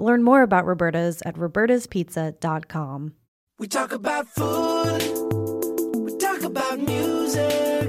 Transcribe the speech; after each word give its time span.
Learn 0.00 0.22
more 0.22 0.42
about 0.42 0.64
Roberta's 0.64 1.22
at 1.22 1.34
robertaspizza.com. 1.34 3.14
We 3.58 3.66
talk 3.66 3.92
about 3.92 4.28
food, 4.28 5.02
we 5.96 6.16
talk 6.18 6.42
about 6.44 6.78
music 6.78 7.88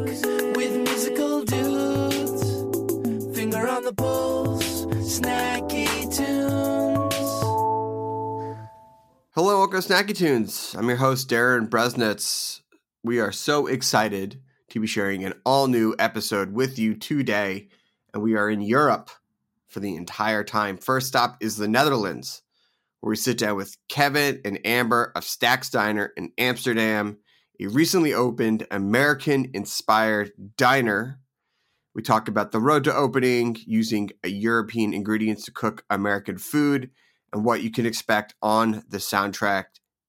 with 0.55 0.75
musical 0.75 1.45
dudes. 1.45 3.37
Finger 3.37 3.67
on 3.67 3.83
the 3.83 3.93
pulse, 3.95 4.85
snacky 4.87 5.87
tunes. 6.15 7.13
Hello, 9.35 9.59
welcome 9.59 9.79
to 9.79 9.87
Snacky 9.87 10.15
Tunes. 10.15 10.75
I'm 10.75 10.87
your 10.87 10.97
host, 10.97 11.29
Darin 11.29 11.67
Bresnitz. 11.67 12.61
We 13.03 13.19
are 13.19 13.31
so 13.31 13.67
excited 13.67 14.41
to 14.71 14.79
be 14.79 14.87
sharing 14.87 15.23
an 15.23 15.33
all 15.45 15.67
new 15.67 15.95
episode 15.99 16.53
with 16.53 16.79
you 16.79 16.95
today, 16.95 17.67
and 18.15 18.23
we 18.23 18.35
are 18.35 18.49
in 18.49 18.61
Europe 18.61 19.11
for 19.69 19.79
the 19.79 19.95
entire 19.95 20.43
time. 20.43 20.77
First 20.77 21.07
stop 21.07 21.37
is 21.39 21.57
the 21.57 21.67
Netherlands, 21.67 22.41
where 22.99 23.11
we 23.11 23.15
sit 23.15 23.37
down 23.37 23.55
with 23.55 23.77
Kevin 23.87 24.41
and 24.43 24.59
Amber 24.65 25.11
of 25.15 25.23
Stacks 25.23 25.69
Diner 25.69 26.11
in 26.17 26.31
Amsterdam, 26.37 27.19
a 27.61 27.67
recently 27.67 28.13
opened 28.13 28.67
American 28.71 29.49
inspired 29.53 30.31
diner. 30.57 31.19
We 31.93 32.01
talk 32.01 32.27
about 32.27 32.51
the 32.51 32.59
road 32.59 32.83
to 32.85 32.95
opening, 32.95 33.57
using 33.65 34.11
European 34.25 34.93
ingredients 34.93 35.45
to 35.45 35.51
cook 35.51 35.83
American 35.89 36.37
food, 36.37 36.91
and 37.31 37.45
what 37.45 37.61
you 37.61 37.71
can 37.71 37.85
expect 37.85 38.33
on 38.41 38.83
the 38.89 38.97
soundtrack 38.97 39.65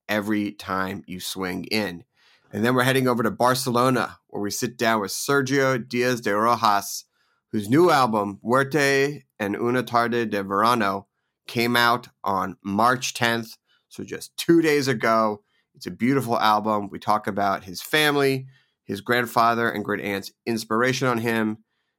every 0.09 0.53
time 0.53 1.05
you 1.07 1.21
swing 1.21 1.65
in. 1.65 2.05
And 2.53 2.65
then 2.65 2.75
we're 2.75 2.83
heading 2.83 3.07
over 3.07 3.23
to 3.23 3.31
Barcelona, 3.31 4.19
where 4.29 4.43
we 4.43 4.51
sit 4.51 4.77
down 4.77 5.01
with 5.01 5.13
Sergio 5.13 5.79
Diaz 5.87 6.21
de 6.21 6.35
Rojas, 6.35 7.05
whose 7.53 7.69
new 7.69 7.91
album, 7.91 8.41
Muerte 8.43 9.23
en 9.41 9.57
Una 9.57 9.83
Tarde 9.83 10.27
de 10.27 10.45
Verano, 10.45 11.09
came 11.49 11.75
out 11.75 12.09
on 12.23 12.57
March 12.63 13.15
10th, 13.15 13.57
so 13.89 14.05
just 14.05 14.37
two 14.37 14.63
days 14.63 14.87
ago. 14.87 15.43
It's 15.75 15.87
a 15.87 15.91
beautiful 15.91 16.39
album. 16.39 16.91
We 16.91 16.99
talk 16.99 17.27
about 17.27 17.65
his 17.65 17.81
family, 17.81 18.47
his 18.85 19.01
grandfather 19.01 19.71
and 19.71 19.85
great 19.85 20.05
aunt's 20.05 20.31
inspiration 20.47 21.09
on 21.09 21.19
him, 21.19 21.59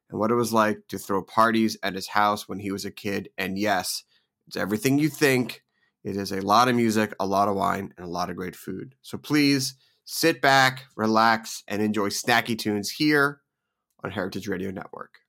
and 0.10 0.20
what 0.20 0.32
it 0.32 0.36
was 0.36 0.54
like 0.54 0.80
to 0.90 1.00
throw 1.00 1.24
parties 1.24 1.78
at 1.82 1.96
his 1.96 2.08
house 2.08 2.48
when 2.48 2.60
he 2.60 2.72
was 2.72 2.86
a 2.86 2.92
kid. 2.92 3.30
And 3.38 3.58
yes, 3.58 4.04
it's 4.48 4.58
everything 4.58 5.00
you 5.00 5.10
think. 5.10 5.64
It 6.04 6.16
is 6.16 6.32
a 6.32 6.42
lot 6.42 6.68
of 6.68 6.76
music, 6.76 7.14
a 7.20 7.26
lot 7.26 7.48
of 7.48 7.56
wine, 7.56 7.94
and 7.98 8.06
a 8.06 8.10
lot 8.10 8.30
of 8.30 8.36
great 8.36 8.56
food. 8.56 8.96
So 9.02 9.18
please 9.18 9.76
sit 10.06 10.42
back, 10.42 10.86
relax, 10.96 11.64
and 11.68 11.82
enjoy 11.82 12.10
snacky 12.10 12.58
tunes 12.58 12.90
here 12.92 13.42
on 14.04 14.12
Heritage 14.12 14.48
Radio 14.48 14.72
Network. 14.72 15.20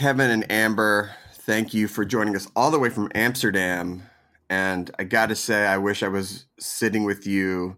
Kevin 0.00 0.30
and 0.30 0.50
Amber, 0.50 1.10
thank 1.34 1.74
you 1.74 1.86
for 1.86 2.06
joining 2.06 2.34
us 2.34 2.48
all 2.56 2.70
the 2.70 2.78
way 2.78 2.88
from 2.88 3.12
Amsterdam. 3.14 4.02
And 4.48 4.90
I 4.98 5.04
got 5.04 5.26
to 5.26 5.36
say, 5.36 5.66
I 5.66 5.76
wish 5.76 6.02
I 6.02 6.08
was 6.08 6.46
sitting 6.58 7.04
with 7.04 7.26
you 7.26 7.76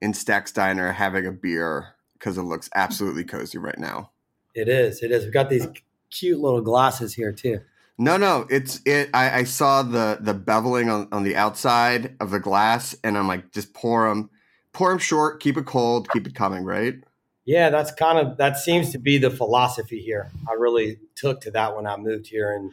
in 0.00 0.14
Stack's 0.14 0.52
Diner 0.52 0.92
having 0.92 1.26
a 1.26 1.32
beer 1.32 1.96
because 2.12 2.38
it 2.38 2.42
looks 2.42 2.70
absolutely 2.76 3.24
cozy 3.24 3.58
right 3.58 3.80
now. 3.80 4.12
It 4.54 4.68
is. 4.68 5.02
It 5.02 5.10
is. 5.10 5.24
We've 5.24 5.32
got 5.32 5.50
these 5.50 5.66
cute 6.08 6.38
little 6.38 6.60
glasses 6.60 7.14
here 7.14 7.32
too. 7.32 7.62
No, 7.98 8.16
no, 8.16 8.46
it's 8.48 8.80
it. 8.86 9.10
I, 9.12 9.38
I 9.38 9.42
saw 9.42 9.82
the 9.82 10.18
the 10.20 10.34
beveling 10.34 10.88
on, 10.88 11.08
on 11.10 11.24
the 11.24 11.34
outside 11.34 12.14
of 12.20 12.30
the 12.30 12.38
glass, 12.38 12.94
and 13.02 13.18
I'm 13.18 13.26
like, 13.26 13.50
just 13.50 13.74
pour 13.74 14.08
them, 14.08 14.30
pour 14.72 14.90
them 14.90 15.00
short, 15.00 15.40
keep 15.40 15.56
it 15.56 15.66
cold, 15.66 16.08
keep 16.12 16.28
it 16.28 16.34
coming, 16.36 16.62
right? 16.62 17.02
Yeah, 17.46 17.70
that's 17.70 17.92
kind 17.92 18.18
of 18.18 18.36
that 18.38 18.58
seems 18.58 18.90
to 18.92 18.98
be 18.98 19.18
the 19.18 19.30
philosophy 19.30 20.00
here. 20.00 20.30
I 20.48 20.54
really 20.54 20.98
took 21.14 21.40
to 21.42 21.50
that 21.52 21.74
when 21.76 21.86
I 21.86 21.96
moved 21.96 22.26
here 22.26 22.52
and 22.54 22.72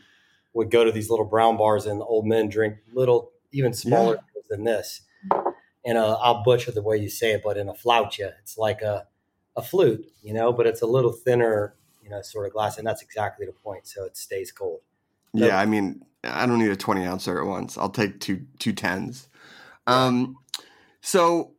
would 0.54 0.70
go 0.72 0.84
to 0.84 0.92
these 0.92 1.10
little 1.10 1.26
brown 1.26 1.58
bars 1.58 1.86
and 1.86 2.02
old 2.02 2.26
men 2.26 2.50
drink 2.50 2.78
little, 2.94 3.32
even 3.52 3.72
smaller 3.74 4.16
Yeah. 4.16 4.42
than 4.50 4.64
this. 4.66 5.02
And 5.86 5.98
uh, 5.98 6.18
I'll 6.22 6.44
butcher 6.44 6.72
the 6.72 6.82
way 6.82 6.98
you 6.98 7.10
say 7.10 7.34
it, 7.34 7.42
but 7.44 7.58
in 7.58 7.70
a 7.70 7.74
fluitje, 7.74 8.32
it's 8.42 8.58
like 8.58 8.82
a 8.82 9.08
a 9.56 9.62
flute, 9.62 10.06
you 10.24 10.34
know, 10.34 10.52
but 10.52 10.66
it's 10.66 10.82
a 10.82 10.88
little 10.88 11.12
thinner, 11.12 11.76
you 12.02 12.10
know, 12.10 12.22
sort 12.24 12.48
of 12.48 12.54
glass, 12.54 12.78
and 12.80 12.88
that's 12.88 13.04
exactly 13.04 13.46
the 13.46 13.52
point. 13.52 13.86
So 13.88 14.04
it 14.06 14.18
stays 14.18 14.52
cold. 14.52 14.80
So- 15.38 15.46
Yeah, 15.46 15.60
I 15.60 15.66
mean, 15.68 16.04
I 16.24 16.48
don't 16.48 16.58
need 16.58 16.72
a 16.72 16.76
20 16.76 17.06
ouncer 17.06 17.40
at 17.40 17.46
once. 17.48 17.78
I'll 17.78 17.90
take 17.90 18.20
two 18.20 18.46
two 18.58 18.74
tens. 18.74 19.28
Um, 19.86 20.38
so 21.02 21.52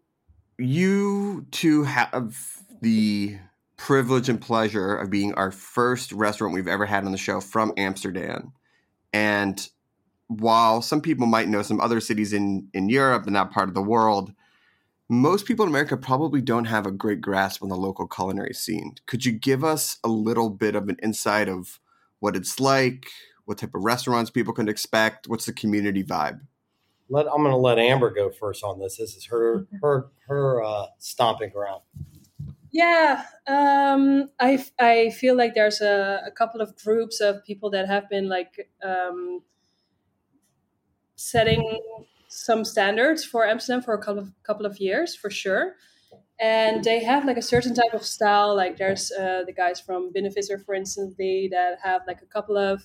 you 0.58 1.46
two 1.52 1.84
have 1.84 2.62
the 2.84 3.38
privilege 3.76 4.28
and 4.28 4.40
pleasure 4.40 4.94
of 4.94 5.10
being 5.10 5.34
our 5.34 5.50
first 5.50 6.12
restaurant 6.12 6.54
we've 6.54 6.68
ever 6.68 6.86
had 6.86 7.04
on 7.04 7.12
the 7.12 7.18
show 7.18 7.40
from 7.40 7.72
Amsterdam. 7.76 8.52
And 9.12 9.68
while 10.28 10.82
some 10.82 11.00
people 11.00 11.26
might 11.26 11.48
know 11.48 11.62
some 11.62 11.80
other 11.80 12.00
cities 12.00 12.32
in 12.32 12.68
in 12.72 12.88
Europe 12.88 13.26
and 13.26 13.34
that 13.34 13.50
part 13.50 13.68
of 13.68 13.74
the 13.74 13.82
world, 13.82 14.32
most 15.08 15.46
people 15.46 15.64
in 15.64 15.70
America 15.70 15.96
probably 15.96 16.40
don't 16.40 16.66
have 16.66 16.86
a 16.86 16.92
great 16.92 17.20
grasp 17.20 17.62
on 17.62 17.68
the 17.68 17.76
local 17.76 18.06
culinary 18.06 18.54
scene. 18.54 18.94
Could 19.06 19.24
you 19.24 19.32
give 19.32 19.64
us 19.64 19.98
a 20.04 20.08
little 20.08 20.50
bit 20.50 20.74
of 20.74 20.88
an 20.88 20.96
insight 21.02 21.48
of 21.48 21.80
what 22.20 22.36
it's 22.36 22.60
like, 22.60 23.08
what 23.44 23.58
type 23.58 23.74
of 23.74 23.82
restaurants 23.82 24.30
people 24.30 24.52
can 24.52 24.68
expect, 24.68 25.28
what's 25.28 25.46
the 25.46 25.52
community 25.52 26.04
vibe? 26.04 26.40
Let 27.08 27.26
I'm 27.26 27.42
going 27.42 27.50
to 27.50 27.56
let 27.56 27.78
Amber 27.78 28.10
go 28.10 28.30
first 28.30 28.62
on 28.62 28.78
this. 28.78 28.96
This 28.96 29.14
is 29.14 29.26
her 29.26 29.66
her 29.80 30.10
her 30.26 30.62
uh, 30.62 30.86
stomping 30.98 31.50
ground. 31.50 31.82
Yeah, 32.74 33.24
um, 33.46 34.30
I, 34.40 34.64
I 34.80 35.10
feel 35.10 35.36
like 35.36 35.54
there's 35.54 35.80
a, 35.80 36.22
a 36.26 36.30
couple 36.32 36.60
of 36.60 36.74
groups 36.76 37.20
of 37.20 37.44
people 37.44 37.70
that 37.70 37.86
have 37.86 38.08
been 38.10 38.28
like 38.28 38.68
um, 38.82 39.42
setting 41.16 41.80
some 42.28 42.64
standards 42.64 43.24
for 43.24 43.46
Amsterdam 43.46 43.82
for 43.82 43.94
a 43.94 44.02
couple 44.02 44.22
of 44.22 44.32
couple 44.42 44.66
of 44.66 44.78
years 44.80 45.14
for 45.14 45.30
sure, 45.30 45.74
and 46.40 46.84
they 46.84 47.04
have 47.04 47.24
like 47.26 47.38
a 47.38 47.42
certain 47.42 47.74
type 47.74 47.94
of 47.94 48.04
style. 48.04 48.56
Like 48.56 48.78
there's 48.78 49.12
uh, 49.12 49.44
the 49.46 49.52
guys 49.54 49.80
from 49.80 50.12
Binnenvisser, 50.12 50.64
for 50.64 50.74
instance, 50.74 51.14
they 51.18 51.48
that 51.52 51.78
have 51.84 52.02
like 52.08 52.22
a 52.22 52.26
couple 52.26 52.58
of 52.58 52.84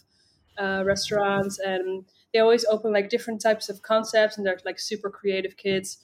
uh, 0.60 0.84
restaurants, 0.86 1.60
and 1.60 2.06
they 2.34 2.40
always 2.40 2.66
open 2.66 2.94
like 2.94 3.10
different 3.10 3.42
types 3.42 3.70
of 3.70 3.84
concepts, 3.84 4.38
and 4.38 4.48
they're 4.48 4.60
like 4.66 4.80
super 4.80 5.12
creative 5.12 5.58
kids 5.58 6.00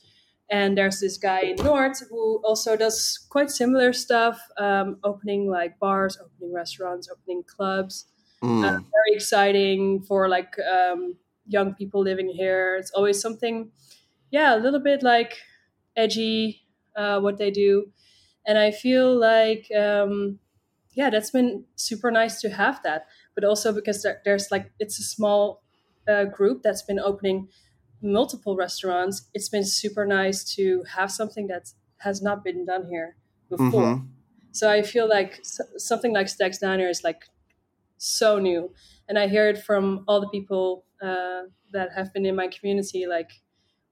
and 0.50 0.78
there's 0.78 1.00
this 1.00 1.18
guy 1.18 1.42
in 1.42 1.56
North 1.58 2.04
who 2.10 2.42
also 2.44 2.76
does 2.78 3.26
quite 3.30 3.50
similar 3.50 3.94
stuff, 3.94 4.40
um, 4.58 4.98
opening 5.04 5.50
like 5.50 5.80
bars, 5.80 6.18
opening 6.24 6.54
restaurants, 6.54 7.10
opening 7.12 7.44
clubs. 7.44 8.06
Mm, 8.44 8.64
Uh, 8.64 8.80
very 8.80 9.16
exciting 9.16 10.02
for 10.04 10.28
like 10.30 10.56
um, 10.60 11.16
young 11.48 11.74
people 11.74 12.02
living 12.04 12.30
here. 12.30 12.78
It's 12.78 12.92
always 12.92 13.20
something, 13.22 13.72
yeah, 14.32 14.56
a 14.56 14.60
little 14.60 14.80
bit 14.82 15.02
like 15.04 15.38
edgy 15.96 16.62
uh, 16.96 17.20
what 17.20 17.38
they 17.38 17.52
do, 17.52 17.92
and 18.46 18.58
I 18.58 18.72
feel 18.72 19.18
like 19.18 19.68
um, 19.76 20.40
yeah, 20.94 21.10
that's 21.10 21.32
been 21.32 21.66
super 21.76 22.12
nice 22.12 22.42
to 22.42 22.50
have 22.50 22.82
that. 22.84 23.08
But 23.36 23.44
also 23.44 23.74
because 23.74 24.04
there, 24.04 24.22
there's 24.26 24.52
like 24.52 24.72
it's 24.80 25.00
a 25.00 25.04
small 25.04 25.64
uh, 26.08 26.26
group 26.26 26.62
that's 26.64 26.84
been 26.84 27.00
opening 27.00 27.50
multiple 28.06 28.56
restaurants, 28.56 29.30
it's 29.34 29.50
been 29.50 29.66
super 29.66 30.06
nice 30.06 30.44
to 30.56 30.84
have 30.96 31.12
something 31.12 31.48
that 31.48 31.74
has 31.98 32.22
not 32.22 32.44
been 32.44 32.66
done 32.66 32.88
here 32.88 33.18
before. 33.50 33.96
mhm. 33.96 34.08
So 34.52 34.70
I 34.72 34.84
feel 34.84 35.08
like 35.10 35.40
something 35.78 36.14
like 36.14 36.30
Stack's 36.30 36.60
Diner 36.60 36.88
is 36.90 37.04
like 37.04 37.26
so 37.98 38.40
new, 38.40 38.74
and 39.08 39.18
I 39.20 39.28
hear 39.28 39.48
it 39.50 39.58
from 39.58 40.04
all 40.08 40.22
the 40.22 40.30
people 40.30 40.86
uh, 41.02 41.44
that 41.72 41.92
have 41.94 42.14
been 42.14 42.26
in 42.26 42.36
my 42.36 42.48
community. 42.48 43.06
Like, 43.08 43.32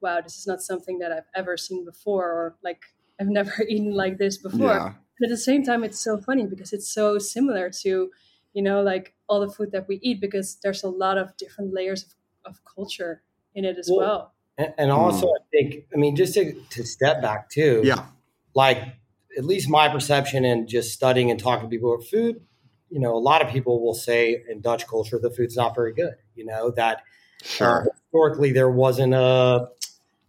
wow, 0.01 0.21
this 0.21 0.37
is 0.37 0.47
not 0.47 0.61
something 0.61 0.99
that 0.99 1.11
I've 1.11 1.29
ever 1.35 1.57
seen 1.57 1.85
before, 1.85 2.25
or 2.31 2.57
like 2.63 2.81
I've 3.19 3.27
never 3.39 3.63
eaten 3.63 3.93
like 3.93 4.17
this 4.17 4.37
before. 4.37 4.67
Yeah. 4.67 4.93
But 5.19 5.27
at 5.27 5.29
the 5.29 5.37
same 5.37 5.63
time, 5.63 5.83
it's 5.83 5.99
so 5.99 6.17
funny 6.17 6.45
because 6.47 6.73
it's 6.73 6.89
so 6.89 7.19
similar 7.19 7.69
to, 7.83 8.11
you 8.53 8.61
know, 8.61 8.81
like 8.81 9.15
all 9.29 9.39
the 9.39 9.49
food 9.51 9.71
that 9.71 9.87
we 9.87 9.99
eat 10.01 10.19
because 10.19 10.57
there's 10.63 10.83
a 10.83 10.89
lot 10.89 11.17
of 11.17 11.37
different 11.37 11.73
layers 11.73 12.03
of, 12.03 12.13
of 12.45 12.61
culture 12.65 13.21
in 13.55 13.65
it 13.65 13.77
as 13.77 13.89
Well, 13.91 13.99
well. 13.99 14.33
And, 14.57 14.73
and 14.77 14.91
also, 14.91 15.27
I 15.27 15.37
think, 15.51 15.85
I 15.93 15.97
mean, 15.97 16.15
just 16.15 16.33
to, 16.35 16.53
to 16.71 16.83
step 16.85 17.21
back 17.21 17.49
too, 17.49 17.81
Yeah. 17.83 18.05
like 18.53 18.79
at 19.37 19.45
least 19.45 19.69
my 19.69 19.89
perception 19.89 20.45
and 20.45 20.67
just 20.67 20.91
studying 20.93 21.31
and 21.31 21.39
talking 21.39 21.67
to 21.67 21.69
people 21.69 21.93
about 21.93 22.05
food, 22.07 22.41
you 22.89 22.99
know, 22.99 23.15
a 23.15 23.17
lot 23.19 23.41
of 23.41 23.49
people 23.51 23.83
will 23.83 23.95
say 23.95 24.43
in 24.49 24.61
Dutch 24.61 24.87
culture 24.87 25.17
the 25.19 25.31
food's 25.31 25.55
not 25.55 25.73
very 25.73 25.93
good. 25.93 26.13
You 26.35 26.45
know 26.45 26.69
that 26.71 26.97
uh, 26.97 27.45
Sure. 27.45 27.87
historically 27.91 28.51
there 28.51 28.69
wasn't 28.69 29.13
a 29.15 29.69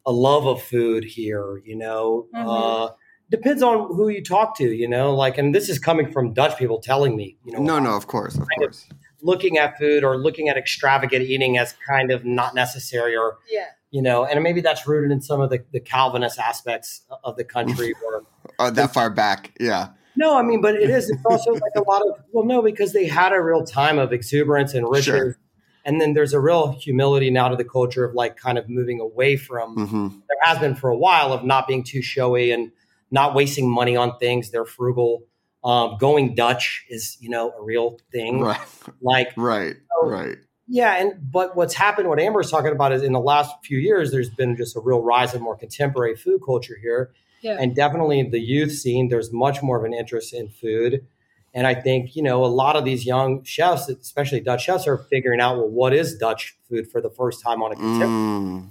a 0.06 0.12
love 0.12 0.46
of 0.46 0.62
food 0.62 1.04
here. 1.04 1.58
You 1.64 1.76
know, 1.76 2.26
Mhm. 2.34 2.88
uh, 2.90 2.92
depends 3.30 3.62
on 3.62 3.88
who 3.94 4.08
you 4.08 4.22
talk 4.22 4.56
to. 4.58 4.64
You 4.64 4.88
know, 4.88 5.14
like, 5.14 5.36
and 5.38 5.54
this 5.54 5.68
is 5.68 5.78
coming 5.78 6.10
from 6.12 6.32
Dutch 6.32 6.58
people 6.58 6.78
telling 6.80 7.14
me. 7.16 7.36
You 7.44 7.52
know, 7.52 7.58
No, 7.62 7.78
no, 7.78 7.94
of 7.96 8.06
course, 8.06 8.34
of 8.34 8.40
kind 8.40 8.50
of- 8.52 8.58
course. 8.70 8.86
Looking 9.24 9.56
at 9.58 9.78
food 9.78 10.04
or 10.04 10.16
looking 10.18 10.48
at 10.50 10.56
extravagant 10.56 11.24
eating 11.24 11.56
as 11.58 11.74
kind 11.88 12.10
of 12.12 12.24
not 12.24 12.54
necessary 12.54 13.16
or 13.16 13.38
Yeah. 13.50 13.64
you 13.90 14.02
know, 14.02 14.24
and 14.24 14.42
maybe 14.42 14.60
that's 14.60 14.86
rooted 14.86 15.10
in 15.10 15.20
some 15.22 15.40
of 15.40 15.48
the, 15.50 15.64
the 15.72 15.80
Calvinist 15.80 16.38
aspects 16.38 17.02
of 17.24 17.36
the 17.36 17.44
country. 17.44 17.92
Or 18.06 18.22
Oh, 18.58 18.70
that 18.70 18.92
far 18.92 19.08
back. 19.10 19.56
Yeah. 19.58 19.88
no, 20.14 20.36
I 20.38 20.42
mean, 20.42 20.60
but 20.60 20.74
it 20.76 20.90
is. 20.90 21.08
It's 21.10 21.24
also 21.24 21.52
like 21.64 21.72
a 21.76 21.82
lot 21.90 22.02
of 22.02 22.20
well, 22.32 22.44
no, 22.44 22.60
because 22.62 22.92
they 22.92 23.06
had 23.06 23.32
a 23.32 23.40
real 23.40 23.64
time 23.64 23.98
of 23.98 24.12
exuberance 24.12 24.74
and 24.74 24.86
riches, 24.88 25.04
Sure. 25.06 25.38
and 25.86 26.00
then 26.00 26.12
there's 26.12 26.34
a 26.34 26.40
real 26.40 26.72
humility 26.72 27.30
now 27.30 27.48
to 27.48 27.56
the 27.56 27.64
culture 27.64 28.04
of 28.04 28.14
like 28.14 28.36
kind 28.36 28.58
of 28.58 28.68
moving 28.68 29.00
away 29.00 29.36
from. 29.36 29.74
hmm 29.86 30.08
There 30.28 30.38
has 30.42 30.58
been 30.58 30.74
for 30.74 30.90
a 30.90 30.96
while 30.96 31.32
of 31.32 31.42
not 31.44 31.66
being 31.66 31.82
too 31.82 32.02
showy 32.02 32.50
and 32.52 32.70
not 33.10 33.34
wasting 33.34 33.70
money 33.70 33.96
on 33.96 34.18
things. 34.18 34.50
They're 34.50 34.66
frugal. 34.66 35.24
Um, 35.64 35.96
going 35.98 36.34
Dutch 36.34 36.84
is 36.90 37.16
you 37.20 37.30
know 37.30 37.52
a 37.58 37.62
real 37.62 37.98
thing. 38.12 38.40
Right. 38.40 38.60
Like 39.00 39.32
Right. 39.36 39.74
So- 40.02 40.08
Right. 40.08 40.36
Yeah, 40.66 40.94
and 40.96 41.30
but 41.30 41.56
what's 41.56 41.74
happened, 41.74 42.08
what 42.08 42.18
Amber's 42.18 42.50
talking 42.50 42.72
about 42.72 42.90
is 42.92 43.02
in 43.02 43.12
the 43.12 43.20
last 43.20 43.54
few 43.64 43.76
years, 43.78 44.10
there's 44.12 44.30
been 44.30 44.56
just 44.56 44.74
a 44.76 44.80
real 44.80 45.02
rise 45.02 45.34
of 45.34 45.42
more 45.42 45.54
contemporary 45.56 46.16
food 46.16 46.40
culture 46.44 46.76
here. 46.80 47.12
Yeah. 47.42 47.58
And 47.60 47.74
definitely 47.76 48.22
the 48.22 48.40
youth 48.40 48.72
scene, 48.72 49.10
there's 49.10 49.30
much 49.30 49.62
more 49.62 49.76
of 49.76 49.84
an 49.84 49.92
interest 49.92 50.32
in 50.32 50.48
food. 50.48 51.06
And 51.52 51.66
I 51.66 51.74
think, 51.74 52.16
you 52.16 52.22
know, 52.22 52.42
a 52.44 52.46
lot 52.48 52.76
of 52.76 52.84
these 52.86 53.04
young 53.04 53.44
chefs, 53.44 53.90
especially 53.90 54.40
Dutch 54.40 54.64
chefs, 54.64 54.86
are 54.88 54.96
figuring 54.96 55.38
out, 55.38 55.58
well, 55.58 55.68
what 55.68 55.92
is 55.92 56.16
Dutch 56.16 56.56
food 56.66 56.90
for 56.90 57.02
the 57.02 57.10
first 57.10 57.42
time 57.42 57.62
on 57.62 57.70
a 57.72 57.74
contemporary? 57.76 58.10
Mm. 58.10 58.68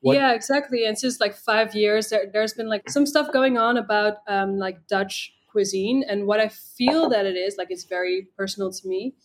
What- 0.00 0.16
Yeah, 0.16 0.32
exactly. 0.32 0.84
And 0.86 0.98
since 0.98 1.20
like 1.20 1.36
five 1.36 1.72
years, 1.76 2.08
there, 2.08 2.24
there's 2.32 2.52
been 2.52 2.68
like 2.68 2.90
some 2.90 3.06
stuff 3.06 3.32
going 3.32 3.56
on 3.56 3.76
about 3.76 4.16
um, 4.26 4.58
like 4.58 4.88
Dutch 4.88 5.32
cuisine, 5.58 6.04
and 6.08 6.26
what 6.26 6.40
I 6.40 6.48
feel 6.48 7.08
that 7.10 7.26
it 7.26 7.36
is, 7.36 7.56
like 7.58 7.70
it's 7.70 7.84
very 7.84 8.28
personal 8.36 8.70
to 8.72 8.88
me, 8.88 9.16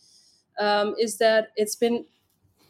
um, 0.58 0.94
is 0.98 1.18
that 1.18 1.48
it's 1.56 1.76
been 1.76 2.06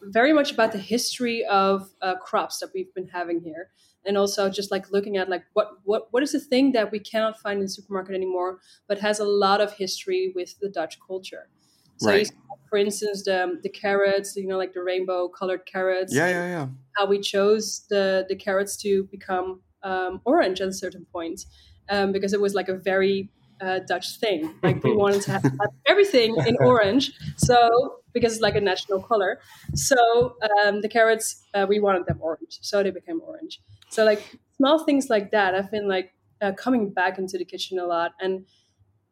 very 0.03 0.33
much 0.33 0.53
about 0.53 0.73
the 0.73 0.79
history 0.79 1.45
of 1.47 1.91
uh, 2.03 2.17
crops 2.19 2.59
that 2.61 2.71
we've 2.75 2.93
been 2.95 3.09
having 3.09 3.41
here, 3.41 3.71
and 4.07 4.19
also 4.19 4.51
just 4.51 4.71
like 4.71 4.91
looking 4.91 5.17
at 5.17 5.29
like 5.29 5.45
what 5.55 5.69
what 5.85 6.13
what 6.13 6.23
is 6.23 6.33
the 6.33 6.41
thing 6.41 6.73
that 6.73 6.91
we 6.93 6.99
cannot 6.99 7.41
find 7.41 7.59
in 7.59 7.65
the 7.67 7.69
supermarket 7.69 8.15
anymore, 8.15 8.61
but 8.89 8.99
has 9.01 9.21
a 9.21 9.25
lot 9.25 9.61
of 9.61 9.73
history 9.75 10.33
with 10.35 10.59
the 10.61 10.69
Dutch 10.69 10.99
culture. 11.07 11.49
So, 11.97 12.13
you 12.13 12.25
Right. 12.25 12.27
see, 12.27 12.33
for 12.71 12.79
instance, 12.79 13.25
the 13.25 13.61
the 13.63 13.71
carrots, 13.71 14.37
you 14.37 14.47
know, 14.47 14.59
like 14.59 14.75
the 14.75 14.83
rainbow 14.83 15.29
colored 15.29 15.67
carrots 15.67 16.15
Yeah, 16.17 16.29
yeah, 16.29 16.47
yeah. 16.49 16.69
how 16.97 17.07
we 17.07 17.21
chose 17.21 17.87
the 17.89 18.27
the 18.29 18.37
carrots 18.37 18.77
to 18.79 19.05
become 19.05 19.63
um, 19.83 20.21
orange 20.25 20.61
at 20.61 20.69
a 20.69 20.73
certain 20.73 21.05
point 21.13 21.45
um, 21.89 22.13
because 22.13 22.33
it 22.33 22.41
was 22.41 22.55
like 22.55 22.69
a 22.69 22.77
very 22.77 23.31
uh, 23.61 23.81
Dutch 23.87 24.19
thing. 24.19 24.55
Like 24.63 24.83
we 24.83 24.95
wanted 24.95 25.23
to 25.23 25.33
have, 25.33 25.43
have 25.43 25.75
everything 25.87 26.37
in 26.47 26.57
orange, 26.61 27.13
so 27.37 27.99
because 28.13 28.35
it's 28.35 28.43
like 28.43 28.55
a 28.55 28.61
national 28.61 29.03
color. 29.03 29.41
So 29.75 30.37
um, 30.63 30.81
the 30.81 30.89
carrots 30.89 31.43
uh, 31.55 31.67
we 31.69 31.81
wanted 31.81 32.07
them 32.07 32.19
orange, 32.21 32.59
so 32.63 32.83
they 32.83 32.91
became 32.91 33.21
orange. 33.27 33.61
So 33.91 34.05
like 34.05 34.39
small 34.57 34.85
things 34.85 35.11
like 35.11 35.31
that, 35.33 35.55
I've 35.55 35.71
been 35.71 35.89
like 35.89 36.15
uh, 36.41 36.53
coming 36.53 36.91
back 36.91 37.19
into 37.19 37.39
the 37.39 37.45
kitchen 37.45 37.79
a 37.79 37.87
lot 37.87 38.13
and. 38.21 38.47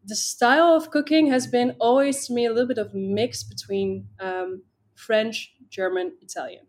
the 0.04 0.16
style 0.16 0.74
of 0.74 0.90
cooking 0.90 1.30
has 1.30 1.46
been 1.46 1.70
always 1.78 2.26
to 2.26 2.32
me 2.36 2.42
a 2.44 2.52
little 2.54 2.66
bit 2.66 2.80
of 2.84 2.88
mix 2.92 3.44
between 3.44 3.88
um, 4.18 4.48
French, 4.96 5.36
German, 5.70 6.06
Italian. 6.20 6.66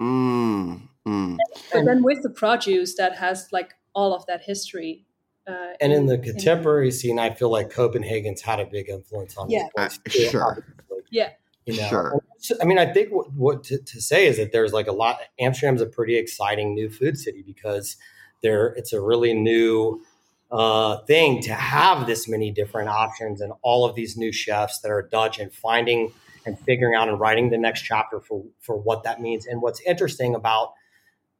Mm, 0.00 0.88
mm. 1.06 1.36
But 1.72 1.84
then 1.84 2.02
with 2.02 2.24
the 2.26 2.30
produce 2.30 2.96
that 2.96 3.14
has 3.24 3.46
like 3.52 3.70
all 3.94 4.14
of 4.14 4.26
that 4.26 4.42
history. 4.42 5.04
Uh, 5.46 5.72
And 5.80 5.92
in 5.92 6.06
the 6.06 6.18
contemporary 6.18 6.90
scene, 6.90 7.18
I 7.18 7.30
feel 7.30 7.50
like 7.50 7.70
Copenhagen's 7.70 8.42
had 8.42 8.60
a 8.60 8.64
big 8.66 8.88
influence 8.88 9.36
on 9.36 9.50
Yeah. 9.50 9.68
this 9.76 9.98
place. 9.98 10.00
Uh, 10.00 10.10
too, 10.24 10.30
sure. 10.30 10.42
obviously. 10.44 11.02
Yeah. 11.10 11.30
You 11.66 11.76
know, 11.76 11.88
Sure. 11.88 12.20
I 12.60 12.64
mean, 12.64 12.78
I 12.78 12.86
think 12.92 13.10
what, 13.10 13.32
what 13.32 13.64
to, 13.64 13.78
to 13.78 14.00
say 14.00 14.26
is 14.26 14.36
that 14.38 14.50
there's 14.52 14.72
like 14.72 14.88
a 14.88 14.92
lot. 14.92 15.18
Amsterdam's 15.38 15.80
a 15.80 15.86
pretty 15.86 16.16
exciting 16.16 16.74
new 16.74 16.88
food 16.90 17.16
city 17.18 17.42
because 17.46 17.96
there 18.42 18.66
it's 18.68 18.92
a 18.92 19.00
really 19.00 19.32
new 19.34 20.02
uh, 20.50 20.98
thing 21.06 21.40
to 21.42 21.54
have 21.54 22.06
this 22.06 22.28
many 22.28 22.50
different 22.50 22.88
options 22.88 23.40
and 23.40 23.52
all 23.62 23.84
of 23.84 23.94
these 23.94 24.16
new 24.16 24.32
chefs 24.32 24.80
that 24.80 24.90
are 24.90 25.02
Dutch 25.02 25.38
and 25.38 25.52
finding 25.52 26.12
and 26.44 26.58
figuring 26.58 26.94
out 26.96 27.08
and 27.08 27.18
writing 27.20 27.50
the 27.50 27.56
next 27.58 27.82
chapter 27.82 28.20
for 28.20 28.44
for 28.60 28.76
what 28.76 29.04
that 29.04 29.20
means. 29.20 29.46
And 29.46 29.62
what's 29.62 29.80
interesting 29.82 30.34
about 30.34 30.72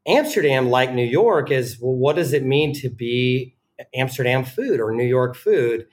Amsterdam, 0.07 0.71
like 0.71 0.93
New 0.93 1.05
York, 1.05 1.51
is 1.51 1.79
well, 1.81 1.95
what 1.95 2.17
does 2.17 2.33
it 2.33 2.45
mean 2.45 2.73
to 2.75 2.89
be 2.89 3.55
Amsterdam 3.95 4.45
food 4.45 4.81
or 4.81 4.93
New 4.93 5.05
York 5.05 5.37
food? 5.37 5.87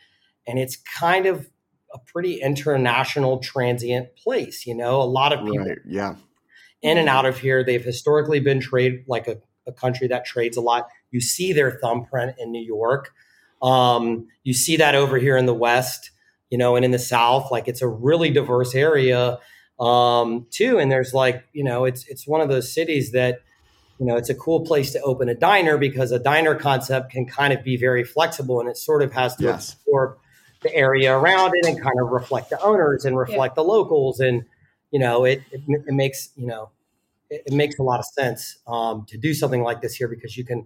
And 0.48 0.58
it's 0.60 0.77
kind 0.77 1.25
of 1.25 1.50
a 1.93 2.00
pretty 2.00 2.41
international 2.41 3.39
transient 3.39 4.15
place. 4.15 4.65
You 4.65 4.75
know, 4.75 5.01
a 5.01 5.03
lot 5.03 5.34
of 5.34 5.39
people 5.39 5.65
Right. 5.65 5.77
Yeah. 5.88 6.15
in 6.81 6.98
and 6.98 7.10
out 7.10 7.25
of 7.25 7.39
here. 7.39 7.63
They've 7.63 7.84
historically 7.84 8.39
been 8.39 8.60
trade 8.60 9.03
like 9.08 9.27
a, 9.27 9.38
a 9.67 9.72
country 9.72 10.08
that 10.08 10.25
trades 10.25 10.58
a 10.58 10.62
lot. 10.62 10.88
You 11.12 11.22
see 11.22 11.53
their 11.53 11.72
thumbprint 11.72 12.36
in 12.39 12.51
New 12.51 12.63
York. 12.63 13.12
Um, 13.62 14.27
you 14.43 14.53
see 14.53 14.77
that 14.77 14.96
over 14.96 15.17
here 15.17 15.36
in 15.36 15.46
the 15.46 15.53
West, 15.53 16.12
you 16.50 16.58
know, 16.58 16.75
and 16.75 16.86
in 16.86 16.91
the 16.91 17.00
South. 17.00 17.51
Like 17.51 17.67
it's 17.67 17.81
a 17.81 17.88
really 17.88 18.29
diverse 18.29 18.74
area 18.74 19.38
um, 19.79 20.48
too. 20.51 20.77
And 20.79 20.91
there's 20.91 21.13
like, 21.13 21.43
you 21.53 21.63
know, 21.63 21.86
it's 21.86 22.08
it's 22.08 22.27
one 22.27 22.41
of 22.41 22.50
those 22.50 22.74
cities 22.74 23.12
that, 23.12 23.39
you 24.00 24.06
know, 24.06 24.15
it's 24.15 24.29
a 24.29 24.36
cool 24.36 24.62
place 24.65 24.91
to 24.94 25.01
open 25.01 25.27
a 25.29 25.36
diner 25.36 25.77
because 25.77 26.12
a 26.12 26.20
diner 26.20 26.56
concept 26.56 27.12
can 27.12 27.25
kind 27.25 27.53
of 27.53 27.63
be 27.63 27.75
very 27.77 28.03
flexible 28.03 28.60
and 28.60 28.70
it 28.70 28.77
sort 28.77 29.03
of 29.03 29.12
has 29.12 29.36
to 29.36 29.44
Yes. 29.46 29.75
absorb 29.75 30.18
the 30.63 30.74
area 30.74 31.15
around 31.15 31.51
it 31.56 31.65
and 31.65 31.82
kind 31.82 32.00
of 32.01 32.10
reflect 32.10 32.50
the 32.50 32.62
owners 32.62 33.06
and 33.06 33.18
reflect 33.18 33.56
the 33.56 33.63
locals 33.63 34.20
and 34.20 34.44
you 34.91 35.00
know 35.00 35.24
it 35.24 35.41
it, 35.51 35.62
it 35.68 35.94
makes 35.94 36.29
you 36.36 36.48
know 36.48 36.70
it, 37.29 37.44
it 37.46 37.53
makes 37.53 37.77
a 37.79 37.84
lot 37.84 38.00
of 38.00 38.06
sense 38.06 38.58
um, 38.68 39.06
to 39.08 39.18
do 39.18 39.34
something 39.34 39.62
like 39.63 39.82
this 39.82 39.96
here 39.96 40.08
because 40.08 40.38
you 40.38 40.44
can 40.46 40.65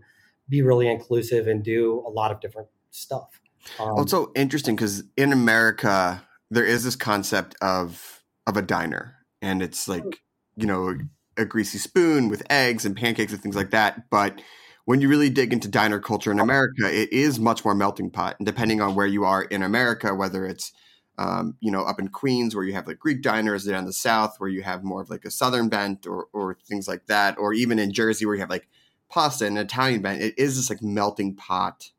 be 0.50 0.62
really 0.62 0.88
inclusive 0.88 1.48
and 1.48 1.64
do 1.64 2.04
a 2.06 2.10
lot 2.10 2.32
of 2.32 2.40
different 2.40 2.68
stuff. 2.92 3.40
Um, 3.80 3.98
Also 3.98 4.32
interesting 4.36 4.76
because 4.76 5.04
in 5.18 5.32
America 5.32 6.24
there 6.52 6.66
is 6.66 6.84
this 6.84 6.96
concept 6.96 7.56
of 7.62 8.24
of 8.46 8.58
a 8.58 8.62
diner, 8.62 9.16
and 9.42 9.62
it's 9.62 9.88
like 9.88 10.22
you 10.56 10.68
know 10.68 10.98
a 11.38 11.46
greasy 11.46 11.78
spoon 11.78 12.30
with 12.30 12.44
eggs 12.50 12.86
and 12.86 12.96
pancakes 12.96 13.34
and 13.34 13.42
things 13.42 13.56
like 13.56 13.72
that. 13.72 14.10
But 14.10 14.42
when 14.86 15.02
you 15.02 15.08
really 15.08 15.30
dig 15.30 15.54
into 15.54 15.68
diner 15.68 16.00
culture 16.00 16.32
in 16.32 16.40
America, 16.40 16.92
it 16.92 17.12
is 17.12 17.40
much 17.40 17.64
more 17.64 17.76
melting 17.76 18.12
pot. 18.12 18.36
And 18.40 18.46
depending 18.46 18.82
on 18.82 18.96
where 18.96 19.08
you 19.08 19.24
are 19.24 19.44
in 19.44 19.64
America, 19.64 20.14
whether 20.14 20.46
it's 20.46 20.74
um, 21.18 21.56
you 21.62 21.72
know 21.72 21.84
up 21.84 22.00
in 22.00 22.08
Queens 22.08 22.56
where 22.56 22.64
you 22.64 22.74
have 22.74 22.88
like 22.88 23.00
Greek 23.00 23.22
diners, 23.22 23.66
down 23.66 23.86
the 23.86 23.94
South 23.94 24.36
where 24.40 24.50
you 24.50 24.64
have 24.64 24.84
more 24.84 25.02
of 25.02 25.10
like 25.10 25.26
a 25.26 25.32
Southern 25.32 25.70
bent 25.70 26.08
or 26.08 26.28
or 26.34 26.58
things 26.68 26.88
like 26.88 27.06
that, 27.08 27.38
or 27.38 27.54
even 27.54 27.80
in 27.80 27.94
Jersey 27.94 28.26
where 28.26 28.36
you 28.36 28.42
have 28.42 28.50
like 28.50 28.68
pasta 29.10 29.46
and 29.46 29.60
Italian 29.60 30.02
bent, 30.02 30.22
it 30.22 30.34
is 30.38 30.56
this 30.56 30.70
like 30.70 30.82
melting 30.82 31.36
pot 31.36 31.92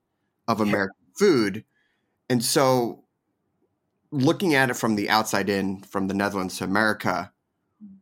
of 0.48 0.60
American 0.60 0.96
food. 1.16 1.64
And 2.28 2.44
so 2.44 3.04
looking 4.10 4.54
at 4.54 4.70
it 4.70 4.74
from 4.74 4.96
the 4.96 5.08
outside 5.08 5.48
in, 5.48 5.82
from 5.82 6.08
the 6.08 6.14
Netherlands 6.14 6.58
to 6.58 6.64
America, 6.64 7.32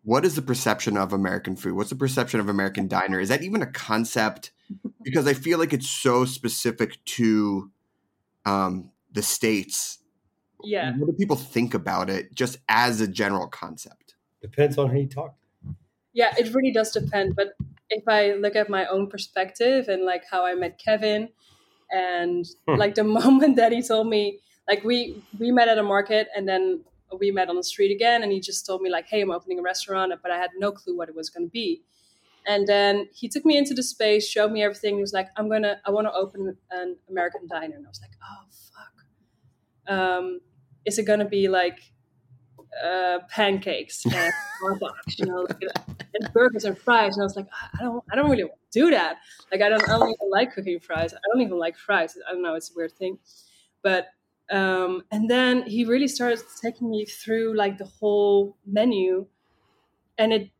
what 0.04 0.24
is 0.24 0.34
the 0.34 0.42
perception 0.42 0.96
of 0.96 1.12
American 1.12 1.56
food? 1.56 1.74
What's 1.74 1.90
the 1.90 1.96
perception 1.96 2.40
of 2.40 2.48
American 2.48 2.88
diner? 2.88 3.20
Is 3.20 3.28
that 3.28 3.42
even 3.42 3.62
a 3.62 3.66
concept? 3.66 4.52
Because 5.04 5.26
I 5.26 5.34
feel 5.34 5.58
like 5.58 5.72
it's 5.72 5.90
so 5.90 6.24
specific 6.24 7.04
to 7.16 7.70
um, 8.46 8.92
the 9.12 9.20
states. 9.22 9.98
Yeah. 10.62 10.92
What 10.96 11.06
do 11.10 11.12
people 11.12 11.34
think 11.36 11.74
about 11.74 12.08
it 12.08 12.32
just 12.34 12.58
as 12.68 13.00
a 13.00 13.08
general 13.08 13.48
concept? 13.48 14.14
depends 14.40 14.76
on 14.78 14.90
who 14.90 15.00
you 15.00 15.08
talk 15.08 15.34
to 15.64 15.74
Yeah, 16.12 16.34
it 16.38 16.54
really 16.54 16.72
does 16.72 16.90
depend. 16.92 17.34
But 17.36 17.54
if 17.90 18.04
I 18.08 18.32
look 18.34 18.56
at 18.56 18.68
my 18.70 18.86
own 18.86 19.08
perspective 19.08 19.88
and 19.88 20.04
like 20.04 20.24
how 20.30 20.44
I 20.46 20.54
met 20.54 20.78
Kevin, 20.78 21.28
and 21.90 22.46
Hmm. 22.68 22.76
like 22.76 22.94
the 22.94 23.04
moment 23.20 23.56
that 23.56 23.72
he 23.72 23.82
told 23.82 24.06
me, 24.08 24.38
like 24.68 24.84
we 24.84 25.22
we 25.38 25.50
met 25.52 25.68
at 25.68 25.78
a 25.78 25.82
market, 25.82 26.28
and 26.36 26.48
then 26.48 26.84
we 27.18 27.30
met 27.30 27.48
on 27.48 27.56
the 27.56 27.62
street 27.64 27.92
again, 27.92 28.22
and 28.22 28.32
he 28.32 28.40
just 28.40 28.66
told 28.66 28.82
me 28.82 28.90
like, 28.90 29.06
"Hey, 29.06 29.20
I'm 29.20 29.30
opening 29.30 29.58
a 29.58 29.62
restaurant," 29.62 30.12
but 30.22 30.30
I 30.30 30.38
had 30.38 30.50
no 30.58 30.72
clue 30.72 30.96
what 30.96 31.08
it 31.08 31.14
was 31.14 31.30
going 31.30 31.46
to 31.46 31.50
be. 31.50 31.82
And 32.46 32.66
then 32.66 33.08
he 33.12 33.28
took 33.28 33.44
me 33.44 33.56
into 33.56 33.72
the 33.74 33.82
space, 33.82 34.26
showed 34.28 34.50
me 34.50 34.62
everything. 34.62 34.96
He 34.96 35.00
was 35.00 35.12
like, 35.12 35.28
"I'm 35.36 35.48
gonna, 35.48 35.80
I 35.86 35.90
want 35.90 36.06
to 36.06 36.12
open 36.12 36.56
an 36.70 36.96
American 37.08 37.46
diner," 37.48 37.76
and 37.76 37.86
I 37.86 37.88
was 37.88 38.00
like, 38.00 38.12
"Oh 38.22 38.44
fuck." 38.72 39.94
Um, 39.94 40.40
is 40.84 40.98
it 40.98 41.04
gonna 41.04 41.28
be 41.28 41.48
like 41.48 41.92
uh, 42.84 43.18
pancakes 43.28 44.04
and 44.06 44.32
Starbucks, 44.62 45.18
you 45.18 45.26
know, 45.26 45.46
like, 45.48 45.62
and 46.14 46.32
burgers 46.32 46.64
and 46.64 46.76
fries. 46.76 47.16
And 47.16 47.22
I 47.22 47.24
was 47.24 47.36
like, 47.36 47.46
"Ah, 47.52 47.70
I 47.80 47.82
don't, 47.82 48.04
I 48.10 48.16
don't 48.16 48.30
really 48.30 48.44
want 48.44 48.58
to 48.72 48.80
do 48.80 48.90
that. 48.90 49.18
Like, 49.50 49.62
I 49.62 49.68
don't, 49.68 49.82
I 49.88 49.98
don't 49.98 50.08
even 50.08 50.30
like 50.30 50.54
cooking 50.54 50.80
fries. 50.80 51.12
I 51.12 51.18
don't 51.32 51.42
even 51.42 51.58
like 51.58 51.76
fries. 51.76 52.16
I 52.28 52.32
don't 52.32 52.42
know. 52.42 52.54
It's 52.54 52.70
a 52.70 52.74
weird 52.74 52.92
thing, 52.92 53.18
but 53.82 54.06
um, 54.50 55.04
and 55.10 55.30
then 55.30 55.62
he 55.66 55.84
really 55.84 56.08
started 56.08 56.42
taking 56.60 56.90
me 56.90 57.04
through 57.06 57.54
like 57.56 57.78
the 57.78 57.86
whole 57.86 58.56
menu, 58.66 59.26
and 60.18 60.32
it. 60.32 60.50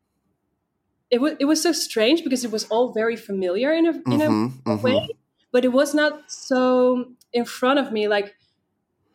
It 1.11 1.21
was, 1.21 1.35
it 1.41 1.45
was 1.45 1.63
so 1.63 1.73
strange 1.73 2.25
because 2.25 2.45
it 2.45 2.51
was 2.51 2.65
all 2.69 2.93
very 2.93 3.17
familiar 3.17 3.73
in 3.73 3.87
a, 3.87 4.03
in 4.11 4.23
a 4.23 4.31
Mhm, 4.31 4.63
mhm. 4.65 4.83
way, 4.83 5.17
but 5.51 5.65
it 5.65 5.69
was 5.73 5.95
not 5.95 6.31
so 6.31 7.15
in 7.33 7.45
front 7.45 7.79
of 7.79 7.93
me. 7.93 8.09
Like 8.09 8.35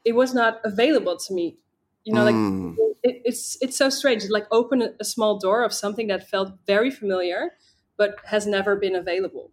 it 0.06 0.14
was 0.14 0.34
not 0.34 0.62
available 0.66 1.18
to 1.18 1.34
me. 1.34 1.60
You 2.06 2.14
know, 2.14 2.24
like 2.26 2.38
Mm. 2.38 2.78
it, 3.04 3.22
it's 3.26 3.58
it's 3.62 3.78
so 3.78 3.90
strange. 3.90 4.24
It 4.26 4.32
like 4.32 4.48
open 4.52 4.82
a, 4.82 4.94
a 5.00 5.06
small 5.06 5.40
door 5.40 5.64
of 5.64 5.74
something 5.74 6.08
that 6.08 6.30
felt 6.30 6.60
very 6.68 6.92
familiar, 6.92 7.58
but 7.98 8.18
has 8.26 8.48
never 8.48 8.76
been 8.78 8.96
available. 8.96 9.52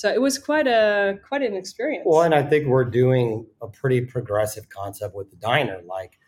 So 0.00 0.10
it 0.10 0.18
was 0.18 0.38
quite 0.38 0.66
a 0.66 1.18
quite 1.28 1.42
an 1.42 1.54
experience. 1.54 2.04
Well, 2.06 2.22
and 2.22 2.34
I 2.34 2.42
think 2.42 2.66
we're 2.66 2.86
doing 2.86 3.46
a 3.60 3.68
pretty 3.68 4.00
progressive 4.00 4.70
concept 4.70 5.14
with 5.14 5.28
the 5.28 5.36
diner. 5.36 5.82
Like, 5.86 6.18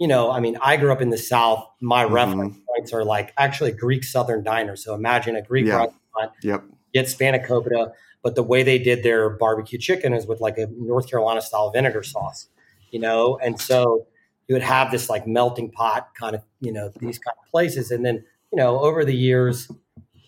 you 0.00 0.08
know, 0.08 0.32
I 0.32 0.40
mean, 0.40 0.58
I 0.60 0.76
grew 0.76 0.90
up 0.90 1.00
in 1.00 1.10
the 1.10 1.16
South. 1.18 1.64
My 1.80 2.04
Mhm. 2.04 2.10
reference 2.10 2.56
points 2.66 2.92
are 2.92 3.04
like 3.04 3.32
actually 3.38 3.70
Greek 3.70 4.02
Southern 4.02 4.42
diner. 4.42 4.74
So 4.74 4.94
imagine 4.94 5.36
a 5.36 5.42
Greek 5.42 5.66
Yeah. 5.66 5.76
restaurant, 5.76 6.32
Yep. 6.42 6.64
get 6.92 7.06
spanakopita, 7.06 7.92
but 8.24 8.34
the 8.34 8.42
way 8.42 8.64
they 8.64 8.80
did 8.80 9.04
their 9.04 9.30
barbecue 9.30 9.78
chicken 9.78 10.12
is 10.12 10.26
with 10.26 10.40
like 10.40 10.58
a 10.58 10.66
North 10.66 11.08
Carolina 11.08 11.40
style 11.40 11.70
vinegar 11.70 12.02
sauce, 12.02 12.48
you 12.90 12.98
know? 12.98 13.38
And 13.40 13.60
so 13.60 14.08
you 14.48 14.56
would 14.56 14.62
have 14.62 14.90
this 14.90 15.08
like 15.08 15.28
melting 15.28 15.70
pot 15.70 16.08
kind 16.18 16.34
of, 16.34 16.42
you 16.58 16.72
know, 16.72 16.90
these 16.98 17.20
kind 17.20 17.36
of 17.40 17.48
places. 17.48 17.92
And 17.92 18.04
then, 18.04 18.24
you 18.50 18.56
know, 18.56 18.80
over 18.80 19.04
the 19.04 19.14
years, 19.14 19.70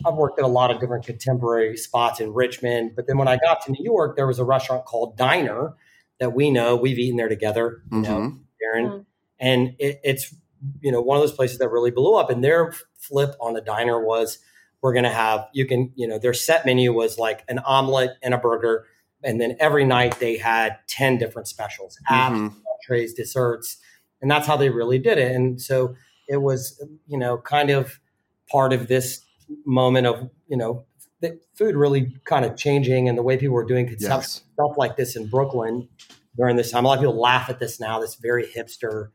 I've 0.04 0.14
worked 0.14 0.38
at 0.38 0.44
a 0.44 0.48
lot 0.48 0.70
of 0.70 0.80
different 0.80 1.04
contemporary 1.06 1.76
spots 1.76 2.20
in 2.20 2.32
Richmond. 2.32 2.92
But 2.96 3.06
then 3.06 3.18
when 3.18 3.28
I 3.28 3.36
got 3.36 3.64
to 3.66 3.72
New 3.72 3.82
York, 3.84 4.16
there 4.16 4.26
was 4.26 4.38
a 4.38 4.44
restaurant 4.44 4.84
called 4.84 5.16
Diner 5.16 5.74
that 6.20 6.32
we 6.34 6.50
know. 6.50 6.76
We've 6.76 6.98
eaten 6.98 7.16
there 7.16 7.28
together, 7.28 7.82
you 7.90 8.00
know, 8.02 8.08
Mhm. 8.18 8.38
Darin. 8.60 8.86
Mm. 8.86 9.06
And 9.40 9.74
it, 9.78 10.00
it's, 10.04 10.34
you 10.80 10.92
know, 10.92 11.00
one 11.00 11.16
of 11.16 11.22
those 11.22 11.32
places 11.32 11.58
that 11.58 11.68
really 11.68 11.90
blew 11.90 12.14
up. 12.14 12.30
And 12.30 12.42
their 12.44 12.72
flip 12.98 13.34
on 13.40 13.54
the 13.54 13.60
diner 13.60 14.00
was 14.04 14.38
we're 14.80 14.92
going 14.92 15.04
to 15.04 15.10
have, 15.10 15.48
you 15.52 15.66
can, 15.66 15.92
you 15.94 16.06
know, 16.06 16.18
their 16.18 16.34
set 16.34 16.64
menu 16.66 16.92
was 16.92 17.18
like 17.18 17.44
an 17.48 17.58
omelet 17.60 18.10
and 18.22 18.34
a 18.34 18.38
burger. 18.38 18.86
And 19.24 19.40
then 19.40 19.56
every 19.60 19.84
night 19.84 20.18
they 20.18 20.36
had 20.36 20.78
10 20.88 21.18
different 21.18 21.46
specials, 21.48 21.98
apps, 22.10 22.30
Mhm. 22.36 22.54
entrees, 22.82 23.14
desserts. 23.14 23.78
And 24.20 24.30
that's 24.30 24.46
how 24.46 24.56
they 24.56 24.70
really 24.70 24.98
did 24.98 25.18
it. 25.18 25.34
And 25.34 25.60
so 25.60 25.94
it 26.28 26.38
was, 26.38 26.80
you 27.06 27.18
know, 27.18 27.38
kind 27.38 27.70
of 27.70 27.98
part 28.50 28.72
of 28.72 28.88
this 28.88 29.20
moment 29.64 30.06
of, 30.06 30.30
you 30.48 30.56
know, 30.56 30.84
the 31.20 31.38
food 31.54 31.74
really 31.76 32.14
kind 32.24 32.44
of 32.44 32.56
changing 32.56 33.08
and 33.08 33.16
the 33.16 33.22
way 33.22 33.36
people 33.36 33.54
were 33.54 33.64
doing 33.64 33.86
consumption 33.86 34.18
Yes. 34.18 34.42
stuff 34.54 34.72
like 34.76 34.96
this 34.96 35.14
in 35.16 35.26
Brooklyn 35.28 35.88
during 36.36 36.56
this 36.56 36.70
time. 36.70 36.84
A 36.84 36.88
lot 36.88 36.94
of 36.98 37.00
people 37.02 37.20
laugh 37.20 37.48
at 37.48 37.58
this 37.60 37.78
now, 37.78 38.00
this 38.00 38.16
very 38.16 38.44
hipster, 38.46 39.08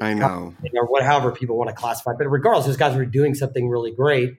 I 0.00 0.14
know. 0.14 0.54
or 0.74 0.86
what, 0.86 1.02
however 1.02 1.32
people 1.32 1.56
want 1.56 1.68
to 1.70 1.74
classify. 1.74 2.12
But 2.16 2.28
regardless, 2.28 2.66
those 2.66 2.76
guys 2.76 2.96
were 2.96 3.06
doing 3.06 3.34
something 3.34 3.68
really 3.68 3.90
great, 3.90 4.36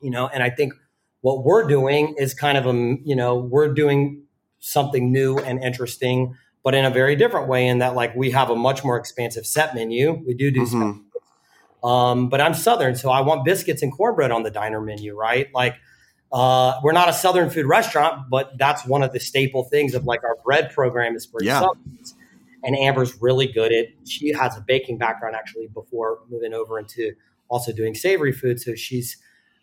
you 0.00 0.10
know. 0.10 0.28
And 0.28 0.42
I 0.42 0.50
think 0.50 0.74
what 1.20 1.44
we're 1.44 1.66
doing 1.66 2.14
is 2.18 2.34
kind 2.34 2.58
of 2.58 2.66
a, 2.66 2.72
you 3.04 3.14
know, 3.16 3.36
we're 3.36 3.72
doing 3.72 4.24
something 4.58 5.10
new 5.12 5.38
and 5.38 5.62
interesting, 5.62 6.36
but 6.64 6.74
in 6.74 6.84
a 6.84 6.90
very 6.90 7.16
different 7.16 7.48
way. 7.48 7.66
In 7.66 7.78
that, 7.78 7.94
like, 7.94 8.14
we 8.14 8.30
have 8.30 8.50
a 8.50 8.56
much 8.56 8.84
more 8.84 8.96
expansive 8.96 9.46
set 9.46 9.74
menu. 9.74 10.22
We 10.26 10.34
do 10.34 10.50
do 10.50 10.60
Mhm. 10.62 11.02
Um, 11.82 12.28
but 12.28 12.40
I'm 12.40 12.54
Southern, 12.54 12.94
so 12.94 13.10
I 13.10 13.20
want 13.20 13.44
biscuits 13.44 13.82
and 13.82 13.92
cornbread 13.92 14.30
on 14.30 14.42
the 14.42 14.50
diner 14.50 14.80
menu, 14.80 15.14
right? 15.16 15.48
Like, 15.52 15.76
uh, 16.32 16.80
we're 16.82 16.92
not 16.92 17.08
a 17.08 17.12
Southern 17.12 17.50
food 17.50 17.66
restaurant, 17.66 18.30
but 18.30 18.52
that's 18.58 18.86
one 18.86 19.02
of 19.02 19.12
the 19.12 19.20
staple 19.20 19.64
things 19.64 19.94
of 19.94 20.04
like 20.04 20.24
our 20.24 20.36
bread 20.44 20.70
program 20.70 21.14
is 21.14 21.26
for 21.26 21.42
Yeah. 21.42 21.66
And 22.64 22.76
Amber's 22.76 23.20
really 23.20 23.48
good 23.48 23.72
at. 23.72 23.86
She 24.06 24.32
has 24.32 24.56
a 24.56 24.60
baking 24.60 24.96
background 24.96 25.34
actually 25.34 25.66
before 25.68 26.20
moving 26.30 26.54
over 26.54 26.78
into 26.78 27.12
also 27.48 27.72
doing 27.72 27.94
savory 27.94 28.32
food, 28.32 28.60
so 28.60 28.74
she's 28.74 29.16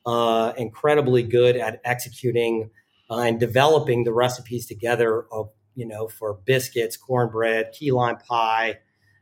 uh, 0.05 0.53
incredibly 0.57 1.23
good 1.23 1.55
at 1.55 1.79
executing 1.85 2.69
uh, 3.09 3.19
and 3.19 3.39
developing 3.39 4.03
the 4.03 4.13
recipes 4.13 4.65
together 4.65 5.25
of 5.31 5.49
you 5.75 5.87
know 5.87 6.07
for 6.07 6.33
biscuits, 6.45 6.97
cornbread, 6.97 7.71
key 7.71 7.91
lime 7.91 8.17
pie. 8.17 8.79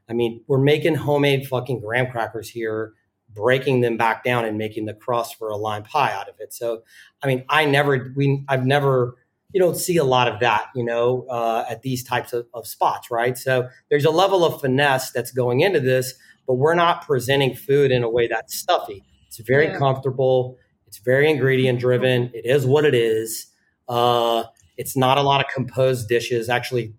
I 0.10 0.14
mean, 0.14 0.42
we're 0.48 0.60
making 0.60 0.96
homemade 0.96 1.48
fucking 1.48 1.82
graham 1.82 2.10
crackers 2.12 2.50
here, 2.50 2.94
breaking 3.34 3.82
them 3.82 3.98
back 3.98 4.24
down 4.24 4.46
and 4.46 4.58
making 4.58 4.86
the 4.86 4.94
crust 4.94 5.36
for 5.38 5.50
a 5.50 5.58
lime 5.58 5.84
pie 5.84 6.12
out 6.14 6.30
of 6.30 6.36
it. 6.40 6.54
So, 6.54 6.84
I 7.22 7.28
mean, 7.28 7.44
I 7.50 7.66
never 7.66 8.14
we 8.16 8.44
I've 8.48 8.66
never 8.66 9.16
you 9.54 9.62
don't 9.62 9.78
see 9.78 9.96
a 9.98 10.04
lot 10.04 10.28
of 10.28 10.40
that, 10.42 10.68
you 10.76 10.84
know, 10.84 11.26
uh, 11.30 11.64
at 11.70 11.82
these 11.82 12.04
types 12.04 12.34
of, 12.34 12.46
of 12.54 12.68
spots, 12.68 13.10
right? 13.10 13.38
So 13.38 13.70
there's 13.90 14.04
a 14.06 14.12
level 14.12 14.44
of 14.44 14.60
finesse 14.60 15.12
that's 15.12 15.32
going 15.32 15.62
into 15.62 15.80
this, 15.80 16.14
but 16.46 16.56
we're 16.56 16.76
not 16.76 17.06
presenting 17.06 17.56
food 17.56 17.92
in 17.92 18.04
a 18.04 18.10
way 18.10 18.28
that's 18.28 18.56
stuffy. 18.56 19.04
It's 19.28 19.38
very 19.38 19.68
Yeah. 19.68 19.78
comfortable. 19.78 20.58
It's 20.86 20.98
very 20.98 21.30
ingredient 21.30 21.80
driven. 21.80 22.30
It 22.34 22.46
is 22.46 22.66
what 22.66 22.84
it 22.86 22.94
is. 22.94 23.48
Uh, 23.88 24.44
it's 24.76 24.98
not 24.98 25.18
a 25.18 25.22
lot 25.22 25.40
of 25.40 25.48
composed 25.54 26.10
dishes. 26.10 26.50
Actually, 26.50 26.94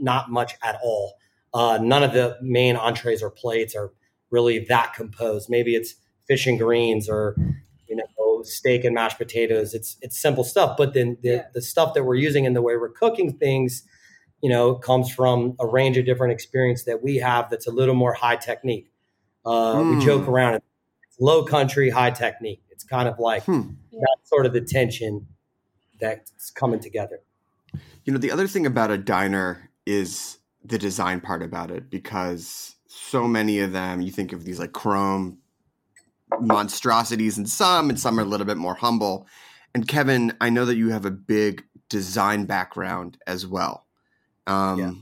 not 0.00 0.30
much 0.30 0.54
at 0.62 0.78
all. 0.82 1.14
Uh, 1.52 1.78
none 1.82 2.02
of 2.02 2.12
the 2.12 2.36
main 2.42 2.76
entrees 2.76 3.22
or 3.22 3.30
plates 3.30 3.74
are 3.74 3.92
really 4.30 4.60
that 4.66 4.94
composed. 4.94 5.50
Maybe 5.50 5.74
it's 5.74 5.94
fish 6.28 6.46
and 6.46 6.58
greens 6.58 7.08
or 7.08 7.34
you 7.88 7.96
know 7.96 8.42
steak 8.44 8.84
and 8.84 8.94
mashed 8.94 9.18
potatoes. 9.18 9.74
It's 9.74 9.96
it's 10.00 10.20
simple 10.20 10.44
stuff. 10.44 10.76
But 10.76 10.94
then 10.94 11.18
the, 11.22 11.28
Yeah. 11.28 11.44
the 11.54 11.60
stuff 11.62 11.94
that 11.94 12.04
we're 12.04 12.14
using 12.14 12.44
in 12.44 12.54
the 12.54 12.62
way 12.62 12.76
we're 12.76 12.88
cooking 12.90 13.32
things, 13.36 13.82
you 14.40 14.48
know, 14.48 14.74
comes 14.76 15.12
from 15.12 15.56
a 15.60 15.66
range 15.66 15.98
of 15.98 16.06
different 16.06 16.32
experience 16.32 16.84
that 16.84 17.02
we 17.02 17.16
have. 17.16 17.50
That's 17.50 17.66
a 17.66 17.72
little 17.72 17.94
more 17.96 18.12
high 18.14 18.36
technique. 18.36 18.90
Uh, 19.44 19.74
Mm. 19.76 19.98
We 19.98 20.04
joke 20.04 20.28
around 20.28 20.54
it. 20.54 20.62
It's 21.08 21.20
low 21.20 21.44
country, 21.44 21.90
high 21.90 22.10
technique. 22.10 22.62
It's 22.70 22.84
kind 22.84 23.08
of 23.08 23.18
like 23.18 23.42
Hmm. 23.44 23.60
that's 23.92 24.28
sort 24.30 24.46
of 24.46 24.52
the 24.52 24.60
tension 24.60 25.26
that's 25.98 26.50
coming 26.50 26.80
together. 26.80 27.20
You 28.04 28.12
know, 28.12 28.18
the 28.18 28.30
other 28.30 28.46
thing 28.48 28.64
about 28.66 28.90
a 28.90 28.96
diner 28.98 29.70
is 29.84 30.38
the 30.64 30.78
design 30.78 31.20
part 31.20 31.42
about 31.42 31.70
it 31.70 31.90
because 31.90 32.76
so 32.86 33.26
many 33.26 33.60
of 33.60 33.72
them, 33.72 34.00
you 34.00 34.10
think 34.10 34.32
of 34.32 34.44
these 34.44 34.58
like 34.58 34.72
chrome 34.72 35.38
monstrosities 36.40 37.38
in 37.38 37.46
some, 37.46 37.90
and 37.90 37.98
some 37.98 38.18
are 38.18 38.22
a 38.22 38.26
little 38.26 38.46
bit 38.46 38.56
more 38.56 38.74
humble. 38.74 39.26
And 39.74 39.86
Kevin, 39.86 40.32
I 40.40 40.50
know 40.50 40.64
that 40.64 40.76
you 40.76 40.90
have 40.90 41.04
a 41.04 41.10
big 41.10 41.64
design 41.88 42.44
background 42.44 43.18
as 43.26 43.46
well. 43.46 43.86
Um, 44.46 44.78
Yeah. 44.78 44.92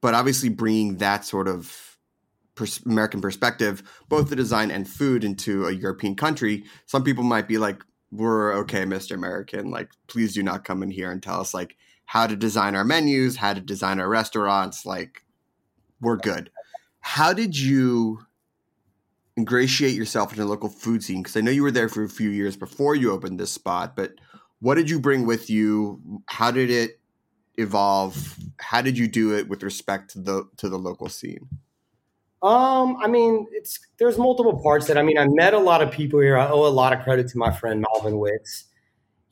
But 0.00 0.12
obviously, 0.12 0.50
bringing 0.50 0.98
that 0.98 1.24
sort 1.24 1.48
of 1.48 1.98
pers- 2.54 2.84
American 2.84 3.22
perspective, 3.22 3.82
both 4.10 4.28
the 4.28 4.36
design 4.36 4.70
and 4.70 4.86
food, 4.86 5.24
into 5.24 5.66
a 5.66 5.72
European 5.72 6.14
country, 6.14 6.64
some 6.84 7.02
people 7.02 7.24
might 7.24 7.48
be 7.48 7.56
like, 7.56 7.82
"We're 8.10 8.52
okay, 8.56 8.84
Mister 8.84 9.14
American. 9.14 9.70
Like, 9.70 9.88
please 10.06 10.34
do 10.34 10.42
not 10.42 10.64
come 10.64 10.82
in 10.82 10.90
here 10.90 11.10
and 11.10 11.22
tell 11.22 11.40
us 11.40 11.54
like 11.54 11.76
how 12.06 12.26
to 12.26 12.36
design 12.36 12.74
our 12.74 12.84
menus, 12.84 13.36
how 13.36 13.54
to 13.54 13.60
design 13.60 14.00
our 14.00 14.08
restaurants. 14.08 14.86
Like, 14.86 15.24
we're 16.00 16.16
good." 16.16 16.50
How 17.00 17.34
did 17.34 17.58
you 17.58 18.20
ingratiate 19.36 19.94
yourself 19.94 20.30
into 20.30 20.42
the 20.42 20.48
local 20.48 20.68
food 20.68 21.02
scene? 21.02 21.22
Because 21.22 21.36
I 21.36 21.40
know 21.40 21.50
you 21.50 21.62
were 21.62 21.70
there 21.70 21.88
for 21.88 22.02
a 22.02 22.08
few 22.08 22.30
years 22.30 22.56
before 22.56 22.94
you 22.94 23.12
opened 23.12 23.38
this 23.38 23.52
spot, 23.52 23.94
but 23.94 24.14
what 24.60 24.76
did 24.76 24.88
you 24.88 24.98
bring 24.98 25.26
with 25.26 25.50
you? 25.50 26.00
How 26.26 26.50
did 26.50 26.70
it 26.70 26.98
evolve? 27.58 28.36
How 28.58 28.80
did 28.80 28.96
you 28.96 29.08
do 29.08 29.36
it 29.36 29.48
with 29.48 29.62
respect 29.62 30.12
to 30.12 30.20
the 30.20 30.48
to 30.56 30.68
the 30.68 30.78
local 30.78 31.08
scene? 31.08 31.48
Um, 32.42 32.96
I 33.02 33.08
mean, 33.08 33.46
it's 33.52 33.78
there's 33.98 34.18
multiple 34.18 34.60
parts 34.62 34.86
that 34.86 34.98
I 34.98 35.02
mean, 35.02 35.18
I 35.18 35.26
met 35.28 35.54
a 35.54 35.58
lot 35.58 35.82
of 35.82 35.90
people 35.90 36.20
here. 36.20 36.38
I 36.38 36.48
owe 36.48 36.66
a 36.66 36.68
lot 36.68 36.92
of 36.92 37.02
credit 37.02 37.28
to 37.28 37.38
my 37.38 37.50
friend 37.50 37.82
Malvin 37.82 38.18
Wicks. 38.18 38.64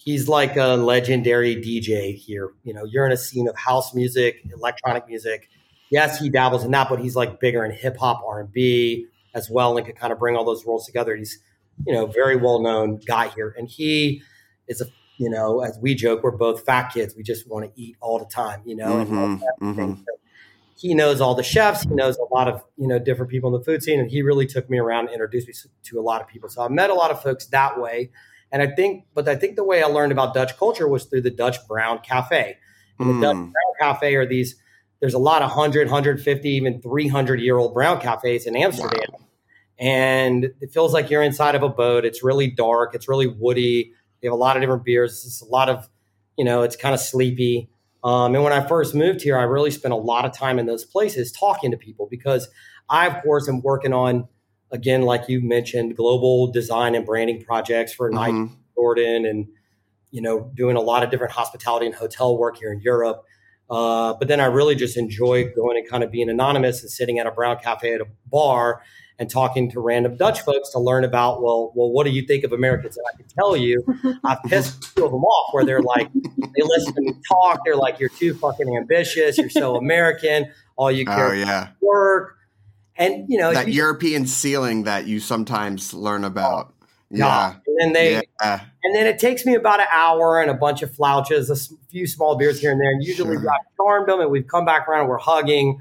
He's 0.05 0.29
like 0.29 0.57
a 0.57 0.75
legendary 0.77 1.55
DJ 1.57 2.17
here. 2.17 2.51
You 2.65 2.75
know, 2.75 2.85
you're 2.85 3.07
in 3.07 3.13
a 3.13 3.17
scene 3.17 3.49
of 3.49 3.57
house 3.57 3.95
music, 3.95 4.43
electronic 4.53 5.07
music. 5.09 5.49
Yes, 5.91 6.19
he 6.19 6.29
dabbles 6.29 6.65
in 6.65 6.71
that, 6.73 6.89
but 6.89 6.99
he's 6.99 7.15
like 7.15 7.39
bigger 7.39 7.65
in 7.65 7.71
hip 7.71 7.97
hop, 7.99 8.23
R 8.27 8.41
and 8.41 8.53
B 8.53 9.07
as 9.35 9.49
well, 9.51 9.77
and 9.77 9.87
can 9.87 9.95
kind 9.95 10.13
of 10.13 10.19
bring 10.19 10.37
all 10.37 10.45
those 10.45 10.65
worlds 10.67 10.87
together. 10.87 11.15
He's, 11.15 11.39
you 11.87 11.93
know, 11.93 12.07
very 12.07 12.37
well 12.37 12.61
known 12.61 12.97
guy 13.07 13.29
here, 13.29 13.55
and 13.57 13.69
he 13.69 14.23
is 14.69 14.81
a, 14.81 14.87
you 15.19 15.31
know, 15.31 15.61
as 15.61 15.79
we 15.81 15.95
joke, 15.95 16.23
we're 16.23 16.31
both 16.33 16.65
fat 16.65 16.93
kids. 16.93 17.15
We 17.17 17.23
just 17.23 17.49
want 17.49 17.65
to 17.73 17.81
eat 17.81 17.97
all 18.01 18.19
the 18.19 18.25
time, 18.27 18.63
you 18.65 18.75
know. 18.75 18.99
and 18.99 19.11
all 19.17 19.27
Mhm, 19.29 19.41
that 19.41 19.55
mhm. 19.61 19.99
So 19.99 20.13
he 20.77 20.95
knows 20.95 21.21
all 21.21 21.35
the 21.35 21.43
chefs. 21.45 21.83
He 21.83 21.91
knows 21.95 22.17
a 22.17 22.35
lot 22.35 22.49
of 22.49 22.65
you 22.77 22.89
know 22.89 22.99
different 22.99 23.31
people 23.31 23.55
in 23.55 23.61
the 23.61 23.65
food 23.65 23.83
scene, 23.83 24.01
and 24.01 24.11
he 24.11 24.23
really 24.23 24.47
took 24.47 24.69
me 24.69 24.79
around 24.79 25.05
and 25.05 25.13
introduced 25.13 25.47
me 25.47 25.55
to 25.85 26.01
a 26.01 26.03
lot 26.03 26.21
of 26.23 26.27
people. 26.29 26.49
So 26.49 26.63
I 26.63 26.69
met 26.69 26.91
a 26.91 26.95
lot 26.95 27.11
of 27.11 27.23
folks 27.23 27.47
that 27.47 27.81
way, 27.81 28.11
and 28.53 28.63
I 28.63 28.69
think, 28.69 29.07
but 29.15 29.29
I 29.29 29.35
think 29.35 29.57
the 29.57 29.65
way 29.65 29.83
I 29.83 29.87
learned 29.87 30.13
about 30.13 30.35
Dutch 30.35 30.57
culture 30.59 30.87
was 30.87 31.05
through 31.07 31.23
the 31.23 31.31
Dutch 31.31 31.57
Brown 31.67 31.99
Cafe. 32.01 32.57
And 32.99 33.09
the 33.09 33.27
Dutch 33.27 33.37
Mm. 33.37 33.53
Brown 33.53 33.75
Cafe 33.81 34.15
are 34.15 34.27
these. 34.27 34.57
There's 35.01 35.15
a 35.15 35.19
lot 35.19 35.43
of 35.43 35.51
100, 35.51 35.89
150, 35.89 36.49
even 36.49 36.81
300 36.81 37.41
year 37.41 37.57
old 37.59 37.75
brown 37.75 38.01
cafes 38.01 38.47
in 38.47 38.55
Amsterdam. 38.55 39.09
And 39.79 40.53
it 40.61 40.71
feels 40.73 40.93
like 40.93 41.11
you're 41.11 41.23
inside 41.23 41.55
of 41.57 41.63
a 41.63 41.69
boat. 41.69 42.05
It's 42.05 42.23
really 42.23 42.49
dark. 42.49 42.95
It's 42.95 43.09
really 43.09 43.27
woody. 43.27 43.93
They 44.21 44.29
have 44.29 44.33
a 44.35 44.37
lot 44.37 44.57
of 44.57 44.63
different 44.63 44.85
beers. 44.85 45.25
It's 45.27 45.41
a 45.41 45.47
lot 45.47 45.69
of, 45.69 45.89
you 46.37 46.45
know, 46.45 46.63
it's 46.63 46.77
kind 46.77 46.95
of 46.95 47.01
sleepy. 47.01 47.69
Um, 48.05 48.35
and 48.35 48.45
when 48.45 48.53
I 48.53 48.67
first 48.67 48.95
moved 48.95 49.23
here, 49.23 49.37
I 49.39 49.43
really 49.43 49.71
spent 49.71 49.93
a 49.95 49.97
lot 49.97 50.25
of 50.25 50.33
time 50.33 50.59
in 50.59 50.67
those 50.67 50.85
places 50.85 51.33
talking 51.33 51.71
to 51.73 51.77
people 51.77 52.07
because 52.11 52.49
I, 52.89 53.07
of 53.09 53.23
course, 53.23 53.49
am 53.49 53.63
working 53.63 53.93
on, 53.93 54.29
again, 54.73 55.03
like 55.03 55.29
you 55.29 55.41
mentioned, 55.41 55.97
global 55.97 56.51
design 56.51 56.95
and 56.95 57.07
branding 57.07 57.43
projects 57.45 57.93
for 57.93 58.11
Nike 58.11 58.33
Mhm. 58.33 58.51
Jordan 58.75 59.27
and 59.27 59.47
you 60.11 60.21
know 60.21 60.51
doing 60.55 60.77
a 60.77 60.81
lot 60.81 61.03
of 61.03 61.11
different 61.11 61.33
hospitality 61.33 61.87
and 61.87 61.95
hotel 61.95 62.37
work 62.37 62.57
here 62.57 62.73
in 62.73 62.81
Europe. 62.81 63.25
Uh, 63.71 64.13
but 64.19 64.29
then 64.29 64.41
I 64.41 64.47
really 64.47 64.75
just 64.75 64.97
enjoy 64.97 65.51
going 65.55 65.79
and 65.79 65.89
kind 65.89 66.03
of 66.03 66.11
being 66.11 66.29
anonymous 66.29 66.83
and 66.83 66.91
sitting 66.91 67.19
at 67.19 67.27
a 67.27 67.31
brown 67.31 67.57
cafe 67.63 67.95
at 67.95 68.01
a 68.03 68.07
bar 68.27 68.83
and 69.19 69.31
talking 69.31 69.71
to 69.71 69.81
random 69.81 70.17
Dutch 70.17 70.41
folks 70.41 70.71
to 70.71 70.79
learn 70.79 71.05
about 71.05 71.43
well, 71.43 71.73
well, 71.75 71.91
what 71.91 72.05
do 72.05 72.11
you 72.11 72.23
think 72.23 72.45
of 72.45 72.53
Americans? 72.53 72.97
And 72.99 73.07
I 73.13 73.17
can 73.17 73.27
tell 73.29 73.57
you, 73.57 73.83
I've 74.25 74.43
pissed 74.45 74.95
two 74.97 75.05
of 75.05 75.13
them 75.13 75.23
off 75.23 75.55
where 75.55 75.65
they're 75.65 75.81
like, 75.81 76.09
they 76.13 76.63
listen 76.63 76.93
to 76.95 77.01
me 77.03 77.13
talk, 77.31 77.61
they're 77.65 77.77
like, 77.77 77.99
you're 78.01 78.09
too 78.11 78.35
fucking 78.35 78.77
ambitious, 78.77 79.39
you're 79.39 79.49
so 79.49 79.77
American, 79.77 80.51
all 80.77 80.91
you 80.91 81.05
care 81.07 81.29
Oh 81.31 81.33
yeah, 81.33 81.63
about 81.63 81.75
work, 81.81 82.37
and 82.97 83.25
you 83.29 83.39
know, 83.39 83.53
that 83.53 83.69
you- 83.69 83.75
European 83.75 84.27
ceiling 84.27 84.85
that 84.85 85.07
you 85.07 85.21
sometimes 85.21 85.93
learn 85.95 86.25
about. 86.25 86.73
Yeah, 87.11 87.19
God. 87.27 87.61
and 87.67 87.79
then 87.79 87.93
they 87.93 88.23
yeah. 88.41 88.61
And 88.85 88.97
then 88.97 89.07
it 89.07 89.19
takes 89.19 89.45
me 89.47 89.55
about 89.55 89.81
an 89.81 89.87
hour 89.93 90.41
and 90.41 90.51
a 90.51 90.55
bunch 90.55 90.83
of 90.83 90.91
fluitjes, 90.91 91.51
a 91.51 91.77
few 91.91 92.07
small 92.07 92.37
beers 92.37 92.59
here 92.61 92.73
and 92.73 92.81
there. 92.81 92.91
And 92.91 93.03
usually 93.05 93.37
Sure. 93.37 93.51
I've 93.51 93.77
charmed 93.77 94.09
them 94.09 94.21
and 94.21 94.31
we've 94.31 94.47
come 94.47 94.65
back 94.65 94.89
around, 94.89 95.09
we're 95.09 95.19
hugging 95.19 95.81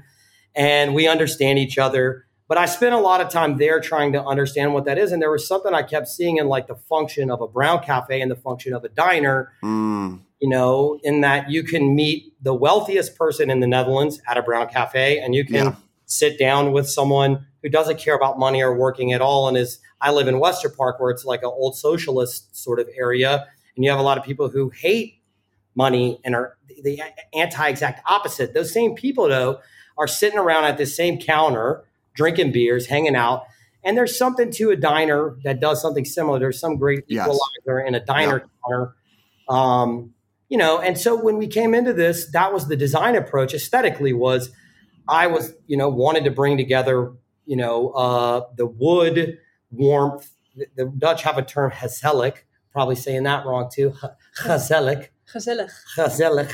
and 0.54 0.94
we 0.94 1.08
understand 1.08 1.58
each 1.58 1.78
other. 1.78 2.26
But 2.48 2.58
I 2.58 2.66
spent 2.66 2.94
a 2.94 2.98
lot 2.98 3.20
of 3.22 3.30
time 3.30 3.56
there 3.56 3.80
trying 3.80 4.12
to 4.12 4.22
understand 4.22 4.74
what 4.74 4.84
that 4.84 4.98
is. 4.98 5.10
And 5.10 5.22
there 5.22 5.30
was 5.30 5.48
something 5.48 5.72
I 5.74 5.82
kept 5.82 6.06
seeing 6.08 6.36
in 6.36 6.48
like 6.48 6.66
the 6.66 6.74
function 6.76 7.30
of 7.30 7.40
a 7.40 7.48
brown 7.48 7.82
cafe 7.82 8.20
and 8.20 8.30
the 8.30 8.36
function 8.36 8.74
of 8.74 8.84
a 8.84 8.90
diner, 8.90 9.52
Mm. 9.64 10.20
you 10.38 10.50
know, 10.50 11.00
in 11.02 11.22
that 11.22 11.50
you 11.50 11.62
can 11.64 11.94
meet 11.96 12.34
the 12.42 12.52
wealthiest 12.54 13.16
person 13.16 13.48
in 13.50 13.60
the 13.60 13.66
Netherlands 13.66 14.20
at 14.28 14.36
a 14.36 14.42
brown 14.42 14.68
cafe 14.68 15.18
and 15.18 15.34
you 15.34 15.44
can 15.46 15.54
Yeah. 15.54 15.74
Sit 16.12 16.38
down 16.38 16.72
with 16.72 16.88
someone 16.88 17.46
who 17.62 17.68
doesn't 17.68 17.98
care 17.98 18.14
about 18.14 18.38
money 18.38 18.62
or 18.62 18.76
working 18.76 19.12
at 19.12 19.20
all 19.20 19.48
and 19.48 19.56
is 19.56 19.78
I 20.00 20.10
live 20.12 20.28
in 20.28 20.34
Westerpark 20.36 21.00
where 21.00 21.10
it's 21.10 21.24
like 21.24 21.40
an 21.42 21.50
old 21.52 21.76
socialist 21.76 22.54
sort 22.54 22.80
of 22.80 22.88
area 22.96 23.46
and 23.76 23.84
you 23.84 23.90
have 23.90 24.00
a 24.00 24.02
lot 24.02 24.18
of 24.18 24.24
people 24.24 24.48
who 24.48 24.68
hate 24.70 25.20
money 25.74 26.20
and 26.24 26.34
are 26.34 26.56
the 26.82 27.00
anti-exact 27.32 28.02
opposite. 28.06 28.52
Those 28.52 28.72
same 28.72 28.94
people 28.94 29.28
though 29.28 29.60
are 29.96 30.06
sitting 30.06 30.38
around 30.38 30.64
at 30.64 30.76
the 30.76 30.86
same 30.86 31.18
counter 31.18 31.84
drinking 32.14 32.52
beers, 32.52 32.86
hanging 32.86 33.16
out. 33.16 33.44
And 33.84 33.96
there's 33.96 34.16
something 34.16 34.50
to 34.52 34.70
a 34.70 34.76
diner 34.76 35.36
that 35.44 35.60
does 35.60 35.80
something 35.80 36.04
similar. 36.04 36.38
There's 36.38 36.60
some 36.60 36.76
great 36.76 37.04
Yes. 37.08 37.22
equalizer 37.26 37.80
in 37.86 37.94
a 37.94 38.04
diner 38.04 38.44
counter. 38.64 38.94
Um, 39.48 40.14
you 40.48 40.58
know, 40.58 40.78
and 40.78 40.98
so 40.98 41.16
when 41.16 41.38
we 41.38 41.46
came 41.46 41.74
into 41.74 41.92
this, 41.94 42.26
that 42.32 42.52
was 42.52 42.68
the 42.68 42.76
design 42.76 43.16
approach 43.16 43.54
aesthetically 43.54 44.12
was 44.12 44.50
I 45.08 45.26
was, 45.26 45.54
you 45.66 45.76
know, 45.76 45.88
wanted 45.88 46.24
to 46.24 46.30
bring 46.30 46.56
together, 46.56 47.12
you 47.46 47.56
know, 47.56 47.90
uh, 47.90 48.42
the 48.56 48.66
wood 48.66 49.38
warmth. 49.70 50.30
The, 50.56 50.66
the 50.76 50.84
Dutch 50.86 51.22
have 51.22 51.38
a 51.38 51.42
term 51.42 51.70
gezellig, 51.70 52.36
probably 52.72 52.94
saying 52.96 53.22
that 53.24 53.44
wrong 53.46 53.70
too. 53.72 53.94
Gezellig, 54.36 55.08
Gezellig. 55.32 55.70
gezellig, 55.96 56.52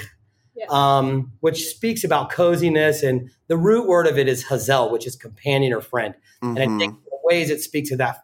Yeah. 0.55 0.67
um, 0.71 1.33
which 1.41 1.67
speaks 1.67 2.05
about 2.05 2.31
coziness. 2.31 3.03
And 3.03 3.31
the 3.49 3.57
root 3.57 3.87
word 3.87 4.07
of 4.07 4.19
it 4.19 4.29
is 4.29 4.45
gezel, 4.45 4.91
which 4.91 5.07
is 5.07 5.17
companion 5.17 5.73
or 5.73 5.81
friend. 5.81 6.15
And 6.43 6.59
I 6.59 6.67
think 6.79 7.03
the 7.05 7.19
ways 7.25 7.51
it 7.51 7.61
speaks 7.61 7.89
to 7.91 7.97
that 7.97 8.19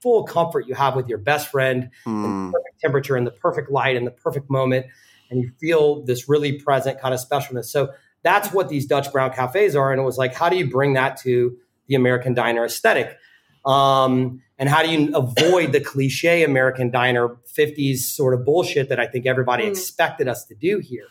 full 0.00 0.24
comfort 0.24 0.66
you 0.68 0.74
have 0.74 0.94
with 0.94 1.08
your 1.08 1.16
best 1.18 1.48
friend 1.50 1.88
Mm. 2.06 2.22
the 2.52 2.58
perfect 2.58 2.80
temperature 2.80 3.16
and 3.16 3.26
the 3.26 3.30
perfect 3.30 3.70
light 3.70 3.96
and 3.96 4.06
the 4.06 4.10
perfect 4.10 4.50
moment 4.50 4.84
and 5.30 5.40
you 5.40 5.50
feel 5.58 6.04
this 6.04 6.28
really 6.28 6.52
present 6.60 7.00
kind 7.00 7.14
of 7.14 7.20
specialness 7.26 7.64
so 7.64 7.88
that's 8.24 8.52
what 8.52 8.68
these 8.68 8.86
Dutch 8.86 9.12
brown 9.12 9.30
cafes 9.32 9.76
are. 9.76 9.92
And 9.92 10.00
it 10.00 10.04
was 10.04 10.18
like, 10.18 10.34
how 10.34 10.48
do 10.48 10.56
you 10.56 10.68
bring 10.68 10.94
that 10.94 11.16
to 11.18 11.56
the 11.86 11.94
American 11.94 12.34
diner 12.34 12.64
aesthetic? 12.64 13.16
Um, 13.64 14.42
and 14.58 14.68
how 14.68 14.82
do 14.82 14.90
you 14.90 15.14
avoid 15.16 15.72
the 15.72 15.80
cliche 15.80 16.42
American 16.44 16.90
diner 16.90 17.28
50s 17.56 17.98
sort 17.98 18.34
of 18.34 18.44
bullshit 18.44 18.88
that 18.88 19.00
I 19.00 19.06
think 19.06 19.26
everybody 19.26 19.64
Mm. 19.64 19.70
expected 19.70 20.28
us 20.28 20.44
to 20.46 20.54
do 20.54 20.78
here? 20.80 21.06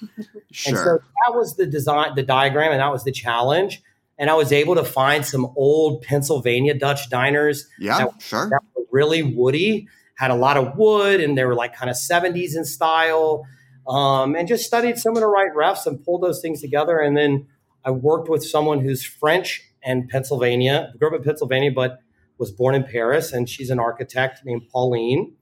Sure. 0.52 0.72
And 0.74 0.78
so 0.78 1.00
that 1.00 1.36
was 1.36 1.56
the 1.56 1.66
design, 1.66 2.16
the 2.16 2.24
diagram, 2.24 2.72
and 2.72 2.80
that 2.82 2.92
was 2.92 3.04
the 3.04 3.12
challenge. 3.12 3.82
And 4.20 4.30
I 4.30 4.36
was 4.36 4.52
able 4.52 4.76
to 4.76 4.84
find 4.84 5.26
some 5.26 5.52
old 5.56 6.04
Pennsylvania 6.04 6.74
Dutch 6.78 7.10
diners 7.10 7.68
yeah, 7.80 7.98
that- 8.00 8.22
sure. 8.22 8.50
that 8.50 8.60
were 8.76 8.86
really 8.92 9.24
woody, 9.24 9.88
had 10.16 10.30
a 10.32 10.36
lot 10.36 10.56
of 10.56 10.78
wood, 10.78 11.20
and 11.20 11.36
they 11.38 11.44
were 11.44 11.56
like 11.56 11.76
kind 11.76 11.90
of 11.90 11.96
70s 11.98 12.56
in 12.56 12.64
style. 12.66 13.46
Um, 13.88 14.36
and 14.36 14.48
just 14.48 14.66
studied 14.66 14.98
some 14.98 15.16
of 15.16 15.22
the 15.22 15.28
right 15.28 15.52
refs 15.54 15.86
and 15.86 16.04
pulled 16.04 16.24
those 16.24 16.42
things 16.42 16.62
together. 16.62 17.00
And 17.00 17.18
then 17.18 17.48
I 17.84 17.92
worked 17.92 18.30
with 18.30 18.44
someone 18.46 18.80
who's 18.80 19.04
French 19.06 19.62
and 19.84 20.08
Pennsylvania, 20.08 20.94
grew 20.98 21.10
up 21.10 21.16
in 21.16 21.24
Pennsylvania, 21.24 21.72
but 21.72 22.00
was 22.38 22.52
born 22.52 22.76
in 22.76 22.84
Paris. 22.84 23.34
And 23.34 23.50
she's 23.50 23.70
an 23.70 23.80
architect 23.80 24.46
named 24.46 24.70
Pauline. 24.72 25.34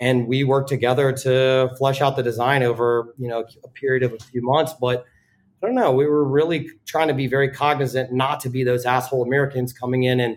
And 0.00 0.26
we 0.26 0.44
worked 0.44 0.68
together 0.68 1.12
to 1.12 1.70
flesh 1.78 2.00
out 2.00 2.16
the 2.16 2.22
design 2.22 2.62
over, 2.62 3.14
you 3.18 3.28
know, 3.28 3.44
a 3.64 3.68
period 3.68 4.02
of 4.02 4.12
a 4.12 4.18
few 4.18 4.42
months. 4.42 4.74
But 4.78 5.04
I 5.62 5.66
don't 5.66 5.74
know, 5.74 5.92
we 5.92 6.06
were 6.06 6.24
really 6.24 6.68
trying 6.84 7.08
to 7.08 7.14
be 7.14 7.28
very 7.28 7.50
cognizant 7.50 8.12
not 8.12 8.40
to 8.40 8.50
be 8.50 8.62
those 8.62 8.84
asshole 8.84 9.22
Americans 9.22 9.72
coming 9.72 10.02
in 10.02 10.20
and 10.20 10.36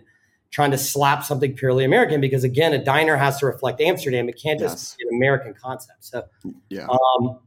trying 0.52 0.72
to 0.72 0.78
slap 0.78 1.24
something 1.24 1.54
purely 1.54 1.86
American 1.86 2.20
because 2.20 2.44
again, 2.44 2.74
a 2.74 2.84
diner 2.84 3.16
has 3.16 3.38
to 3.40 3.46
reflect 3.46 3.80
Amsterdam. 3.82 4.28
It 4.30 4.40
can't 4.42 4.60
just 4.60 4.78
Yes. 4.78 4.96
be 4.98 5.08
an 5.10 5.16
American 5.16 5.54
concept. 5.54 6.04
So 6.06 6.24
Yeah. 6.70 6.88
um, 6.88 7.40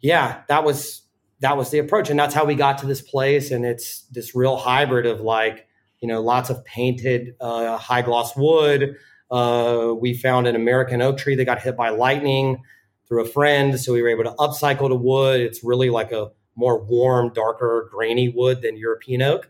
yeah, 0.00 0.42
that 0.48 0.64
was 0.64 1.02
that 1.40 1.56
was 1.56 1.70
the 1.70 1.78
approach, 1.78 2.08
and 2.08 2.18
that's 2.18 2.34
how 2.34 2.44
we 2.46 2.54
got 2.54 2.78
to 2.78 2.86
this 2.86 3.02
place. 3.02 3.50
And 3.50 3.64
it's 3.66 4.02
this 4.10 4.34
real 4.34 4.56
hybrid 4.56 5.06
of 5.06 5.20
like 5.20 5.66
you 6.00 6.08
know 6.08 6.20
lots 6.22 6.50
of 6.50 6.64
painted 6.64 7.34
uh, 7.40 7.76
high 7.76 8.02
gloss 8.02 8.36
wood. 8.36 8.96
Uh, 9.30 9.92
we 9.98 10.14
found 10.14 10.46
an 10.46 10.54
American 10.56 11.02
oak 11.02 11.18
tree 11.18 11.34
that 11.34 11.44
got 11.44 11.60
hit 11.60 11.76
by 11.76 11.90
lightning 11.90 12.62
through 13.08 13.22
a 13.22 13.28
friend, 13.28 13.78
so 13.78 13.92
we 13.92 14.02
were 14.02 14.08
able 14.08 14.24
to 14.24 14.34
upcycle 14.38 14.88
the 14.88 14.96
wood. 14.96 15.40
It's 15.40 15.62
really 15.62 15.90
like 15.90 16.12
a 16.12 16.30
more 16.56 16.82
warm, 16.82 17.32
darker, 17.32 17.88
grainy 17.92 18.28
wood 18.28 18.62
than 18.62 18.76
European 18.76 19.22
oak. 19.22 19.48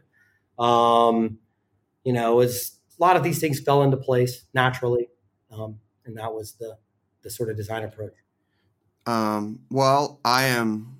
Um, 0.58 1.38
you 2.06 2.12
know, 2.12 2.38
as 2.38 2.78
a 2.96 3.02
lot 3.02 3.16
of 3.16 3.24
these 3.24 3.40
things 3.40 3.58
fell 3.58 3.82
into 3.82 3.96
place 3.96 4.44
naturally, 4.54 5.08
um, 5.50 5.80
and 6.04 6.16
that 6.16 6.32
was 6.32 6.52
the 6.52 6.78
the 7.22 7.30
sort 7.30 7.50
of 7.50 7.56
design 7.56 7.82
approach. 7.82 8.14
Um, 9.06 9.58
well, 9.70 10.20
I 10.24 10.44
am 10.44 10.98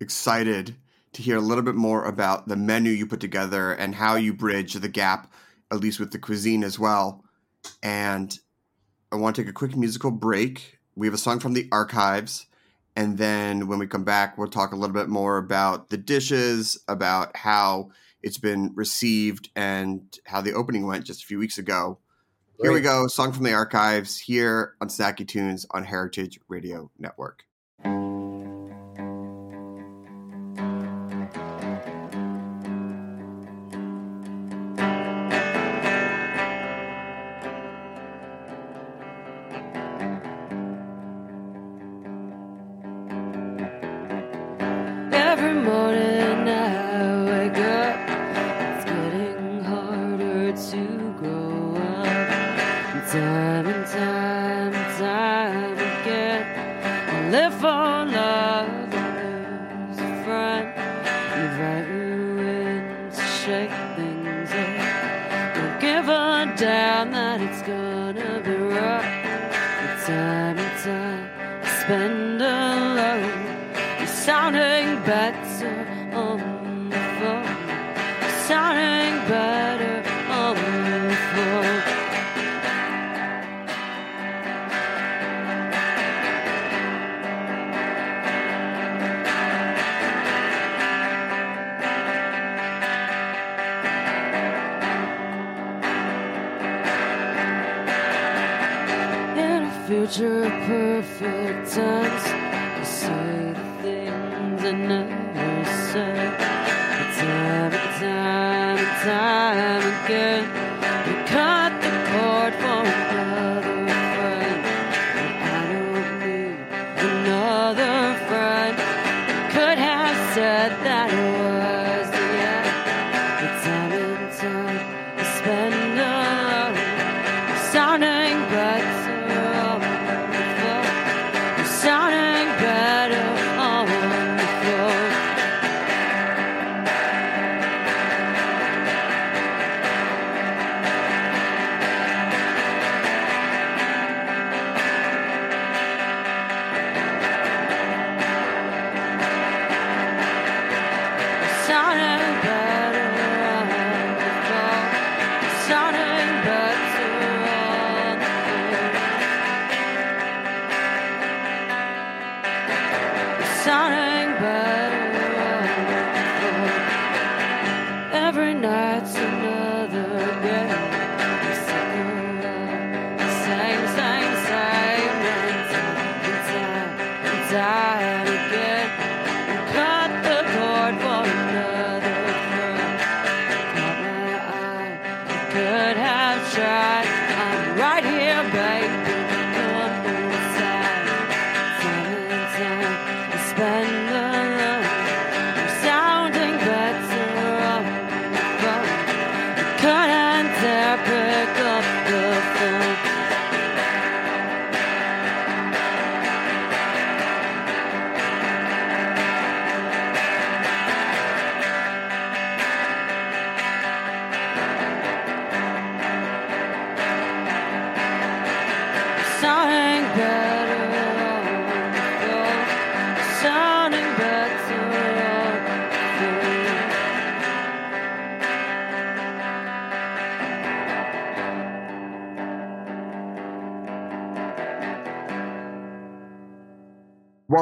excited 0.00 0.76
to 1.14 1.22
hear 1.22 1.36
a 1.36 1.40
little 1.40 1.64
bit 1.64 1.76
more 1.76 2.04
about 2.04 2.46
the 2.46 2.56
menu 2.56 2.92
you 2.92 3.06
put 3.06 3.20
together 3.20 3.72
and 3.72 3.94
how 3.94 4.16
you 4.16 4.34
bridge 4.34 4.74
the 4.74 4.88
gap, 4.88 5.32
at 5.70 5.80
least 5.80 5.98
with 5.98 6.12
the 6.12 6.18
cuisine 6.18 6.62
as 6.62 6.78
well. 6.78 7.24
And 7.82 8.38
I 9.10 9.16
want 9.16 9.34
to 9.36 9.42
take 9.42 9.48
a 9.48 9.54
quick 9.54 9.74
musical 9.74 10.10
break. 10.10 10.78
We 10.94 11.06
have 11.06 11.14
a 11.14 11.18
song 11.18 11.38
from 11.38 11.54
the 11.54 11.68
archives. 11.72 12.46
And 12.96 13.16
then 13.16 13.66
when 13.66 13.78
we 13.78 13.86
come 13.86 14.04
back, 14.04 14.36
we'll 14.36 14.48
talk 14.48 14.72
a 14.72 14.76
little 14.76 14.94
bit 14.94 15.08
more 15.08 15.38
about 15.38 15.88
the 15.88 15.96
dishes, 15.96 16.78
about 16.86 17.34
how 17.34 17.90
it's 18.22 18.38
been 18.38 18.72
received, 18.74 19.50
and 19.56 20.18
how 20.24 20.40
the 20.40 20.54
opening 20.54 20.86
went 20.86 21.04
just 21.04 21.22
a 21.22 21.26
few 21.26 21.38
weeks 21.38 21.58
ago. 21.58 21.98
Here 22.60 22.72
we 22.72 22.80
go. 22.80 23.08
Song 23.08 23.32
from 23.32 23.44
the 23.44 23.54
archives 23.54 24.18
here 24.18 24.74
on 24.80 24.88
Snacky 24.88 25.26
Tunes 25.26 25.66
on 25.72 25.84
Heritage 25.84 26.38
Radio 26.48 26.90
Network. 26.98 27.44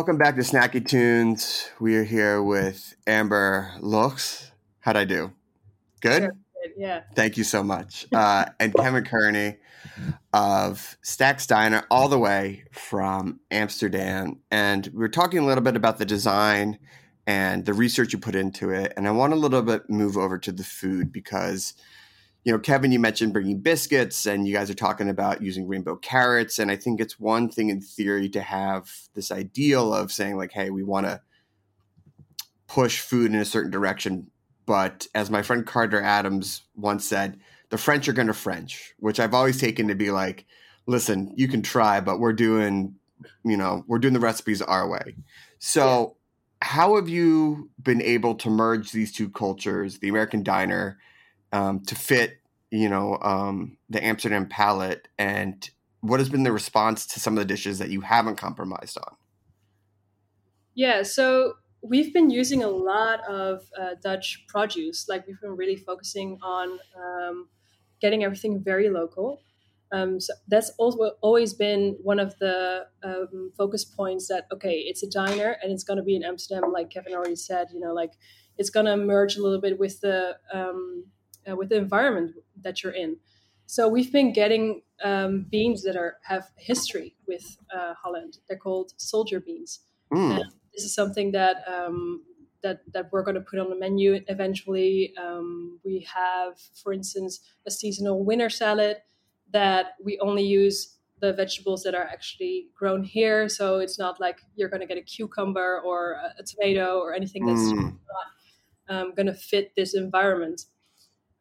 Welcome 0.00 0.16
back 0.16 0.36
to 0.36 0.40
Snacky 0.40 0.82
Tunes. 0.82 1.68
We 1.78 1.94
are 1.96 2.04
here 2.04 2.42
with 2.42 2.96
Amber 3.06 3.70
Leugs. 3.80 4.50
How'd 4.78 4.96
I 4.96 5.04
do? 5.04 5.32
Good? 6.00 6.22
Sure. 6.22 6.32
Yeah. 6.74 7.02
Thank 7.14 7.36
you 7.36 7.44
so 7.44 7.62
much. 7.62 8.06
Uh, 8.10 8.46
and 8.58 8.74
Kevin 8.74 9.04
Kearny 9.04 9.58
of 10.32 10.96
Stack 11.02 11.44
Diner, 11.46 11.84
all 11.90 12.08
the 12.08 12.18
way 12.18 12.64
from 12.72 13.40
Amsterdam. 13.50 14.38
And 14.50 14.86
we 14.86 15.00
were 15.00 15.10
talking 15.10 15.40
a 15.40 15.44
little 15.44 15.62
bit 15.62 15.76
about 15.76 15.98
the 15.98 16.06
design 16.06 16.78
and 17.26 17.66
the 17.66 17.74
research 17.74 18.14
you 18.14 18.18
put 18.18 18.34
into 18.34 18.70
it. 18.70 18.94
And 18.96 19.06
I 19.06 19.10
want 19.10 19.34
a 19.34 19.36
little 19.36 19.60
bit 19.60 19.90
move 19.90 20.16
over 20.16 20.38
to 20.38 20.50
the 20.50 20.64
food 20.64 21.12
because, 21.12 21.74
you 22.44 22.52
know, 22.52 22.58
Kevin, 22.58 22.92
you 22.92 22.98
mentioned 22.98 23.32
bringing 23.32 23.60
biscuits 23.60 24.26
and 24.26 24.46
you 24.48 24.54
guys 24.54 24.70
are 24.70 24.74
talking 24.74 25.10
about 25.10 25.42
using 25.42 25.68
rainbow 25.68 25.96
carrots. 25.96 26.58
And 26.58 26.70
I 26.70 26.76
think 26.76 27.00
it's 27.00 27.20
one 27.20 27.50
thing 27.50 27.68
in 27.68 27.80
theory 27.80 28.28
to 28.30 28.40
have 28.40 28.90
this 29.14 29.30
ideal 29.30 29.92
of 29.92 30.10
saying, 30.10 30.36
like, 30.36 30.52
hey, 30.52 30.70
we 30.70 30.82
want 30.82 31.06
to 31.06 31.20
push 32.66 33.00
food 33.00 33.32
in 33.32 33.38
a 33.38 33.44
certain 33.44 33.70
direction. 33.70 34.30
But 34.64 35.06
as 35.14 35.30
my 35.30 35.42
friend 35.42 35.66
Carter 35.66 36.00
Adams 36.00 36.62
once 36.76 37.04
said, 37.04 37.38
the 37.68 37.78
French 37.78 38.08
are 38.08 38.12
going 38.12 38.28
to 38.28 38.34
French, 38.34 38.94
which 38.98 39.20
I've 39.20 39.34
always 39.34 39.60
taken 39.60 39.88
to 39.88 39.94
be 39.94 40.10
like, 40.10 40.46
listen, 40.86 41.32
you 41.36 41.46
can 41.46 41.62
try, 41.62 42.00
but 42.00 42.20
we're 42.20 42.32
doing, 42.32 42.94
you 43.44 43.56
know, 43.56 43.84
we're 43.86 43.98
doing 43.98 44.14
the 44.14 44.20
recipes 44.20 44.62
our 44.62 44.88
way. 44.88 45.14
So, 45.58 46.16
how 46.62 46.96
have 46.96 47.08
you 47.08 47.70
been 47.82 48.02
able 48.02 48.34
to 48.34 48.50
merge 48.50 48.92
these 48.92 49.12
two 49.12 49.30
cultures, 49.30 49.98
the 49.98 50.08
American 50.08 50.42
diner, 50.42 50.98
um, 51.52 51.80
to 51.84 51.94
fit, 51.94 52.38
you 52.70 52.88
know, 52.88 53.18
um, 53.22 53.76
the 53.88 54.02
Amsterdam 54.04 54.46
palate, 54.46 55.08
and 55.18 55.68
what 56.00 56.20
has 56.20 56.28
been 56.28 56.44
the 56.44 56.52
response 56.52 57.06
to 57.08 57.20
some 57.20 57.34
of 57.34 57.38
the 57.38 57.44
dishes 57.44 57.78
that 57.78 57.90
you 57.90 58.00
haven't 58.00 58.36
compromised 58.36 58.96
on? 58.98 59.16
Yeah, 60.74 61.02
so 61.02 61.54
we've 61.82 62.12
been 62.12 62.30
using 62.30 62.62
a 62.62 62.68
lot 62.68 63.20
of 63.28 63.62
uh, 63.78 63.94
Dutch 64.02 64.44
produce. 64.48 65.08
Like 65.08 65.26
we've 65.26 65.40
been 65.40 65.56
really 65.56 65.76
focusing 65.76 66.38
on 66.42 66.78
um, 66.96 67.48
getting 68.00 68.24
everything 68.24 68.62
very 68.62 68.88
local. 68.90 69.40
Um, 69.92 70.20
so 70.20 70.32
that's 70.46 70.70
also 70.78 71.12
always 71.20 71.52
been 71.52 71.96
one 72.02 72.20
of 72.20 72.38
the 72.38 72.86
um, 73.02 73.52
focus 73.56 73.84
points 73.84 74.28
that 74.28 74.46
okay, 74.52 74.84
it's 74.86 75.02
a 75.02 75.10
diner 75.10 75.56
and 75.62 75.72
it's 75.72 75.82
going 75.82 75.96
to 75.96 76.02
be 76.02 76.14
in 76.14 76.22
Amsterdam, 76.22 76.70
like 76.72 76.90
Kevin 76.90 77.12
already 77.12 77.36
said. 77.36 77.68
You 77.74 77.80
know, 77.80 77.92
like 77.92 78.12
it's 78.56 78.70
going 78.70 78.86
to 78.86 78.96
merge 78.96 79.36
a 79.36 79.42
little 79.42 79.60
bit 79.60 79.78
with 79.78 80.00
the 80.00 80.36
um, 80.52 81.06
uh, 81.50 81.56
with 81.56 81.68
the 81.68 81.76
environment 81.76 82.36
that 82.62 82.82
you're 82.82 82.92
in. 82.92 83.16
So 83.66 83.88
we've 83.88 84.12
been 84.12 84.32
getting 84.32 84.82
um, 85.02 85.46
beans 85.50 85.82
that 85.84 85.96
are 85.96 86.18
have 86.22 86.50
history 86.56 87.14
with 87.26 87.56
uh, 87.74 87.94
Holland. 88.02 88.38
They're 88.48 88.58
called 88.58 88.92
soldier 88.96 89.40
beans. 89.40 89.80
Mm. 90.12 90.38
This 90.74 90.84
is 90.84 90.94
something 90.94 91.32
that 91.32 91.56
um, 91.68 92.24
that 92.62 92.80
that 92.92 93.10
we're 93.12 93.22
going 93.22 93.36
to 93.36 93.40
put 93.40 93.58
on 93.58 93.70
the 93.70 93.76
menu 93.76 94.20
eventually. 94.28 95.14
Um, 95.16 95.78
we 95.84 96.06
have, 96.14 96.58
for 96.82 96.92
instance, 96.92 97.40
a 97.66 97.70
seasonal 97.70 98.24
winter 98.24 98.50
salad 98.50 98.98
that 99.52 99.94
we 100.04 100.18
only 100.20 100.42
use 100.44 100.96
the 101.20 101.32
vegetables 101.32 101.82
that 101.82 101.94
are 101.94 102.04
actually 102.04 102.68
grown 102.74 103.02
here. 103.04 103.48
So 103.48 103.78
it's 103.78 103.98
not 103.98 104.20
like 104.20 104.40
you're 104.56 104.68
going 104.68 104.80
to 104.80 104.86
get 104.86 104.96
a 104.96 105.02
cucumber 105.02 105.80
or 105.84 106.12
a, 106.12 106.40
a 106.40 106.42
tomato 106.42 106.98
or 106.98 107.14
anything 107.14 107.46
that's 107.46 107.60
Mm. 107.72 107.98
not 108.88 108.96
um, 108.96 109.14
going 109.14 109.26
to 109.26 109.34
fit 109.34 109.74
this 109.76 109.94
environment. 109.94 110.62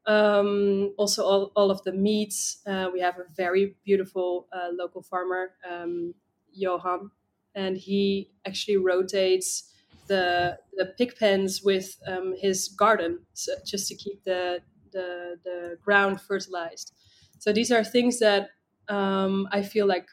Um, 0.06 0.94
also, 0.98 1.24
all, 1.24 1.52
all 1.56 1.70
of 1.72 1.84
the 1.84 1.92
meats. 1.92 2.62
Uh, 2.66 2.90
we 2.92 3.00
have 3.02 3.20
a 3.20 3.26
very 3.36 3.76
beautiful 3.84 4.48
uh, 4.52 4.70
local 4.72 5.04
farmer, 5.04 5.52
um, 5.70 6.16
Johan, 6.52 7.12
and 7.54 7.78
he 7.78 8.32
actually 8.46 8.78
rotates 8.78 9.72
the 10.08 10.58
the 10.74 10.88
pig 10.98 11.16
pens 11.18 11.62
with 11.64 11.98
um, 12.08 12.34
his 12.38 12.70
garden, 12.70 13.20
so 13.34 13.54
just 13.66 13.88
to 13.90 13.96
keep 13.96 14.24
the, 14.24 14.62
the 14.92 15.40
the 15.44 15.78
ground 15.84 16.22
fertilized. 16.22 16.94
So 17.38 17.54
these 17.54 17.72
are 17.72 17.84
things 17.84 18.20
that 18.20 18.50
um, 18.88 19.48
I 19.52 19.62
feel 19.62 19.86
like 19.86 20.08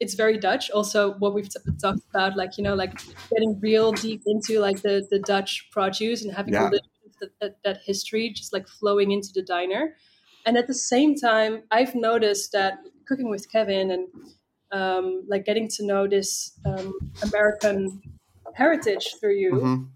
it's 0.00 0.14
very 0.14 0.38
Dutch. 0.38 0.70
Also, 0.70 1.14
what 1.14 1.34
we've 1.34 1.48
t- 1.48 1.58
talked 1.80 2.00
about, 2.14 2.36
like 2.36 2.56
you 2.56 2.64
know, 2.64 2.74
like 2.74 2.92
getting 3.30 3.58
real 3.60 3.92
deep 3.92 4.22
into 4.26 4.60
like 4.60 4.82
the 4.82 5.06
the 5.10 5.18
Dutch 5.18 5.68
produce 5.70 6.24
and 6.24 6.32
having 6.34 6.54
Yeah. 6.54 6.60
a 6.60 6.70
little 6.70 6.87
that, 7.20 7.30
that, 7.40 7.62
that 7.64 7.78
history 7.84 8.30
just 8.30 8.52
like 8.52 8.68
flowing 8.68 9.10
into 9.12 9.30
the 9.34 9.42
diner. 9.42 9.96
And 10.46 10.56
at 10.56 10.66
the 10.66 10.74
same 10.74 11.14
time, 11.14 11.62
I've 11.70 11.94
noticed 11.94 12.52
that 12.52 12.78
cooking 13.06 13.30
with 13.30 13.50
Kevin 13.50 13.90
and 13.90 14.08
um, 14.72 15.24
like 15.28 15.44
getting 15.44 15.68
to 15.68 15.84
know 15.86 16.06
this 16.06 16.58
um, 16.64 16.94
American 17.22 18.02
heritage 18.54 19.14
through 19.20 19.36
you, 19.36 19.52
Mhm. 19.52 19.88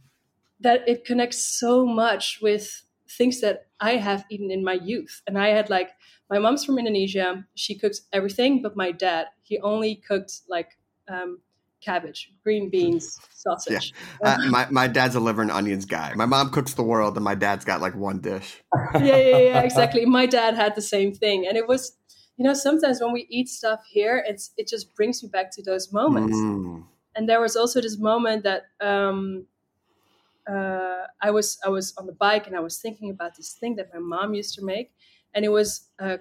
that 0.61 0.89
it 0.89 1.05
connects 1.05 1.45
so 1.59 1.85
much 1.87 2.41
with 2.41 2.85
things 3.09 3.41
that 3.41 3.67
I 3.81 3.97
have 3.97 4.25
eaten 4.31 4.51
in 4.51 4.65
my 4.65 4.75
youth. 4.75 5.23
And 5.27 5.39
I 5.39 5.49
had 5.49 5.69
like 5.71 5.91
my 6.31 6.39
mom's 6.39 6.65
from 6.65 6.79
Indonesia. 6.79 7.47
She 7.55 7.75
cooks 7.75 8.03
everything, 8.13 8.63
but 8.63 8.77
my 8.77 8.93
dad 8.93 9.27
he 9.43 9.59
only 9.61 9.97
cooked 9.97 10.43
like 10.49 10.79
um, 11.09 11.41
cabbage, 11.83 12.33
green 12.43 12.71
beans, 12.71 13.19
sausage. 13.35 13.93
Uh, 14.23 14.39
my, 14.49 14.67
my 14.71 14.87
dad's 14.87 15.15
a 15.15 15.21
liver 15.21 15.43
and 15.43 15.51
onions 15.51 15.85
guy. 15.85 16.13
My 16.15 16.27
mom 16.27 16.51
cooks 16.51 16.75
the 16.75 16.83
world, 16.83 17.17
and 17.17 17.25
my 17.25 17.35
dad's 17.35 17.65
got 17.65 17.81
like 17.81 17.95
one 17.95 18.21
dish. 18.21 18.63
yeah, 18.95 19.01
yeah, 19.01 19.39
yeah, 19.39 19.61
exactly. 19.61 20.05
My 20.05 20.27
dad 20.27 20.55
had 20.55 20.75
the 20.75 20.83
same 20.83 21.13
thing, 21.13 21.47
and 21.47 21.57
it 21.57 21.67
was, 21.67 21.97
you 22.37 22.45
know, 22.45 22.55
sometimes 22.55 23.01
when 23.01 23.13
we 23.13 23.27
eat 23.31 23.49
stuff 23.49 23.81
here, 23.91 24.23
it's 24.27 24.53
it 24.57 24.69
just 24.69 24.95
brings 24.95 25.23
me 25.23 25.29
back 25.29 25.51
to 25.53 25.63
those 25.63 25.93
moments. 25.93 26.37
Mm. 26.37 26.85
And 27.15 27.29
there 27.29 27.41
was 27.41 27.57
also 27.57 27.81
this 27.81 27.99
moment 27.99 28.45
that 28.45 28.63
um, 28.81 29.47
uh, 30.49 31.07
I 31.21 31.31
was 31.31 31.59
I 31.65 31.69
was 31.69 31.95
on 31.99 32.07
the 32.07 32.13
bike 32.13 32.47
and 32.47 32.57
I 32.57 32.61
was 32.61 32.79
thinking 32.79 33.11
about 33.11 33.37
this 33.37 33.53
thing 33.53 33.77
that 33.77 33.93
my 33.93 34.01
mom 34.01 34.35
used 34.35 34.55
to 34.55 34.65
make, 34.65 34.93
and 35.35 35.45
it 35.45 35.51
was 35.51 35.89
uh, 35.99 36.19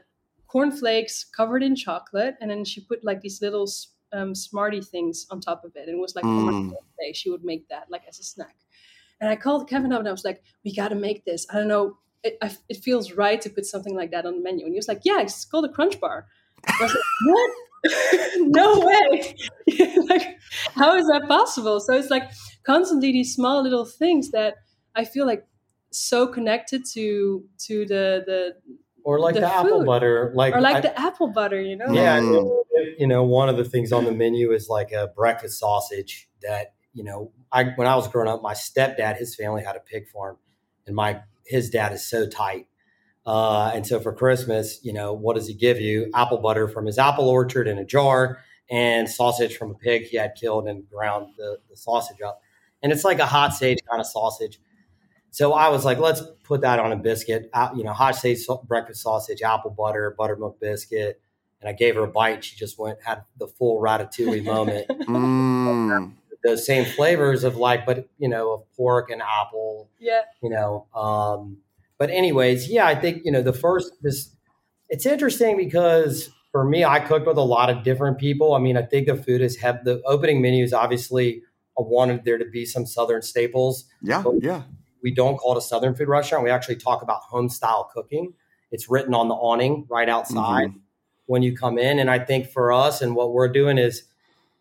cornflakes 0.48 1.24
covered 1.24 1.64
in 1.64 1.76
chocolate, 1.76 2.36
and 2.42 2.52
then 2.52 2.66
she 2.66 2.82
put 2.82 3.04
like 3.04 3.22
these 3.22 3.42
little 3.42 3.68
um, 4.14 4.36
Smartie 4.36 4.82
things 4.82 5.26
on 5.30 5.40
top 5.42 5.64
of 5.64 5.76
it, 5.76 5.88
and 5.88 5.98
it 5.98 6.02
was 6.02 6.16
like 6.16 6.26
Mm. 6.26 6.74
she 7.14 7.30
would 7.30 7.44
make 7.44 7.68
that 7.70 7.90
like 7.90 8.04
as 8.08 8.20
a 8.20 8.24
snack. 8.24 8.56
And 9.20 9.30
I 9.30 9.36
called 9.36 9.70
Kevin 9.70 9.94
up 9.94 10.00
and 10.00 10.08
I 10.08 10.12
was 10.12 10.26
like, 10.26 10.44
"We 10.66 10.74
got 10.76 10.90
to 10.90 10.96
make 10.96 11.26
this. 11.26 11.46
I 11.50 11.56
don't 11.56 11.68
know. 11.68 11.98
It, 12.24 12.38
I, 12.42 12.56
it 12.70 12.78
feels 12.78 13.14
right 13.14 13.40
to 13.42 13.50
put 13.50 13.66
something 13.66 13.96
like 13.96 14.12
that 14.12 14.26
on 14.26 14.36
the 14.38 14.42
menu." 14.42 14.66
And 14.66 14.74
he 14.74 14.78
was 14.80 14.88
like, 14.88 15.02
"Yeah, 15.04 15.22
it's 15.22 15.46
called 15.46 15.66
a 15.66 15.70
Crunch 15.70 16.00
Bar." 16.00 16.28
I 16.68 16.74
was 16.82 16.94
like, 16.94 17.04
"What? 17.26 17.52
no 18.38 18.80
way! 18.80 19.36
like, 20.10 20.38
how 20.76 20.96
is 20.96 21.08
that 21.08 21.26
possible?" 21.28 21.80
So 21.80 21.94
it's 21.94 22.10
like 22.10 22.30
constantly 22.64 23.12
these 23.12 23.34
small 23.36 23.62
little 23.64 23.86
things 23.86 24.32
that 24.32 24.56
I 24.96 25.06
feel 25.06 25.26
like 25.26 25.48
so 25.92 26.28
connected 26.28 26.84
to 26.94 27.44
to 27.68 27.86
the 27.86 28.24
the 28.26 28.56
or 29.04 29.20
like 29.20 29.36
The 29.36 29.42
the, 29.42 29.54
apple 29.54 29.84
butter, 29.86 30.32
like 30.36 30.54
or 30.56 30.62
like 30.62 30.78
I- 30.78 30.82
the 30.82 31.00
apple 31.00 31.28
butter, 31.28 31.62
you 31.62 31.76
know? 31.76 31.92
Yeah, 31.92 32.20
Mm. 32.20 32.62
you 32.98 33.08
know, 33.08 33.24
one 33.24 33.50
of 33.50 33.58
the 33.58 33.66
things 33.66 33.92
on 33.92 34.06
the 34.06 34.12
menu 34.12 34.52
is 34.52 34.70
like 34.70 34.92
a 34.92 35.08
breakfast 35.16 35.60
sausage 35.60 36.30
that 36.42 36.74
you 36.94 37.04
know. 37.04 37.32
I 37.54 37.66
when 37.76 37.86
I 37.88 37.96
was 37.96 38.08
growing 38.08 38.30
up, 38.30 38.42
my 38.42 38.54
stepdad, 38.54 39.18
his 39.18 39.36
family 39.36 39.62
had 39.64 39.76
a 39.76 39.80
pig 39.82 40.08
farm, 40.08 40.38
and 40.88 40.96
my 40.96 41.22
his 41.46 41.70
dad 41.70 41.92
is 41.92 42.08
so 42.08 42.28
tight. 42.28 42.68
Uh, 43.26 43.72
and 43.76 43.86
so 43.86 44.00
for 44.00 44.14
Christmas, 44.14 44.80
you 44.84 44.94
know, 44.94 45.14
what 45.14 45.36
does 45.36 45.48
he 45.48 45.54
give 45.54 45.80
you? 45.80 46.10
Apple 46.16 46.38
butter 46.40 46.68
from 46.68 46.86
his 46.86 46.98
apple 46.98 47.28
orchard 47.30 47.68
in 47.68 47.78
a 47.78 47.86
jar, 47.86 48.40
and 48.70 49.10
sausage 49.10 49.58
from 49.58 49.72
a 49.72 49.76
pig 49.76 50.04
he 50.04 50.18
had 50.18 50.34
killed 50.36 50.68
and 50.68 50.90
ground 50.90 51.28
the, 51.38 51.58
the 51.70 51.76
sausage 51.76 52.22
up. 52.26 52.42
And 52.82 52.92
it's 52.92 53.04
like 53.04 53.20
a 53.20 53.26
hot 53.28 53.54
sage 53.54 53.78
kind 53.90 54.00
of 54.00 54.08
sausage. 54.08 54.60
So 55.32 55.54
I 55.54 55.70
was 55.70 55.86
like, 55.86 55.98
let's 55.98 56.22
put 56.44 56.62
that 56.62 56.80
on 56.80 56.92
a 56.92 56.98
biscuit. 56.98 57.50
Uh, 57.54 57.70
you 57.76 57.84
know, 57.84 57.94
hot 57.94 58.16
sage 58.16 58.40
sa- 58.40 58.62
breakfast 58.62 59.02
sausage, 59.02 59.42
apple 59.42 59.72
butter, 59.72 60.14
buttermilk 60.18 60.60
biscuit. 60.60 61.22
And 61.62 61.70
I 61.70 61.74
gave 61.74 61.96
her 61.96 62.04
a 62.04 62.08
bite. 62.08 62.44
She 62.44 62.58
just 62.58 62.78
went 62.78 63.00
had 63.02 63.24
the 63.38 63.48
full 63.48 63.82
ratatouille 63.82 64.44
moment. 64.46 64.88
Mm. 64.90 66.14
Those 66.44 66.66
same 66.66 66.86
flavors 66.86 67.44
of 67.44 67.56
like, 67.56 67.86
but 67.86 68.10
you 68.18 68.28
know, 68.28 68.52
of 68.54 68.74
pork 68.76 69.10
and 69.10 69.22
apple. 69.22 69.90
Yeah. 70.00 70.22
You 70.44 70.50
know, 70.50 70.88
um, 70.94 71.58
but 71.98 72.10
anyways, 72.10 72.68
yeah, 72.68 72.88
I 72.88 72.96
think 72.96 73.22
you 73.24 73.32
know 73.32 73.42
the 73.44 73.54
first 73.54 73.94
this. 74.02 74.36
It's 74.90 75.06
interesting 75.06 75.56
because 75.56 76.30
for 76.52 76.66
me, 76.66 76.84
I 76.84 77.00
cooked 77.00 77.28
with 77.28 77.38
a 77.38 77.44
lot 77.44 77.70
of 77.70 77.84
different 77.84 78.18
people. 78.18 78.54
I 78.54 78.60
mean, 78.60 78.76
I 78.76 78.82
think 78.82 79.08
the 79.08 79.16
food 79.16 79.40
is 79.42 79.58
have 79.58 79.86
the 79.86 80.02
opening 80.06 80.42
menu 80.42 80.64
is 80.64 80.74
obviously. 80.74 81.44
I 81.80 81.84
wanted 81.84 82.26
there 82.26 82.38
to 82.38 82.46
be 82.46 82.66
some 82.66 82.86
southern 82.86 83.22
staples 83.22 83.86
Yeah, 84.02 84.24
yeah. 84.42 84.64
We 85.04 85.12
don't 85.14 85.38
call 85.38 85.54
it 85.54 85.58
a 85.58 85.62
southern 85.62 85.96
food 85.96 86.08
restaurant. 86.08 86.44
We 86.44 86.50
actually 86.50 86.76
talk 86.78 87.02
about 87.02 87.22
home 87.22 87.50
style 87.50 87.90
cooking. 87.94 88.34
It's 88.72 88.90
written 88.90 89.14
on 89.14 89.28
the 89.28 89.36
awning 89.36 89.86
right 89.90 90.08
outside 90.08 90.70
Mhm. 90.70 90.80
when 91.26 91.42
you 91.44 91.56
come 91.58 91.78
in. 91.78 92.00
And 92.00 92.10
I 92.10 92.20
think 92.20 92.48
for 92.48 92.72
us 92.72 93.02
and 93.02 93.16
what 93.16 93.34
we're 93.34 93.48
doing 93.50 93.78
is 93.78 94.04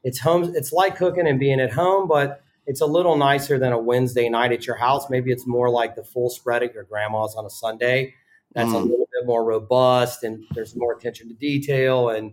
it's 0.03 0.18
home 0.18 0.44
it's 0.55 0.72
like 0.72 0.96
cooking 0.96 1.26
and 1.29 1.38
being 1.38 1.61
at 1.61 1.72
home, 1.72 2.09
but 2.09 2.42
it's 2.66 2.81
a 2.81 2.87
little 2.87 3.16
nicer 3.16 3.59
than 3.59 3.72
a 3.72 3.79
Wednesday 3.79 4.29
night 4.29 4.53
at 4.53 4.66
your 4.66 4.76
house. 4.76 5.11
Maybe 5.11 5.31
it's 5.33 5.46
more 5.46 5.68
like 5.70 5.94
the 5.94 6.05
full 6.05 6.31
spread 6.31 6.62
at 6.62 6.72
your 6.74 6.85
grandma's 6.85 7.35
on 7.35 7.44
a 7.44 7.50
Sunday. 7.50 8.14
That's 8.55 8.72
a 8.72 8.76
Mm. 8.76 8.83
little 8.90 9.09
bit 9.12 9.26
more 9.26 9.44
robust 9.44 10.24
and 10.24 10.44
there's 10.55 10.74
more 10.74 10.92
attention 10.92 11.29
to 11.29 11.35
detail 11.35 12.09
and 12.11 12.33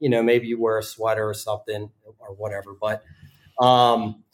you 0.00 0.10
know, 0.10 0.22
maybe 0.22 0.46
you 0.48 0.60
wear 0.60 0.76
a 0.78 0.82
sweater 0.82 1.26
or 1.26 1.32
something 1.34 1.88
or 2.18 2.34
whatever. 2.34 2.74
But 2.78 3.02
Um, 3.60 4.24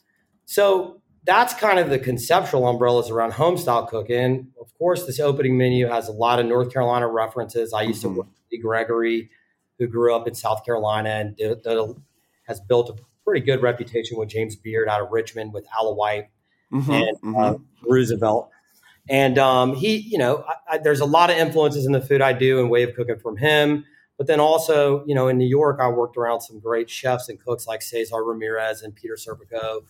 so 0.45 1.00
that's 1.23 1.53
kind 1.53 1.79
of 1.79 1.89
the 1.89 1.99
conceptual 1.99 2.67
umbrellas 2.67 3.09
around 3.09 3.33
home 3.33 3.57
style 3.57 3.85
cooking. 3.85 4.47
Of 4.59 4.73
course, 4.77 5.05
this 5.05 5.19
opening 5.19 5.57
menu 5.57 5.87
has 5.87 6.07
a 6.07 6.11
lot 6.11 6.39
of 6.39 6.45
North 6.47 6.73
Carolina 6.73 7.07
references. 7.07 7.73
I 7.73 7.83
used 7.83 7.99
Mhm. 7.99 8.13
to 8.13 8.17
work 8.19 8.27
with 8.51 8.61
Gregory, 8.61 9.29
who 9.77 9.87
grew 9.87 10.15
up 10.15 10.27
in 10.27 10.33
South 10.33 10.65
Carolina 10.65 11.09
and 11.09 11.35
did, 11.35 11.61
did 11.61 11.77
a, 11.77 11.93
has 12.47 12.59
built 12.59 12.89
a 12.89 12.95
pretty 13.23 13.45
good 13.45 13.61
reputation 13.61 14.17
with 14.17 14.29
James 14.29 14.55
Beard 14.55 14.87
out 14.89 15.01
of 15.01 15.11
Richmond 15.11 15.53
with 15.53 15.65
Alewife 15.79 16.27
Mhm, 16.71 16.89
and 17.09 17.21
mhm. 17.21 17.55
uh, 17.55 17.57
Roosevelt. 17.87 18.49
And 19.09 19.37
um, 19.37 19.75
he, 19.75 19.97
you 19.97 20.17
know, 20.17 20.43
I, 20.47 20.75
I, 20.75 20.77
there's 20.77 20.99
a 21.01 21.05
lot 21.05 21.29
of 21.29 21.37
influences 21.37 21.85
in 21.85 21.91
the 21.91 22.01
food 22.01 22.21
I 22.21 22.33
do 22.33 22.59
and 22.59 22.69
way 22.69 22.83
of 22.83 22.95
cooking 22.95 23.17
from 23.19 23.37
him. 23.37 23.85
But 24.17 24.27
then 24.27 24.39
also, 24.39 25.03
you 25.05 25.15
know, 25.15 25.27
in 25.27 25.37
New 25.39 25.47
York, 25.47 25.79
I 25.81 25.89
worked 25.89 26.15
around 26.17 26.41
some 26.41 26.59
great 26.59 26.89
chefs 26.89 27.27
and 27.27 27.39
cooks 27.43 27.65
like 27.65 27.81
Cesar 27.81 28.23
Ramirez 28.23 28.83
and 28.83 28.95
Peter 28.95 29.15
Serpico 29.15 29.81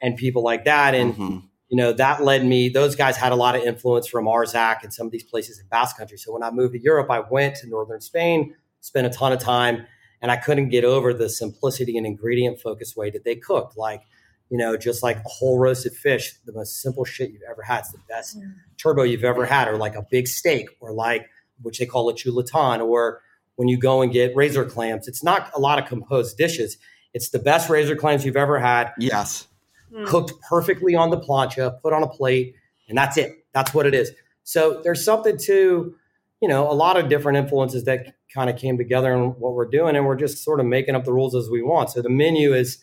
and 0.00 0.16
people 0.16 0.42
like 0.42 0.64
that. 0.64 0.94
And, 0.94 1.14
Mhm. 1.14 1.42
you 1.68 1.76
know, 1.76 1.92
that 1.92 2.22
led 2.24 2.44
me, 2.44 2.68
those 2.68 2.94
guys 2.96 3.16
had 3.16 3.32
a 3.32 3.36
lot 3.36 3.54
of 3.54 3.62
influence 3.62 4.06
from 4.06 4.24
Arzak 4.26 4.82
and 4.82 4.92
some 4.92 5.06
of 5.06 5.12
these 5.12 5.22
places 5.24 5.58
in 5.58 5.66
Basque 5.68 5.96
Country. 5.96 6.18
So 6.18 6.32
when 6.32 6.42
I 6.42 6.50
moved 6.50 6.74
to 6.74 6.80
Europe, 6.80 7.10
I 7.10 7.20
went 7.20 7.56
to 7.56 7.68
Northern 7.68 8.00
Spain, 8.00 8.54
spent 8.80 9.06
a 9.06 9.10
ton 9.10 9.32
of 9.32 9.38
time, 9.38 9.86
and 10.22 10.30
I 10.30 10.36
couldn't 10.36 10.68
get 10.68 10.84
over 10.84 11.14
the 11.14 11.28
simplicity 11.28 11.96
and 11.96 12.06
ingredient 12.06 12.60
focused 12.60 12.96
way 12.96 13.10
that 13.10 13.24
they 13.24 13.36
cooked. 13.36 13.76
Like, 13.76 14.02
you 14.50 14.58
know, 14.58 14.76
just 14.76 15.02
like 15.02 15.18
a 15.18 15.28
whole 15.28 15.58
roasted 15.58 15.92
fish, 15.92 16.34
the 16.44 16.52
most 16.52 16.80
simple 16.82 17.04
shit 17.04 17.30
you've 17.30 17.42
ever 17.48 17.62
had. 17.62 17.80
It's 17.80 17.92
the 17.92 18.00
best 18.08 18.36
turbot 18.76 19.08
you've 19.08 19.24
ever 19.24 19.46
had, 19.46 19.68
or 19.68 19.76
like 19.76 19.94
a 19.94 20.04
big 20.10 20.26
steak, 20.26 20.68
or 20.80 20.92
like, 20.92 21.26
which 21.62 21.78
they 21.78 21.86
call 21.86 22.08
a 22.08 22.14
chuletón, 22.14 22.84
or 22.84 23.20
when 23.56 23.68
you 23.68 23.78
go 23.78 24.02
and 24.02 24.12
get 24.12 24.34
razor 24.34 24.64
clams. 24.64 25.06
It's 25.06 25.22
not 25.22 25.50
a 25.54 25.60
lot 25.60 25.78
of 25.78 25.86
composed 25.86 26.36
dishes. 26.36 26.78
It's 27.14 27.28
the 27.30 27.38
best 27.38 27.68
razor 27.70 27.94
clams 27.94 28.24
you've 28.24 28.36
ever 28.36 28.58
had 28.58 28.92
Yes. 28.98 29.46
Mm. 29.92 30.06
cooked 30.06 30.32
perfectly 30.48 30.94
on 30.94 31.10
the 31.10 31.18
plancha, 31.18 31.80
put 31.82 31.92
on 31.92 32.02
a 32.02 32.08
plate, 32.08 32.54
and 32.88 32.96
that's 32.96 33.16
it. 33.16 33.44
That's 33.52 33.74
what 33.74 33.86
it 33.86 33.94
is. 33.94 34.12
So 34.44 34.80
there's 34.82 35.04
something 35.04 35.36
to, 35.38 35.94
you 36.40 36.48
know, 36.48 36.70
a 36.70 36.74
lot 36.74 36.96
of 36.96 37.08
different 37.08 37.38
influences 37.38 37.84
that 37.84 38.14
kind 38.32 38.48
of 38.48 38.56
came 38.56 38.78
together 38.78 39.12
in 39.12 39.30
what 39.40 39.54
we're 39.54 39.66
doing, 39.68 39.96
and 39.96 40.06
we're 40.06 40.16
just 40.16 40.44
sort 40.44 40.60
of 40.60 40.66
making 40.66 40.94
up 40.94 41.04
the 41.04 41.12
rules 41.12 41.34
as 41.34 41.50
we 41.50 41.60
want. 41.62 41.90
So 41.90 42.02
the 42.02 42.08
menu 42.08 42.54
is, 42.54 42.78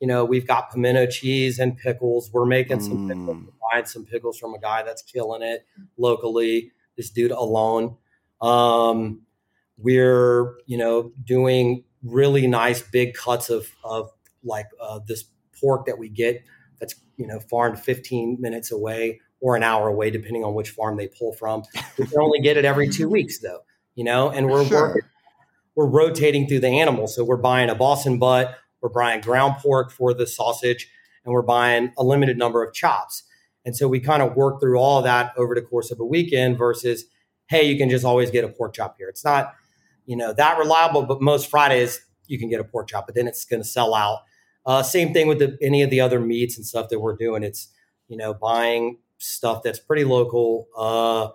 you 0.00 0.06
know, 0.06 0.24
we've 0.24 0.46
got 0.46 0.70
pimento 0.70 1.06
cheese 1.06 1.58
and 1.58 1.76
pickles. 1.76 2.30
We're 2.32 2.46
making 2.46 2.80
some 2.80 2.98
Mm. 2.98 3.08
pickles, 3.08 3.52
buying 3.72 3.84
some 3.86 4.04
pickles 4.04 4.38
from 4.38 4.54
a 4.54 4.58
guy 4.60 4.82
that's 4.82 5.02
killing 5.02 5.42
it 5.42 5.66
locally. 5.96 6.70
This 6.96 7.10
dude 7.10 7.32
alone. 7.32 7.96
Um, 8.40 9.22
we're 9.78 10.54
you 10.66 10.78
know 10.78 11.10
doing 11.24 11.82
really 12.04 12.46
nice 12.46 12.80
big 12.82 13.14
cuts 13.14 13.50
of 13.50 13.68
of 13.82 14.10
like 14.44 14.66
uh, 14.80 15.00
this 15.06 15.24
pork 15.60 15.86
that 15.86 15.98
we 15.98 16.08
get 16.08 16.42
that's 16.80 16.94
you 17.16 17.26
know 17.26 17.40
farmed 17.40 17.78
15 17.78 18.38
minutes 18.40 18.70
away 18.72 19.20
or 19.40 19.56
an 19.56 19.62
hour 19.62 19.88
away 19.88 20.10
depending 20.10 20.44
on 20.44 20.54
which 20.54 20.70
farm 20.70 20.96
they 20.96 21.08
pull 21.08 21.32
from. 21.32 21.62
We 21.98 22.06
can 22.06 22.18
only 22.20 22.40
get 22.40 22.56
it 22.56 22.64
every 22.64 22.88
two 22.88 23.08
weeks 23.08 23.38
though 23.40 23.60
you 23.94 24.04
know 24.04 24.30
and 24.30 24.48
we're 24.48 24.64
Sure. 24.64 24.88
working, 24.88 25.02
we're 25.76 25.86
rotating 25.88 26.46
through 26.46 26.60
the 26.60 26.68
animals. 26.68 27.14
So 27.16 27.24
we're 27.24 27.36
buying 27.36 27.70
a 27.70 27.74
boston 27.74 28.18
butt 28.18 28.56
we're 28.80 28.90
buying 28.90 29.22
ground 29.22 29.56
pork 29.62 29.90
for 29.90 30.12
the 30.12 30.26
sausage 30.26 30.90
and 31.24 31.32
we're 31.32 31.40
buying 31.42 31.90
a 31.96 32.04
limited 32.04 32.36
number 32.36 32.62
of 32.62 32.74
chops. 32.74 33.22
And 33.64 33.74
so 33.74 33.88
we 33.88 33.98
kind 33.98 34.22
of 34.22 34.36
work 34.36 34.60
through 34.60 34.78
all 34.78 34.98
of 34.98 35.04
that 35.04 35.32
over 35.38 35.54
the 35.54 35.62
course 35.62 35.90
of 35.90 35.98
a 36.00 36.04
weekend 36.04 36.58
versus 36.58 37.06
hey 37.46 37.62
you 37.64 37.76
can 37.78 37.88
just 37.90 38.04
always 38.04 38.30
get 38.30 38.44
a 38.44 38.48
pork 38.48 38.74
chop 38.74 38.96
here. 38.98 39.08
It's 39.08 39.24
not 39.24 39.54
you 40.06 40.16
know 40.16 40.32
that 40.34 40.58
reliable 40.58 41.02
but 41.06 41.22
most 41.22 41.48
fridays 41.50 42.00
you 42.26 42.38
can 42.38 42.48
get 42.50 42.60
a 42.60 42.64
pork 42.64 42.88
chop 42.88 43.06
but 43.06 43.14
then 43.14 43.26
it's 43.26 43.44
going 43.46 43.62
to 43.62 43.68
sell 43.68 43.94
out 43.94 44.20
uh, 44.66 44.82
same 44.82 45.12
thing 45.12 45.28
with 45.28 45.38
the, 45.38 45.58
any 45.60 45.82
of 45.82 45.90
the 45.90 46.00
other 46.00 46.20
meats 46.20 46.56
and 46.56 46.66
stuff 46.66 46.88
that 46.88 47.00
we're 47.00 47.16
doing 47.16 47.42
it's 47.42 47.68
you 48.08 48.16
know 48.16 48.34
buying 48.34 48.98
stuff 49.18 49.62
that's 49.62 49.78
pretty 49.78 50.04
local 50.04 50.68
a 50.76 50.80
uh, 50.80 51.30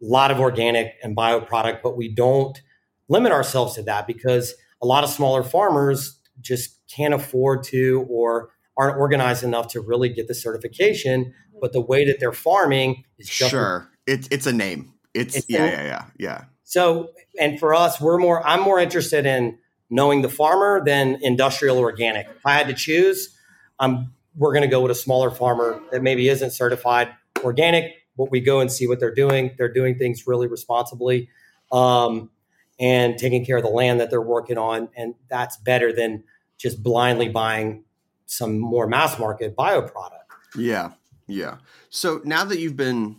lot 0.00 0.30
of 0.30 0.38
organic 0.40 0.94
and 1.02 1.14
bio 1.14 1.40
product 1.40 1.82
but 1.82 1.96
we 1.96 2.08
don't 2.08 2.62
limit 3.08 3.32
ourselves 3.32 3.74
to 3.74 3.82
that 3.82 4.06
because 4.06 4.54
a 4.82 4.86
lot 4.86 5.02
of 5.04 5.10
smaller 5.10 5.42
farmers 5.42 6.20
just 6.40 6.78
can't 6.94 7.14
afford 7.14 7.62
to 7.64 8.06
or 8.08 8.50
aren't 8.76 8.96
organized 8.96 9.42
enough 9.42 9.66
to 9.66 9.80
really 9.80 10.08
get 10.08 10.28
the 10.28 10.34
certification 10.34 11.34
but 11.60 11.72
the 11.72 11.80
way 11.80 12.04
that 12.04 12.20
they're 12.20 12.32
farming 12.32 13.04
is 13.18 13.28
just 13.28 13.50
Sure. 13.50 13.90
It's 14.06 14.28
it's 14.30 14.46
a 14.46 14.52
name. 14.52 14.94
It's, 15.14 15.36
It's 15.36 15.50
yeah, 15.50 15.64
a- 15.64 15.70
yeah, 15.70 15.82
yeah, 15.84 16.04
yeah. 16.18 16.44
so, 16.64 17.10
and 17.40 17.58
for 17.58 17.74
us, 17.74 18.00
we're 18.00 18.18
more, 18.18 18.46
I'm 18.46 18.60
more 18.62 18.78
interested 18.78 19.26
in 19.26 19.58
knowing 19.90 20.22
the 20.22 20.28
farmer 20.28 20.82
than 20.84 21.18
industrial 21.22 21.78
organic. 21.78 22.26
If 22.26 22.44
I 22.44 22.54
had 22.54 22.66
to 22.68 22.74
choose, 22.74 23.36
we're 23.80 24.52
going 24.52 24.62
to 24.62 24.68
go 24.68 24.80
with 24.80 24.90
a 24.90 24.94
smaller 24.94 25.30
farmer 25.30 25.80
that 25.90 26.02
maybe 26.02 26.28
isn't 26.28 26.52
certified 26.52 27.08
organic, 27.42 27.92
but 28.16 28.30
we 28.30 28.40
go 28.40 28.60
and 28.60 28.70
see 28.70 28.86
what 28.86 29.00
they're 29.00 29.14
doing. 29.14 29.52
They're 29.58 29.72
doing 29.72 29.98
things 29.98 30.26
really 30.26 30.46
responsibly 30.46 31.28
um, 31.72 32.30
and 32.78 33.18
taking 33.18 33.44
care 33.44 33.56
of 33.56 33.62
the 33.62 33.70
land 33.70 34.00
that 34.00 34.10
they're 34.10 34.20
working 34.20 34.58
on. 34.58 34.88
And 34.96 35.14
that's 35.28 35.56
better 35.56 35.92
than 35.92 36.24
just 36.56 36.82
blindly 36.82 37.28
buying 37.28 37.84
some 38.26 38.58
more 38.58 38.86
mass 38.86 39.18
market 39.18 39.56
bio 39.56 39.82
product. 39.82 40.32
Yeah, 40.56 40.92
yeah. 41.26 41.58
So 41.90 42.20
now 42.24 42.44
that 42.44 42.58
you've 42.58 42.76
been 42.76 43.16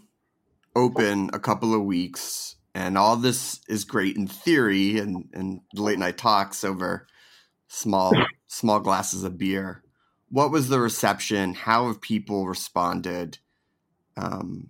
open 0.75 1.29
a 1.33 1.39
couple 1.39 1.73
of 1.73 1.83
weeks 1.83 2.55
and 2.79 2.97
all 2.97 3.17
this 3.17 3.59
is 3.67 3.83
great 3.83 4.15
in 4.15 4.25
theory 4.25 4.99
and, 4.99 5.27
and 5.33 5.59
late 5.73 5.99
night 5.99 6.17
talks 6.17 6.63
over 6.63 7.07
small 7.67 8.13
small 8.47 8.79
glasses 8.79 9.25
of 9.25 9.37
beer, 9.37 9.83
what 10.29 10.49
was 10.49 10.69
the 10.69 10.79
reception? 10.79 11.53
How 11.55 11.87
have 11.87 11.99
people 11.99 12.47
responded? 12.47 13.37
Um, 14.15 14.69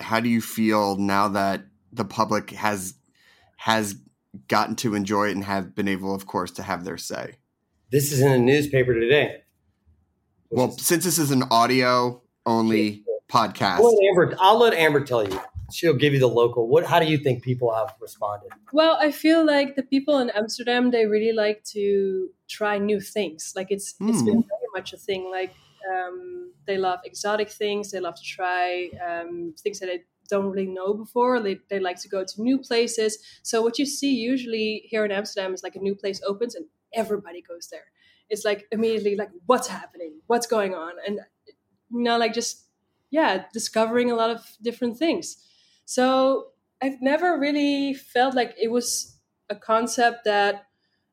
how 0.00 0.20
do 0.20 0.28
you 0.28 0.42
feel 0.42 0.96
now 0.96 1.28
that 1.28 1.64
the 1.92 2.04
public 2.04 2.50
has 2.50 2.94
has 3.56 3.94
gotten 4.48 4.76
to 4.76 4.94
enjoy 4.94 5.28
it 5.28 5.32
and 5.32 5.44
have 5.44 5.74
been 5.74 5.88
able, 5.88 6.14
of 6.14 6.26
course, 6.26 6.50
to 6.52 6.62
have 6.62 6.84
their 6.84 6.98
say? 6.98 7.36
This 7.90 8.12
is 8.12 8.20
in 8.20 8.32
the 8.32 8.38
newspaper 8.38 8.92
today. 8.92 9.44
Well, 10.50 10.68
is- 10.68 10.84
since 10.84 11.04
this 11.04 11.18
is 11.18 11.30
an 11.30 11.44
audio 11.50 12.20
only 12.44 13.04
podcast, 13.30 13.78
I'll 13.78 13.94
let 13.94 14.04
Amber. 14.10 14.36
I'll 14.40 14.58
let 14.58 14.74
Amber 14.74 15.00
tell 15.04 15.26
you. 15.26 15.40
She'll 15.72 15.94
give 15.94 16.12
you 16.12 16.20
the 16.20 16.28
local. 16.28 16.68
What? 16.68 16.84
How 16.84 17.00
do 17.00 17.06
you 17.06 17.18
think 17.18 17.42
people 17.42 17.74
have 17.74 17.94
responded? 18.00 18.50
Well, 18.72 18.96
I 19.00 19.10
feel 19.10 19.44
like 19.44 19.76
the 19.76 19.82
people 19.82 20.18
in 20.18 20.30
Amsterdam 20.30 20.90
they 20.90 21.06
really 21.06 21.32
like 21.32 21.64
to 21.72 22.28
try 22.48 22.78
new 22.78 23.00
things. 23.00 23.52
Like 23.56 23.70
it's 23.70 23.94
it's 24.00 24.22
been 24.22 24.42
very 24.42 24.68
much 24.74 24.92
a 24.92 24.96
thing. 24.96 25.30
Like 25.30 25.54
um, 25.90 26.52
they 26.66 26.78
love 26.78 27.00
exotic 27.04 27.50
things. 27.50 27.90
They 27.90 28.00
love 28.00 28.16
to 28.16 28.22
try 28.22 28.90
um, 29.06 29.54
things 29.62 29.80
that 29.80 29.86
they 29.86 30.02
don't 30.28 30.50
really 30.50 30.66
know 30.66 30.94
before. 30.94 31.40
They 31.40 31.58
they 31.68 31.80
like 31.80 32.00
to 32.02 32.08
go 32.08 32.24
to 32.24 32.42
new 32.42 32.58
places. 32.58 33.18
So 33.42 33.62
what 33.62 33.78
you 33.78 33.86
see 33.86 34.14
usually 34.14 34.82
here 34.86 35.04
in 35.04 35.12
Amsterdam 35.12 35.54
is 35.54 35.62
like 35.62 35.76
a 35.76 35.80
new 35.80 35.94
place 35.94 36.20
opens 36.26 36.54
and 36.54 36.66
everybody 36.94 37.42
goes 37.42 37.68
there. 37.70 37.86
It's 38.28 38.44
like 38.44 38.66
immediately 38.72 39.16
like 39.16 39.30
what's 39.46 39.68
happening, 39.68 40.20
what's 40.26 40.46
going 40.46 40.74
on, 40.74 40.92
and 41.06 41.20
you 41.90 42.02
know 42.02 42.18
like 42.18 42.32
just 42.32 42.66
yeah 43.10 43.44
discovering 43.52 44.10
a 44.10 44.14
lot 44.14 44.30
of 44.30 44.40
different 44.62 44.96
things. 44.98 45.36
So 45.84 46.48
I've 46.82 47.00
never 47.00 47.38
really 47.38 47.94
felt 47.94 48.34
like 48.34 48.54
it 48.60 48.70
was 48.70 49.18
a 49.50 49.56
concept 49.56 50.24
that 50.24 50.66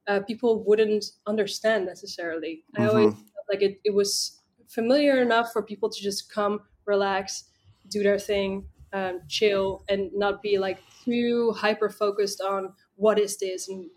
uh, 0.08 0.22
people 0.22 0.64
wouldn't 0.66 1.06
understand 1.28 1.86
necessarily. 1.86 2.64
I 2.76 2.86
always 2.86 3.14
felt 3.14 3.46
like 3.52 3.62
it, 3.62 3.80
it 3.84 3.94
was 3.94 4.42
familiar 4.68 5.22
enough 5.22 5.52
for 5.52 5.62
people 5.62 5.90
to 5.90 6.02
just 6.02 6.32
come, 6.32 6.62
relax, 6.86 7.44
do 7.88 8.02
their 8.02 8.18
thing, 8.18 8.68
um, 8.94 9.22
chill, 9.28 9.84
and 9.90 10.12
not 10.14 10.42
be 10.42 10.58
like 10.58 10.80
too 11.04 11.54
hyper 11.58 11.90
focused 11.90 12.42
on 12.42 12.74
what 12.96 13.20
is 13.20 13.38
this 13.38 13.70
and 13.70 13.90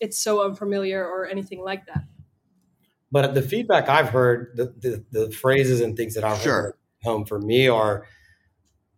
it's 0.00 0.18
so 0.18 0.44
unfamiliar 0.44 1.04
or 1.06 1.26
anything 1.26 1.60
like 1.60 1.86
that. 1.86 2.04
But 3.10 3.34
the 3.34 3.42
feedback 3.42 3.88
I've 3.88 4.10
heard, 4.10 4.52
the 4.56 4.66
the, 4.66 5.04
the 5.10 5.30
phrases 5.30 5.80
and 5.80 5.96
things 5.96 6.14
that 6.14 6.24
I've 6.24 6.40
Sure. 6.40 6.62
heard 6.62 6.74
home 7.02 7.24
for 7.24 7.38
me 7.38 7.68
are, 7.68 8.06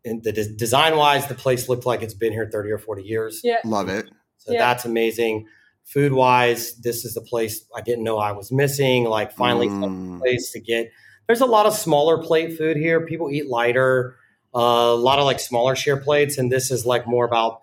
in 0.05 0.21
the 0.23 0.33
des- 0.33 0.55
design 0.55 0.97
wise, 0.97 1.27
the 1.27 1.35
place 1.35 1.69
looked 1.69 1.87
like 1.87 2.03
it's 2.03 2.15
been 2.15 2.33
here 2.33 2.49
thirty 2.51 2.71
or 2.71 2.79
forty 2.79 3.03
years. 3.03 3.41
Yeah. 3.45 3.57
love 3.65 3.89
it. 3.89 4.09
So 4.39 4.53
Yeah. 4.53 4.59
that's 4.61 4.85
amazing. 4.85 5.47
Food 5.85 6.13
wise, 6.13 6.75
this 6.77 7.05
is 7.05 7.15
the 7.15 7.21
place 7.23 7.65
I 7.75 7.81
didn't 7.81 8.05
know 8.05 8.19
I 8.19 8.33
was 8.33 8.53
missing. 8.53 9.05
Like 9.05 9.33
finally, 9.33 9.69
some 9.69 10.17
Mm. 10.17 10.21
place 10.21 10.53
to 10.53 10.61
get. 10.61 10.91
There's 11.27 11.41
a 11.41 11.47
lot 11.47 11.67
of 11.67 11.75
smaller 11.75 12.19
plate 12.23 12.57
food 12.57 12.77
here. 12.77 13.05
People 13.07 13.31
eat 13.31 13.49
lighter, 13.49 14.17
uh, 14.55 14.59
a 14.59 14.95
lot 14.95 15.19
of 15.19 15.25
like 15.27 15.41
smaller 15.41 15.75
share 15.77 15.97
plates, 15.99 16.39
and 16.39 16.51
this 16.53 16.71
is 16.71 16.87
like 16.87 17.07
more 17.07 17.25
about 17.27 17.61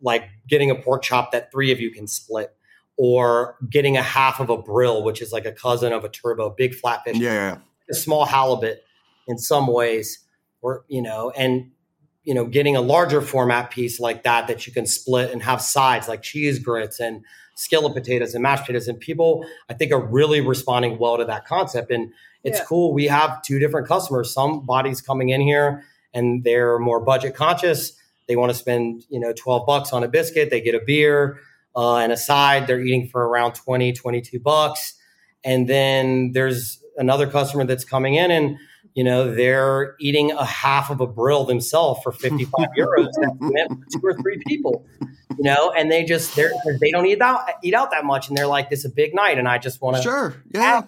like 0.00 0.24
getting 0.48 0.70
a 0.70 0.74
pork 0.74 1.02
chop 1.02 1.32
that 1.32 1.50
three 1.52 1.70
of 1.72 1.80
you 1.80 1.90
can 1.90 2.06
split, 2.06 2.54
or 2.96 3.56
getting 3.70 3.96
a 3.96 4.02
half 4.02 4.40
of 4.40 4.48
a 4.50 4.56
brill, 4.56 5.02
which 5.04 5.20
is 5.22 5.32
like 5.32 5.44
a 5.44 5.52
cousin 5.52 5.92
of 5.92 6.04
a 6.04 6.08
turbot, 6.08 6.56
big 6.56 6.74
flatfish, 6.74 7.14
Yeah, 7.18 7.32
yeah, 7.32 7.58
a 7.90 7.94
small 7.94 8.24
halibut 8.24 8.82
in 9.28 9.38
some 9.38 9.66
ways, 9.66 10.20
or 10.62 10.84
you 10.88 11.02
know, 11.02 11.30
and 11.30 11.70
you 12.24 12.34
know, 12.34 12.44
getting 12.44 12.74
a 12.74 12.80
larger 12.80 13.22
format 13.22 13.70
piece 13.70 14.00
like 14.00 14.24
that 14.24 14.48
that 14.48 14.66
you 14.66 14.72
can 14.72 14.84
split 14.84 15.30
and 15.30 15.42
have 15.44 15.62
sides 15.62 16.08
like 16.08 16.22
cheese 16.22 16.58
grits 16.58 16.98
and 16.98 17.24
skillet 17.54 17.94
potatoes 17.94 18.34
and 18.34 18.42
mashed 18.42 18.62
potatoes. 18.64 18.88
And 18.88 18.98
people, 18.98 19.46
I 19.70 19.74
think, 19.74 19.92
are 19.92 20.04
really 20.04 20.40
responding 20.40 20.98
well 20.98 21.16
to 21.18 21.24
that 21.24 21.46
concept. 21.46 21.92
And 21.92 22.12
it's 22.42 22.58
Yeah. 22.58 22.64
cool. 22.64 22.92
We 22.92 23.06
have 23.06 23.42
two 23.42 23.60
different 23.60 23.86
customers. 23.86 24.34
Somebody's 24.34 25.00
coming 25.00 25.28
in 25.28 25.40
here 25.40 25.84
and 26.12 26.42
they're 26.42 26.80
more 26.80 26.98
budget 26.98 27.36
conscious. 27.36 27.92
They 28.26 28.34
want 28.34 28.50
to 28.50 28.58
spend, 28.58 29.04
you 29.08 29.20
know, 29.20 29.32
12 29.32 29.64
bucks 29.64 29.92
on 29.92 30.02
a 30.02 30.08
biscuit. 30.08 30.50
They 30.50 30.60
get 30.60 30.74
a 30.74 30.80
beer 30.84 31.38
uh, 31.76 31.98
and 31.98 32.10
a 32.10 32.16
side. 32.16 32.66
They're 32.66 32.80
eating 32.80 33.06
for 33.06 33.24
around 33.28 33.52
20, 33.52 33.92
22 33.92 34.40
bucks. 34.40 34.94
And 35.44 35.68
then 35.68 36.32
there's 36.32 36.82
another 36.96 37.28
customer 37.28 37.64
that's 37.64 37.84
coming 37.84 38.16
in 38.16 38.32
and, 38.32 38.58
you 38.96 39.04
know, 39.04 39.32
they're 39.32 39.94
eating 40.00 40.32
a 40.32 40.44
half 40.44 40.88
of 40.90 41.00
a 41.02 41.06
brill 41.06 41.44
themselves 41.44 42.00
for 42.02 42.10
55 42.10 42.68
euros. 42.78 43.10
That's 43.20 43.36
meant 43.40 43.70
for 43.70 43.84
two 43.92 44.00
or 44.02 44.14
three 44.14 44.42
people, 44.46 44.86
you 45.00 45.42
know, 45.44 45.70
and 45.70 45.92
they 45.92 46.02
just, 46.02 46.34
they're, 46.34 46.50
they 46.80 46.90
don't 46.90 47.04
eat 47.06 47.20
out, 47.20 47.42
eat 47.62 47.74
out 47.74 47.90
that 47.90 48.06
much. 48.06 48.28
And 48.28 48.36
they're 48.36 48.46
like, 48.46 48.70
this 48.70 48.80
is 48.80 48.84
a 48.86 48.94
big 48.94 49.14
night. 49.14 49.38
And 49.38 49.46
I 49.46 49.58
just 49.58 49.82
want 49.82 49.96
to 49.98 50.02
Sure. 50.02 50.34
Yeah. 50.52 50.84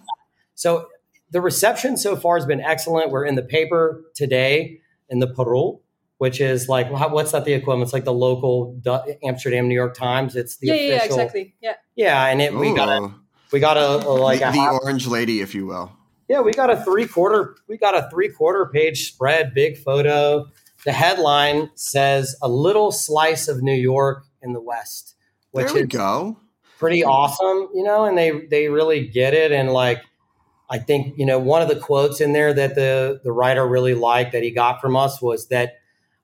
so 0.55 0.89
the 1.31 1.43
reception 1.43 1.99
so 1.99 2.17
far 2.17 2.39
has 2.39 2.47
been 2.47 2.63
excellent. 2.63 3.11
We're 3.11 3.27
in 3.27 3.35
the 3.35 3.43
paper 3.43 4.03
today 4.15 4.81
in 5.11 5.19
the 5.19 5.27
Parool, 5.27 5.83
which 6.17 6.41
is 6.41 6.67
like 6.67 6.91
what's 6.91 7.33
that 7.33 7.45
the 7.45 7.53
equivalent? 7.53 7.83
It's 7.89 7.93
like 7.93 8.07
the 8.07 8.13
local 8.15 8.75
Du- 8.81 9.19
Amsterdam 9.23 9.69
New 9.69 9.75
York 9.75 9.95
Times. 9.95 10.35
It's 10.35 10.57
the 10.57 10.69
yeah, 10.69 10.75
yeah, 10.75 10.81
yeah, 10.95 11.05
exactly. 11.05 11.55
Yeah. 11.61 11.75
Yeah, 11.95 12.25
and 12.27 12.41
it, 12.41 12.55
we 12.55 12.75
got 12.75 12.89
a 12.89 13.13
we 13.53 13.61
got 13.61 13.77
a, 13.77 14.07
a 14.07 14.09
like 14.09 14.41
the, 14.41 14.49
a 14.49 14.53
the 14.53 14.79
orange 14.83 15.07
lady, 15.07 15.43
if 15.43 15.55
you 15.55 15.67
will. 15.67 15.93
Yeah 16.29 16.41
we 16.41 16.53
got 16.53 16.71
a 16.71 16.77
three 16.77 17.07
quarter 17.07 17.57
we 17.69 17.77
got 17.77 17.97
a 17.97 18.09
three 18.11 18.29
quarter 18.29 18.67
page 18.67 19.09
spread, 19.09 19.55
big 19.55 19.79
photo. 19.79 20.47
The 20.85 20.93
headline 20.93 21.71
says 21.75 22.37
a 22.41 22.49
little 22.49 22.93
slice 22.93 23.49
of 23.49 23.63
New 23.63 23.75
York 23.75 24.25
in 24.43 24.53
the 24.53 24.61
West, 24.61 25.17
which 25.51 25.67
there 25.67 25.75
we 25.75 25.81
is 25.83 25.87
go. 25.89 26.39
pretty 26.79 27.05
awesome, 27.05 27.69
you 27.75 27.83
know, 27.83 28.05
and 28.05 28.17
they 28.17 28.47
they 28.47 28.69
really 28.69 29.07
get 29.07 29.35
it. 29.35 29.51
And 29.53 29.73
like, 29.73 30.03
I 30.71 30.79
think 30.79 31.19
you 31.19 31.27
know, 31.27 31.39
one 31.39 31.63
of 31.63 31.69
the 31.69 31.77
quotes 31.77 32.21
in 32.21 32.33
there 32.33 32.55
that 32.55 32.75
the 32.75 33.21
the 33.25 33.33
writer 33.33 33.67
really 33.67 33.95
liked 33.95 34.33
that 34.33 34.43
he 34.43 34.51
got 34.51 34.81
from 34.81 34.97
us 34.97 35.21
was 35.21 35.49
that 35.49 35.75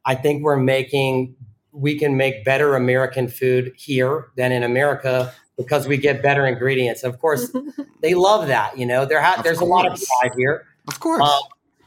I 0.05 0.15
think 0.15 0.43
we're 0.43 0.57
making 0.57 1.35
we 1.73 1.99
can 1.99 2.17
make 2.17 2.45
better 2.45 2.77
American 2.77 3.27
food 3.27 3.73
here 3.77 4.29
than 4.37 4.53
in 4.53 4.63
America 4.63 5.35
because 5.57 5.87
we 5.87 5.97
get 5.97 6.23
better 6.23 6.47
ingredients. 6.47 7.03
Of 7.05 7.19
course, 7.21 7.55
they 8.03 8.15
love 8.15 8.49
that. 8.49 8.79
You 8.79 8.87
know, 8.87 9.05
there 9.07 9.21
ha- 9.23 9.37
Of 9.39 9.45
there's 9.45 9.61
a 9.61 9.65
lot 9.65 9.87
of 9.87 9.93
pride 10.21 10.33
here. 10.37 10.65
Of 10.89 11.01
course. 11.01 11.23
Um, 11.23 11.41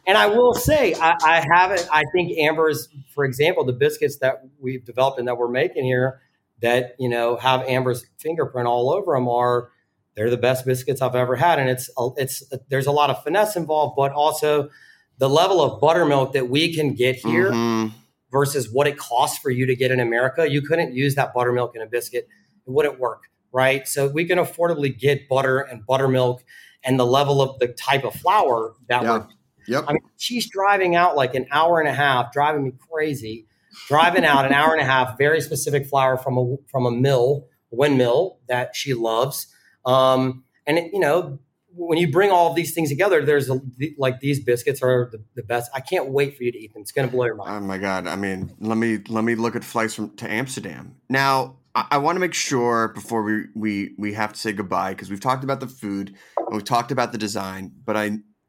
and 0.06 0.18
I 0.18 0.28
will 0.28 0.54
say, 0.54 0.94
I, 0.94 1.16
I 1.24 1.46
haven't. 1.52 1.88
I 1.92 2.04
think 2.14 2.38
Amber's, 2.38 2.88
for 3.14 3.26
example, 3.26 3.66
the 3.66 3.74
biscuits 3.74 4.18
that 4.20 4.42
we've 4.60 4.86
developed 4.86 5.20
and 5.20 5.28
that 5.28 5.38
we're 5.38 5.50
making 5.50 5.84
here, 5.84 6.22
that 6.62 6.96
you 6.98 7.10
know 7.10 7.36
have 7.36 7.62
Amber's 7.68 8.06
fingerprint 8.18 8.68
all 8.68 8.90
over 8.90 9.14
them, 9.16 9.28
are 9.28 9.70
they're 10.16 10.30
the 10.30 10.38
best 10.38 10.66
biscuits 10.66 11.02
I've 11.02 11.14
ever 11.16 11.36
had. 11.36 11.60
And 11.60 11.70
it's 11.70 11.90
it's 12.16 12.42
there's 12.70 12.88
a 12.88 12.92
lot 12.92 13.10
of 13.10 13.22
finesse 13.24 13.56
involved, 13.58 13.96
but 13.98 14.14
also 14.14 14.70
the 15.18 15.30
level 15.30 15.62
of 15.62 15.82
buttermilk 15.82 16.32
that 16.34 16.48
we 16.50 16.74
can 16.74 16.94
get 16.94 17.16
here 17.18 17.52
Mhm. 17.52 17.92
versus 18.32 18.72
what 18.72 18.88
it 18.88 18.98
costs 18.98 19.38
for 19.40 19.50
you 19.50 19.66
to 19.66 19.76
get 19.76 19.92
in 19.92 20.00
America. 20.00 20.50
You 20.50 20.62
couldn't 20.62 20.94
use 20.94 21.16
that 21.16 21.34
buttermilk 21.34 21.76
in 21.76 21.82
a 21.82 21.86
biscuit; 21.86 22.28
it 22.66 22.70
wouldn't 22.72 22.98
work, 23.00 23.24
right? 23.58 23.88
So 23.88 24.08
we 24.08 24.24
can 24.26 24.38
affordably 24.38 24.96
get 24.98 25.28
butter 25.28 25.60
and 25.60 25.84
buttermilk, 25.84 26.44
and 26.84 27.00
the 27.00 27.06
level 27.06 27.42
of 27.42 27.58
the 27.58 27.70
type 27.70 28.04
of 28.04 28.14
flour 28.14 28.74
that 28.88 29.02
Yeah. 29.02 29.12
we're 29.18 29.28
Yep. 29.70 29.84
I 29.88 29.94
mean, 29.94 30.02
she's 30.16 30.50
driving 30.50 30.96
out 30.96 31.18
like 31.18 31.36
an 31.36 31.46
hour 31.52 31.82
and 31.82 31.90
a 31.90 31.94
half, 31.94 32.32
driving 32.32 32.64
me 32.64 32.72
crazy. 32.90 33.48
Driving 33.90 34.24
out 34.24 34.46
an 34.46 34.54
hour 34.54 34.72
and 34.72 34.82
a 34.82 34.86
half, 34.86 35.18
very 35.18 35.42
specific 35.42 35.86
flour 35.88 36.18
from 36.18 36.38
a 36.38 36.56
from 36.72 36.86
a 36.86 36.92
mill, 36.92 37.48
windmill 37.70 38.40
that 38.48 38.76
she 38.76 38.94
loves. 38.94 39.48
Um, 39.86 40.44
and 40.66 40.78
it, 40.80 40.92
you 40.94 41.00
know, 41.00 41.40
when 41.76 41.98
you 42.00 42.10
bring 42.10 42.32
all 42.32 42.50
of 42.50 42.56
these 42.56 42.74
things 42.74 42.90
together, 42.90 43.24
there's 43.24 43.50
a, 43.50 43.60
like 43.98 44.20
these 44.20 44.40
biscuits 44.44 44.82
are 44.82 45.10
the, 45.12 45.22
the 45.36 45.44
best. 45.44 45.70
I 45.76 45.82
can't 45.82 46.08
wait 46.10 46.36
for 46.38 46.44
you 46.44 46.52
to 46.52 46.58
eat 46.58 46.74
them. 46.74 46.82
It's 46.82 46.92
going 46.92 47.08
to 47.08 47.12
blow 47.14 47.26
your 47.26 47.36
mind. 47.36 47.52
Oh 47.52 47.68
my 47.68 47.78
god! 47.78 48.08
I 48.08 48.16
mean, 48.16 48.56
let 48.60 48.78
me 48.78 49.00
let 49.10 49.24
me 49.26 49.36
look 49.36 49.56
at 49.56 49.64
flights 49.64 49.96
from 49.96 50.16
to 50.16 50.32
Amsterdam. 50.32 50.96
Now, 51.10 51.57
I, 51.92 51.98
want 51.98 52.16
to 52.16 52.20
make 52.20 52.34
sure 52.34 52.88
before 52.88 53.22
we 53.22 53.46
we 53.54 53.94
we 53.98 54.14
have 54.14 54.34
to 54.34 54.40
say 54.40 54.52
goodbye 54.52 54.94
because 54.94 55.10
we've 55.10 55.20
talked 55.20 55.44
about 55.44 55.60
the 55.60 55.68
food 55.68 56.16
and 56.38 56.48
we've 56.52 56.64
talked 56.64 56.92
about 56.92 57.12
the 57.12 57.18
design, 57.18 57.72
but 57.86 57.96
I 57.96 58.06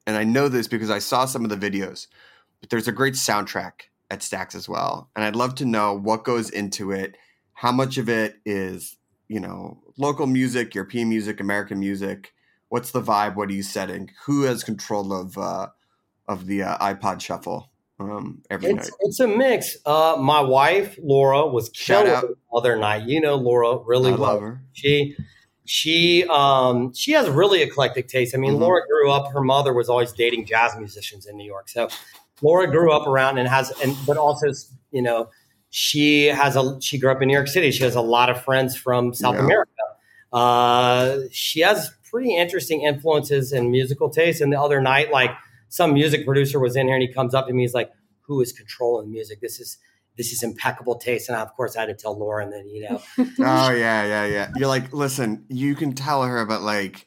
and 0.07 0.17
I 0.17 0.25
know 0.25 0.49
this 0.49 0.67
because 0.67 0.91
I 0.91 0.99
saw 0.99 1.27
some 1.27 1.45
of 1.45 1.51
the 1.51 1.71
videos. 1.71 2.07
But 2.61 2.71
there's 2.71 2.89
a 2.89 2.93
great 2.93 3.15
soundtrack 3.15 3.73
at 4.11 4.23
Stacks 4.23 4.55
as 4.55 4.69
well, 4.69 5.11
and 5.15 5.25
I'd 5.25 5.37
love 5.37 5.55
to 5.57 5.67
know 5.67 5.93
what 5.93 6.25
goes 6.25 6.49
into 6.49 6.91
it, 6.91 7.17
how 7.53 7.71
much 7.71 7.99
of 7.99 8.09
it 8.09 8.37
is 8.47 8.97
you 9.29 9.41
know 9.41 9.83
local 9.99 10.27
music, 10.27 10.75
European 10.75 11.11
music, 11.11 11.41
American 11.41 11.79
music. 11.79 12.33
What's 12.71 12.93
the 12.93 13.03
vibe? 13.03 13.37
What 13.37 13.51
are 13.51 13.55
you 13.55 13.63
setting? 13.63 14.11
Who 14.25 14.45
has 14.45 14.65
control 14.65 15.13
of 15.13 15.37
uh, 15.37 15.69
of 16.27 16.47
the 16.47 16.63
uh, 16.63 16.79
iPod 16.79 17.21
shuffle 17.21 17.71
um, 18.01 18.43
every 18.51 18.71
It's, 18.71 18.89
night? 18.89 18.99
it's 19.01 19.21
a 19.21 19.27
mix. 19.27 19.77
Uh, 19.85 20.17
my 20.21 20.41
wife 20.41 20.99
Laura 21.03 21.47
was 21.47 21.71
Shout 21.75 22.05
killer 22.05 22.17
out. 22.17 22.23
the 22.23 22.35
other 22.57 22.77
night. 22.77 23.05
You 23.09 23.21
know 23.21 23.37
Laura 23.37 23.79
really 23.79 24.13
I 24.13 24.15
well. 24.17 24.21
love 24.35 24.41
her. 24.43 24.63
She 24.73 25.17
she 25.65 26.25
um 26.31 26.93
she 26.95 27.13
has 27.13 27.29
really 27.29 27.63
eclectic 27.63 28.09
taste. 28.09 28.35
I 28.35 28.39
mean, 28.39 28.55
Mhm. 28.55 28.61
Laura 28.61 28.83
grew 28.89 29.11
up. 29.11 29.33
Her 29.33 29.43
mother 29.43 29.73
was 29.75 29.89
always 29.89 30.13
dating 30.13 30.47
jazz 30.47 30.77
musicians 30.77 31.27
in 31.27 31.37
New 31.37 31.47
York, 31.47 31.69
so 31.69 31.89
Laura 32.41 32.71
grew 32.71 32.93
up 32.93 33.07
around 33.07 33.39
and 33.39 33.49
has 33.49 33.71
and 33.83 33.97
but 34.07 34.17
also 34.17 34.47
you 34.93 35.03
know 35.03 35.29
she 35.71 36.27
has 36.27 36.57
a 36.57 36.79
she 36.81 36.99
grew 36.99 37.11
up 37.11 37.21
in 37.21 37.29
New 37.29 37.35
York 37.35 37.49
City. 37.49 37.71
She 37.71 37.85
has 37.85 37.95
a 37.97 38.01
lot 38.01 38.31
of 38.31 38.43
friends 38.43 38.77
from 38.77 39.13
South 39.13 39.35
Yeah. 39.35 39.45
America. 39.45 39.73
Uh, 40.33 41.19
she 41.31 41.61
has 41.61 41.91
pretty 42.11 42.35
interesting 42.37 42.83
influences 42.83 43.53
and 43.53 43.71
musical 43.71 44.09
taste. 44.11 44.41
And 44.41 44.53
the 44.53 44.61
other 44.61 44.81
night, 44.81 45.11
like 45.11 45.31
some 45.69 45.93
music 45.95 46.25
producer 46.25 46.59
was 46.59 46.77
in 46.77 46.87
here 46.87 46.97
and 46.97 47.03
he 47.03 47.13
comes 47.13 47.35
up 47.35 47.47
to 47.47 47.53
me. 47.53 47.63
He's 47.63 47.75
like, 47.75 47.91
"Who 48.23 48.41
is 48.41 48.53
controlling 48.53 49.07
the 49.07 49.13
music? 49.13 49.41
This 49.41 49.61
is." 49.61 49.79
This 50.17 50.33
is 50.33 50.43
impeccable 50.43 50.97
taste, 50.97 51.29
and 51.29 51.39
I, 51.39 51.43
of 51.43 51.55
course, 51.55 51.77
I 51.77 51.83
had 51.83 51.87
to 51.87 51.95
tell 51.95 52.19
Lauren 52.19 52.51
that 52.51 52.65
you 52.67 52.89
know, 52.89 53.01
Oh 53.39 53.71
yeah, 53.71 54.05
yeah, 54.05 54.27
yeah. 54.27 54.51
You're 54.57 54.67
like, 54.67 54.93
listen, 54.93 55.45
you 55.49 55.77
can 55.77 55.93
tell 55.93 56.25
her, 56.25 56.45
but 56.45 56.61
like, 56.61 57.07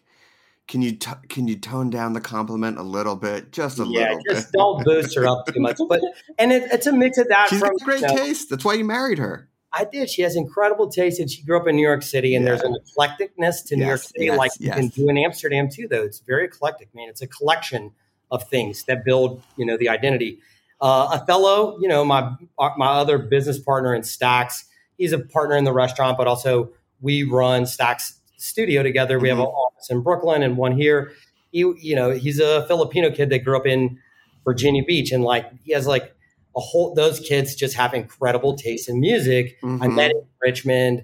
can 0.69 0.81
you 0.81 0.93
t- 0.93 1.11
can 1.27 1.45
you 1.45 1.57
tone 1.57 1.89
down 1.89 2.13
the 2.13 2.21
compliment 2.21 2.77
a 2.77 2.83
little 2.83 3.17
bit, 3.17 3.51
just 3.51 3.79
a 3.79 3.83
yeah, 3.83 4.11
little 4.11 4.21
Yeah, 4.25 4.33
just 4.33 4.51
bit? 4.53 4.57
don't 4.57 4.85
boost 4.85 5.15
her 5.17 5.27
up 5.27 5.45
too 5.47 5.59
much. 5.59 5.77
But 5.89 5.99
and 6.39 6.53
it, 6.53 6.71
it's 6.71 6.87
a 6.87 6.93
mix 6.93 7.17
of 7.17 7.27
that. 7.27 7.49
She's 7.49 7.59
from 7.59 7.71
got 7.75 7.85
great 7.85 8.01
you 8.01 8.07
know, 8.07 8.15
taste. 8.15 8.49
That's 8.49 8.63
why 8.63 8.75
you 8.75 8.85
married 8.85 9.17
her. 9.17 9.49
I 9.73 9.83
did. 9.83 10.09
She 10.09 10.21
has 10.21 10.37
incredible 10.37 10.89
taste, 10.89 11.19
and 11.19 11.29
she 11.29 11.43
grew 11.43 11.59
up 11.59 11.67
in 11.67 11.75
New 11.75 11.85
York 11.85 12.03
City. 12.03 12.33
And 12.35 12.45
Yeah. 12.45 12.51
there's 12.51 12.61
an 12.61 12.77
eclecticness 12.97 13.65
to 13.67 13.75
New 13.75 13.87
York 13.87 14.03
City, 14.03 14.25
yes, 14.27 14.37
like 14.37 14.51
you 14.59 14.71
can 14.71 14.87
do 14.87 15.09
in 15.09 15.17
Amsterdam 15.17 15.67
too. 15.69 15.89
Though 15.89 16.03
it's 16.03 16.19
very 16.19 16.45
eclectic, 16.45 16.95
man. 16.95 17.09
It's 17.09 17.21
a 17.21 17.27
collection 17.27 17.91
of 18.31 18.43
things 18.49 18.83
that 18.85 19.03
build, 19.05 19.41
you 19.57 19.65
know, 19.65 19.77
the 19.77 19.89
identity. 19.89 20.39
Uh, 20.79 21.09
Othello, 21.19 21.77
you 21.79 21.87
know, 21.87 22.03
my 22.03 22.31
my 22.77 22.87
other 22.87 23.17
business 23.19 23.59
partner 23.59 23.93
in 23.93 24.01
Stacks, 24.03 24.65
he's 24.97 25.11
a 25.13 25.19
partner 25.19 25.55
in 25.55 25.63
the 25.63 25.73
restaurant, 25.73 26.17
but 26.17 26.27
also 26.27 26.71
we 27.01 27.23
run 27.23 27.65
Stacks 27.65 28.19
Studio 28.37 28.81
together. 28.83 29.19
We 29.19 29.29
have 29.29 29.37
Mm-hmm. 29.37 29.43
an 29.47 29.53
office 29.53 29.89
in 29.91 30.01
Brooklyn 30.01 30.41
and 30.43 30.57
one 30.57 30.71
here. 30.71 31.11
He, 31.51 31.59
you 31.59 31.95
know, 31.95 32.11
he's 32.11 32.39
a 32.39 32.65
Filipino 32.67 33.11
kid 33.11 33.29
that 33.29 33.39
grew 33.43 33.57
up 33.57 33.67
in 33.67 33.99
Virginia 34.43 34.83
Beach, 34.83 35.11
and 35.11 35.23
like 35.23 35.51
he 35.63 35.73
has 35.73 35.85
like 35.85 36.15
a 36.55 36.59
whole. 36.59 36.95
Those 36.95 37.19
kids 37.19 37.53
just 37.53 37.75
have 37.75 37.93
incredible 37.93 38.55
taste 38.55 38.89
in 38.89 38.99
music. 38.99 39.57
I 39.63 39.67
Mhm. 39.67 39.95
met 39.95 40.11
in 40.11 40.23
Richmond, 40.41 41.03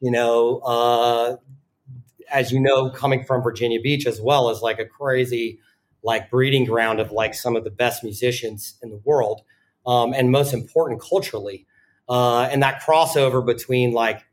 you 0.00 0.10
know, 0.10 0.58
uh, 0.58 1.36
as 2.30 2.52
you 2.52 2.60
know, 2.60 2.90
coming 2.90 3.24
from 3.24 3.42
Virginia 3.42 3.80
Beach 3.80 4.06
as 4.06 4.20
well 4.20 4.50
as 4.50 4.60
like 4.60 4.78
a 4.78 4.84
crazy, 4.84 5.60
like 6.04 6.30
breeding 6.30 6.64
ground 6.64 7.00
of 7.00 7.10
like 7.10 7.34
some 7.34 7.56
of 7.56 7.64
the 7.64 7.70
best 7.70 8.04
musicians 8.04 8.78
in 8.82 8.90
the 8.90 9.00
world, 9.04 9.40
um, 9.86 10.12
and 10.12 10.30
most 10.30 10.52
important 10.52 11.00
culturally, 11.00 11.66
uh, 12.08 12.42
and 12.42 12.62
that 12.62 12.82
crossover 12.82 13.44
between 13.44 13.92
like 13.92 14.24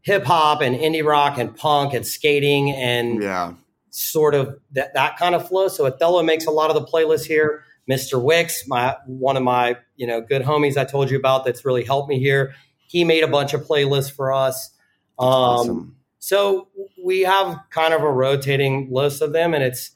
hip 0.00 0.24
hop 0.24 0.60
and 0.60 0.74
indie 0.74 1.04
rock 1.04 1.38
and 1.38 1.54
punk 1.56 1.94
and 1.94 2.06
skating 2.06 2.72
and 2.72 3.22
Yeah, 3.22 3.54
sort 3.90 4.34
of 4.34 4.58
that, 4.72 4.94
that 4.94 5.16
kind 5.18 5.34
of 5.34 5.46
flow. 5.46 5.68
So 5.68 5.86
Othello 5.86 6.22
makes 6.22 6.46
a 6.46 6.50
lot 6.50 6.70
of 6.70 6.74
the 6.74 6.84
playlists 6.84 7.26
here. 7.26 7.62
Mr. 7.88 8.20
Wicks, 8.20 8.66
my 8.66 8.96
one 9.06 9.36
of 9.36 9.42
my 9.42 9.76
you 9.96 10.06
know 10.06 10.20
good 10.20 10.42
homies 10.42 10.76
I 10.76 10.84
told 10.84 11.10
you 11.10 11.18
about 11.18 11.44
that's 11.44 11.64
really 11.64 11.84
helped 11.84 12.08
me 12.08 12.18
here. 12.18 12.54
He 12.86 13.04
made 13.04 13.22
a 13.22 13.28
bunch 13.28 13.52
of 13.52 13.62
playlists 13.62 14.10
for 14.10 14.32
us. 14.32 14.70
Um, 15.18 15.28
awesome. 15.28 15.96
So 16.18 16.68
we 17.04 17.20
have 17.20 17.58
kind 17.68 17.92
of 17.92 18.00
a 18.00 18.10
rotating 18.10 18.88
list 18.90 19.20
of 19.20 19.34
them, 19.34 19.52
and 19.52 19.62
it's 19.62 19.90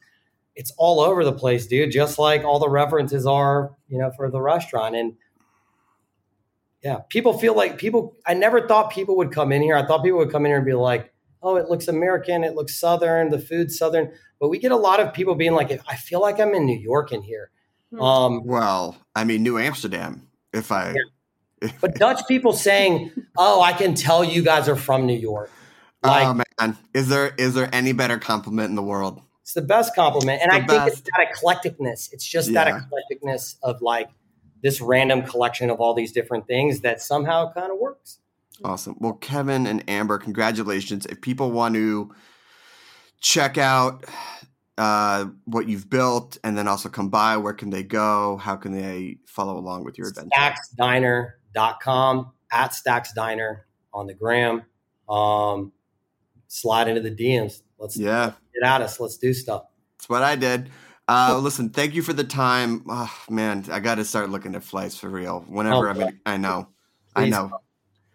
it's 0.59 0.73
all 0.77 0.99
over 0.99 1.23
the 1.23 1.31
place, 1.31 1.67
dude. 1.67 1.89
Just 1.89 2.19
like 2.19 2.43
all 2.43 2.59
the 2.59 2.69
references 2.69 3.25
are, 3.25 3.71
you 3.87 3.97
know, 3.97 4.11
for 4.17 4.29
the 4.29 4.41
restaurant. 4.41 4.93
And 4.93 5.13
yeah, 6.83 6.97
people 7.07 7.31
feel 7.31 7.55
like 7.55 7.77
people. 7.77 8.17
I 8.27 8.33
never 8.33 8.67
thought 8.67 8.91
people 8.91 9.15
would 9.17 9.31
come 9.31 9.53
in 9.53 9.61
here. 9.61 9.77
I 9.77 9.85
thought 9.85 10.03
people 10.03 10.19
would 10.19 10.31
come 10.31 10.45
in 10.45 10.49
here 10.49 10.57
and 10.57 10.65
be 10.65 10.73
like, 10.73 11.13
"Oh, 11.41 11.55
it 11.55 11.69
looks 11.69 11.87
American. 11.87 12.43
It 12.43 12.55
looks 12.55 12.77
Southern. 12.77 13.29
The 13.29 13.39
food's 13.39 13.77
Southern." 13.77 14.11
But 14.37 14.49
we 14.49 14.59
get 14.59 14.73
a 14.73 14.77
lot 14.77 14.99
of 14.99 15.13
people 15.13 15.33
being 15.35 15.53
like, 15.53 15.71
"I 15.87 15.95
feel 15.95 16.19
like 16.19 16.41
I'm 16.41 16.53
in 16.53 16.65
New 16.65 16.77
York 16.77 17.13
in 17.13 17.21
here." 17.21 17.51
Hmm. 17.91 18.01
Um, 18.01 18.45
Well, 18.45 18.97
I 19.15 19.23
mean, 19.23 19.43
New 19.43 19.57
Amsterdam. 19.57 20.27
if 20.53 20.71
I. 20.73 20.93
But 21.81 21.95
Dutch 21.95 22.27
people 22.27 22.51
saying, 22.51 23.11
"Oh, 23.37 23.61
I 23.61 23.71
can 23.71 23.93
tell 23.95 24.25
you 24.25 24.43
guys 24.43 24.67
are 24.67 24.75
from 24.75 25.05
New 25.05 25.17
York." 25.17 25.49
Like 26.03 26.27
oh 26.27 26.33
man, 26.33 26.77
is 26.93 27.07
there 27.07 27.33
is 27.37 27.53
there 27.53 27.69
any 27.73 27.93
better 27.93 28.17
compliment 28.17 28.69
in 28.69 28.75
the 28.75 28.83
world? 28.83 29.21
It's 29.49 29.55
the 29.55 29.61
best 29.63 29.95
compliment, 29.95 30.43
and 30.43 30.51
I 30.51 30.63
think 30.63 30.93
it's 30.93 31.01
that 31.01 31.33
eclecticness. 31.33 32.13
It's 32.13 32.23
just 32.23 32.53
that 32.53 32.67
Yeah. 32.67 32.81
eclecticness 32.81 33.55
of 33.63 33.81
like 33.81 34.07
this 34.61 34.79
random 34.79 35.23
collection 35.23 35.71
of 35.71 35.79
all 35.81 35.95
these 35.95 36.11
different 36.11 36.45
things 36.45 36.81
that 36.81 37.01
somehow 37.01 37.51
kind 37.51 37.71
of 37.71 37.79
works. 37.79 38.19
Awesome. 38.63 38.95
Well, 38.99 39.13
Kevin 39.13 39.65
and 39.65 39.89
Amber, 39.89 40.19
congratulations. 40.19 41.07
If 41.07 41.21
people 41.21 41.51
want 41.51 41.73
to 41.73 42.13
check 43.21 43.57
out 43.57 44.05
uh, 44.77 45.25
what 45.45 45.67
you've 45.67 45.89
built 45.89 46.37
and 46.43 46.55
then 46.55 46.67
also 46.67 46.87
come 46.87 47.09
by, 47.09 47.35
where 47.37 47.53
can 47.53 47.71
they 47.71 47.81
go? 47.81 48.37
How 48.37 48.55
can 48.55 48.71
they 48.71 49.17
follow 49.25 49.57
along 49.57 49.83
with 49.83 49.97
your 49.97 50.09
adventure? 50.09 50.29
stacksdiner.com 50.77 52.31
at 52.51 52.75
Stacks 52.75 53.13
Diner 53.13 53.65
on 53.95 54.05
the 54.05 54.13
gram. 54.13 54.61
Um, 55.09 55.71
slide 56.47 56.87
into 56.87 57.01
the 57.01 57.09
DMs. 57.11 57.63
Let's 57.79 57.97
Yeah, 57.97 58.33
get 58.59 58.67
at 58.67 58.81
us. 58.81 58.99
Let's 58.99 59.17
do 59.17 59.33
stuff. 59.33 59.63
that's 59.97 60.09
what 60.09 60.23
I 60.23 60.35
did. 60.35 60.69
Uh, 61.07 61.39
listen, 61.39 61.69
thank 61.69 61.95
you 61.95 62.01
for 62.03 62.13
the 62.13 62.23
time. 62.23 62.83
Oh, 62.87 63.11
man, 63.29 63.65
I 63.71 63.79
got 63.79 63.95
to 63.95 64.05
start 64.05 64.29
looking 64.29 64.53
at 64.55 64.63
flights 64.63 64.95
for 64.97 65.09
real. 65.09 65.43
Whenever 65.47 65.87
Oh, 65.87 65.91
I'm 65.91 66.01
in, 66.01 66.19
I 66.25 66.37
know. 66.37 66.67
I 67.15 67.29
know. 67.29 67.49
come. 67.49 67.59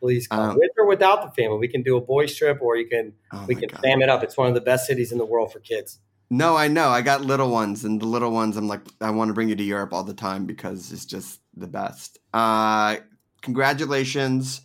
Please 0.00 0.28
come 0.28 0.50
Um, 0.50 0.56
with 0.58 0.70
or 0.78 0.86
without 0.86 1.22
the 1.22 1.42
family. 1.42 1.58
We 1.58 1.66
can 1.68 1.82
do 1.82 1.96
a 1.96 2.00
boys 2.00 2.36
trip, 2.36 2.60
or 2.60 2.76
you 2.76 2.86
can 2.86 3.14
Oh 3.32 3.44
we 3.48 3.56
can 3.56 3.68
God. 3.70 3.80
fam 3.82 4.02
it 4.02 4.08
up. 4.08 4.22
It's 4.22 4.36
one 4.36 4.48
of 4.48 4.54
the 4.54 4.60
best 4.60 4.86
cities 4.86 5.12
in 5.12 5.18
the 5.18 5.24
world 5.24 5.52
for 5.52 5.60
kids. 5.60 5.98
No, 6.30 6.56
I 6.56 6.68
know. 6.68 6.88
I 6.88 7.00
got 7.00 7.22
little 7.22 7.50
ones, 7.50 7.84
and 7.84 8.00
the 8.00 8.06
little 8.06 8.30
ones, 8.30 8.56
I'm 8.56 8.68
like, 8.68 8.82
I 9.00 9.10
want 9.10 9.28
to 9.28 9.34
bring 9.34 9.48
you 9.48 9.56
to 9.56 9.62
Europe 9.62 9.92
all 9.92 10.04
the 10.04 10.14
time 10.14 10.46
because 10.46 10.92
it's 10.92 11.04
just 11.06 11.40
the 11.56 11.66
best. 11.66 12.18
Uh, 12.32 12.96
congratulations. 13.42 14.60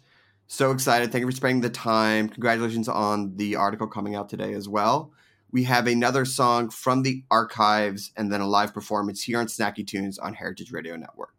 So 0.47 0.71
excited. 0.71 1.11
Thank 1.11 1.21
you 1.21 1.27
for 1.27 1.35
spending 1.35 1.61
the 1.61 1.69
time. 1.69 2.27
Congratulations 2.29 2.89
on 2.89 3.35
the 3.37 3.55
article 3.55 3.87
coming 3.87 4.15
out 4.15 4.29
today 4.29 4.53
as 4.53 4.67
well. 4.67 5.13
We 5.51 5.63
have 5.63 5.87
another 5.87 6.25
song 6.25 6.69
from 6.69 7.01
the 7.01 7.23
archives 7.31 8.11
and 8.15 8.31
then 8.31 8.39
a 8.39 8.47
live 8.47 8.73
performance 8.73 9.23
here 9.23 9.39
on 9.39 9.47
Snacky 9.47 9.85
Tunes 9.85 10.19
on 10.19 10.35
Heritage 10.35 10.71
Radio 10.71 10.95
Network. 10.95 11.38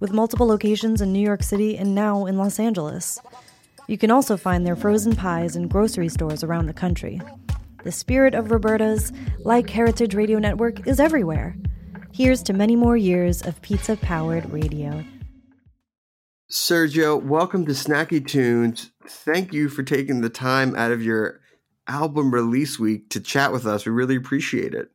with 0.00 0.12
multiple 0.12 0.46
locations 0.46 1.00
in 1.00 1.12
New 1.12 1.20
York 1.20 1.42
City 1.42 1.76
and 1.76 1.94
now 1.94 2.26
in 2.26 2.36
Los 2.36 2.58
Angeles. 2.58 3.18
You 3.86 3.96
can 3.96 4.10
also 4.10 4.36
find 4.36 4.66
their 4.66 4.76
frozen 4.76 5.14
pies 5.14 5.56
in 5.56 5.68
grocery 5.68 6.08
stores 6.08 6.42
around 6.42 6.66
the 6.66 6.74
country. 6.74 7.20
The 7.84 7.92
spirit 7.92 8.34
of 8.34 8.50
Roberta's, 8.50 9.12
like 9.38 9.70
Heritage 9.70 10.14
Radio 10.14 10.38
Network, 10.38 10.86
is 10.86 10.98
everywhere. 10.98 11.56
Here's 12.12 12.42
to 12.44 12.52
many 12.52 12.74
more 12.74 12.96
years 12.96 13.42
of 13.42 13.62
pizza 13.62 13.96
powered 13.96 14.50
radio. 14.50 15.04
Sergio, 16.50 17.22
welcome 17.22 17.66
to 17.66 17.72
Snacky 17.72 18.26
Tunes. 18.26 18.90
Thank 19.06 19.52
you 19.52 19.68
for 19.68 19.82
taking 19.82 20.20
the 20.20 20.28
time 20.28 20.74
out 20.76 20.92
of 20.92 21.02
your 21.02 21.40
album 21.88 22.32
release 22.32 22.78
week 22.78 23.08
to 23.10 23.20
chat 23.20 23.52
with 23.52 23.66
us. 23.66 23.86
We 23.86 23.92
really 23.92 24.16
appreciate 24.16 24.74
it. 24.74 24.90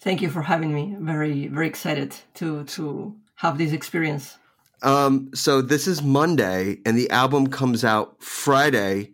Thank 0.00 0.22
you 0.22 0.30
for 0.30 0.42
having 0.42 0.74
me. 0.74 0.96
Very, 0.98 1.48
very 1.48 1.66
excited 1.66 2.16
to 2.34 2.64
to 2.64 3.14
have 3.42 3.58
this 3.58 3.72
experience. 3.72 4.38
Um, 4.82 5.30
so 5.34 5.60
this 5.62 5.88
is 5.88 6.00
Monday, 6.00 6.78
and 6.86 6.96
the 6.96 7.10
album 7.10 7.48
comes 7.48 7.84
out 7.84 8.22
Friday. 8.22 9.10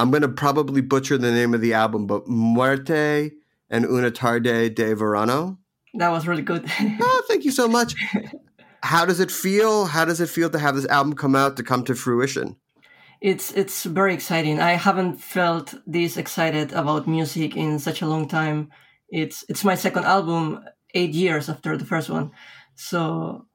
I'm 0.00 0.10
gonna 0.10 0.28
probably 0.28 0.80
butcher 0.80 1.16
the 1.16 1.30
name 1.30 1.54
of 1.54 1.60
the 1.60 1.74
album, 1.74 2.08
but 2.08 2.26
Muerte 2.26 3.30
en 3.70 3.84
Una 3.84 4.10
Tarde 4.10 4.74
de 4.74 4.94
Verano. 4.94 5.58
That 5.94 6.10
was 6.10 6.26
really 6.26 6.42
good. 6.42 6.68
Oh, 7.00 7.22
thank 7.28 7.44
you 7.44 7.52
so 7.52 7.68
much. 7.68 7.94
How 8.82 9.04
does 9.04 9.20
it 9.20 9.30
feel? 9.30 9.86
How 9.86 10.04
does 10.04 10.20
it 10.20 10.28
feel 10.28 10.50
to 10.50 10.58
have 10.58 10.74
this 10.74 10.86
album 10.86 11.14
come 11.14 11.36
out 11.36 11.56
to 11.56 11.62
come 11.62 11.84
to 11.84 11.94
fruition? 11.94 12.56
it's 13.20 13.52
it's 13.52 13.84
very 13.84 14.14
exciting. 14.14 14.60
I 14.60 14.72
haven't 14.72 15.16
felt 15.16 15.74
this 15.86 16.16
excited 16.16 16.72
about 16.72 17.08
music 17.08 17.56
in 17.56 17.78
such 17.78 18.02
a 18.02 18.06
long 18.06 18.28
time. 18.28 18.70
It's 19.08 19.44
it's 19.48 19.64
my 19.64 19.74
second 19.76 20.04
album, 20.04 20.64
eight 20.94 21.14
years 21.14 21.48
after 21.48 21.76
the 21.76 21.84
first 21.84 22.10
one, 22.10 22.30
so 22.76 23.47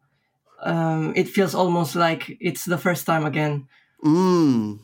um, 0.63 1.13
it 1.15 1.27
feels 1.29 1.53
almost 1.53 1.95
like 1.95 2.37
it's 2.39 2.65
the 2.65 2.77
first 2.77 3.05
time 3.05 3.25
again. 3.25 3.67
Mm. 4.03 4.79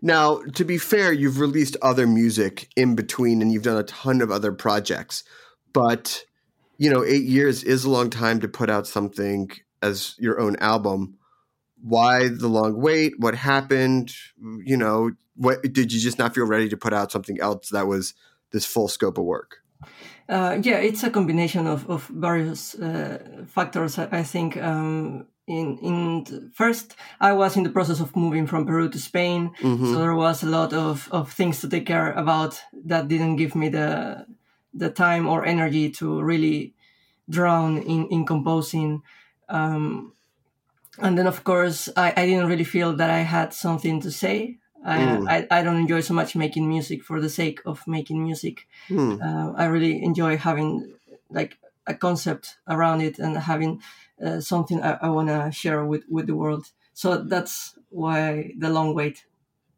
Now, 0.00 0.42
to 0.54 0.64
be 0.64 0.78
fair, 0.78 1.12
you've 1.12 1.40
released 1.40 1.76
other 1.82 2.06
music 2.06 2.70
in 2.76 2.94
between 2.94 3.42
and 3.42 3.52
you've 3.52 3.64
done 3.64 3.78
a 3.78 3.84
ton 3.84 4.20
of 4.20 4.30
other 4.30 4.52
projects. 4.52 5.24
But, 5.72 6.24
you 6.76 6.90
know, 6.90 7.04
eight 7.04 7.24
years 7.24 7.64
is 7.64 7.84
a 7.84 7.90
long 7.90 8.10
time 8.10 8.40
to 8.40 8.48
put 8.48 8.70
out 8.70 8.86
something 8.86 9.50
as 9.82 10.14
your 10.18 10.40
own 10.40 10.56
album. 10.56 11.18
Why 11.82 12.28
the 12.28 12.48
long 12.48 12.80
wait? 12.80 13.14
What 13.18 13.34
happened? 13.34 14.12
You 14.64 14.76
know, 14.76 15.12
what 15.36 15.62
did 15.62 15.92
you 15.92 16.00
just 16.00 16.18
not 16.18 16.34
feel 16.34 16.46
ready 16.46 16.68
to 16.68 16.76
put 16.76 16.92
out 16.92 17.12
something 17.12 17.40
else 17.40 17.70
that 17.70 17.86
was 17.86 18.14
this 18.50 18.66
full 18.66 18.88
scope 18.88 19.18
of 19.18 19.24
work? 19.24 19.58
Uh, 20.28 20.58
yeah, 20.62 20.76
it's 20.76 21.02
a 21.04 21.10
combination 21.10 21.66
of, 21.66 21.88
of 21.88 22.06
various 22.08 22.74
uh, 22.74 23.18
factors. 23.46 23.98
I, 23.98 24.08
I 24.12 24.22
think 24.22 24.56
um, 24.58 25.26
in 25.46 25.78
in 25.78 26.50
first 26.54 26.94
I 27.20 27.32
was 27.32 27.56
in 27.56 27.62
the 27.64 27.70
process 27.70 28.00
of 28.00 28.14
moving 28.14 28.46
from 28.46 28.66
Peru 28.66 28.88
to 28.90 28.98
Spain, 28.98 29.50
Mhm. 29.62 29.92
so 29.92 29.98
there 29.98 30.14
was 30.14 30.42
a 30.42 30.46
lot 30.48 30.72
of, 30.74 31.08
of 31.10 31.32
things 31.32 31.60
to 31.60 31.68
take 31.68 31.86
care 31.86 32.12
about 32.12 32.60
that 32.86 33.08
didn't 33.08 33.36
give 33.36 33.54
me 33.54 33.70
the 33.70 34.26
the 34.74 34.90
time 34.90 35.26
or 35.26 35.46
energy 35.46 35.90
to 35.90 36.20
really 36.22 36.74
drown 37.30 37.78
in 37.78 38.06
in 38.10 38.26
composing. 38.26 39.02
Um, 39.48 40.12
and 40.98 41.16
then 41.16 41.26
of 41.26 41.42
course 41.42 41.88
I, 41.96 42.12
I 42.16 42.26
didn't 42.26 42.48
really 42.50 42.64
feel 42.64 42.96
that 42.96 43.08
I 43.10 43.24
had 43.24 43.54
something 43.54 44.02
to 44.02 44.10
say. 44.10 44.58
I, 44.84 44.98
Mm. 44.98 45.28
I 45.28 45.46
I 45.58 45.62
don't 45.62 45.76
enjoy 45.80 46.00
so 46.00 46.14
much 46.14 46.36
making 46.36 46.68
music 46.68 47.02
for 47.02 47.20
the 47.20 47.28
sake 47.28 47.60
of 47.66 47.86
making 47.86 48.22
music 48.22 48.66
Hmm. 48.88 49.16
uh, 49.20 49.52
I 49.56 49.66
really 49.66 50.02
enjoy 50.02 50.36
having 50.36 50.94
like 51.30 51.58
a 51.86 51.94
concept 51.94 52.56
around 52.68 53.00
it 53.00 53.18
and 53.18 53.36
having 53.36 53.82
uh, 54.24 54.40
something 54.40 54.80
I, 54.82 54.98
I 55.02 55.08
want 55.08 55.28
to 55.28 55.50
share 55.52 55.84
with, 55.84 56.04
with 56.08 56.26
the 56.26 56.34
world. 56.36 56.66
So 56.92 57.16
that's 57.16 57.78
why 57.90 58.52
the 58.58 58.68
long 58.70 58.94
wait. 58.94 59.24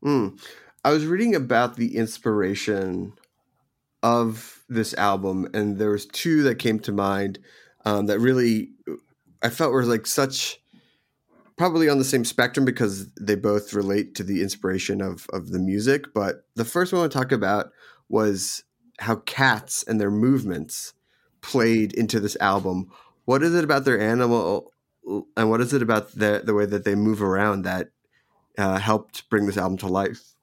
Mm. 0.05 0.41
I 0.85 0.91
was 0.93 1.07
reading 1.07 1.35
about 1.35 1.77
the 1.77 1.97
inspiration 1.97 3.13
of 4.03 4.65
this 4.69 4.95
album, 4.95 5.49
and 5.53 5.79
there 5.79 5.91
was 5.91 6.07
two 6.07 6.43
that 6.45 6.57
came 6.59 6.79
to 6.81 6.93
mind 6.93 7.39
um, 7.85 8.07
that 8.07 8.19
really 8.19 8.71
I 9.43 9.51
felt 9.51 9.73
were 9.73 9.85
like 9.85 10.07
such 10.07 10.61
probably 11.61 11.91
on 11.91 11.99
the 11.99 12.05
same 12.05 12.25
spectrum 12.25 12.65
because 12.65 13.11
they 13.21 13.35
both 13.35 13.75
relate 13.75 14.15
to 14.15 14.25
the 14.25 14.41
inspiration 14.41 15.03
of 15.03 15.27
of 15.31 15.51
the 15.51 15.59
music. 15.59 16.15
But 16.15 16.47
the 16.55 16.65
first 16.65 16.91
one 16.91 17.01
I 17.01 17.03
want 17.03 17.13
to 17.13 17.19
talk 17.19 17.33
about 17.33 17.71
was 18.09 18.65
how 18.99 19.17
cats 19.17 19.83
and 19.83 20.01
their 20.01 20.11
movements 20.11 20.95
played 21.43 21.93
into 21.93 22.19
this 22.19 22.35
album. 22.41 22.91
What 23.27 23.43
is 23.43 23.55
it 23.55 23.63
about 23.63 23.85
their 23.85 24.01
animal, 24.01 24.73
and 25.37 25.51
what 25.51 25.61
is 25.61 25.75
it 25.75 25.83
about 25.83 26.13
the 26.13 26.41
the 26.43 26.55
way 26.55 26.65
that 26.65 26.87
they 26.87 26.95
move 26.95 27.21
around 27.21 27.67
that 27.67 27.91
uh, 28.57 28.79
helped 28.79 29.29
bring 29.29 29.45
this 29.45 29.59
album 29.59 29.77
to 29.81 29.87
life? 29.87 30.35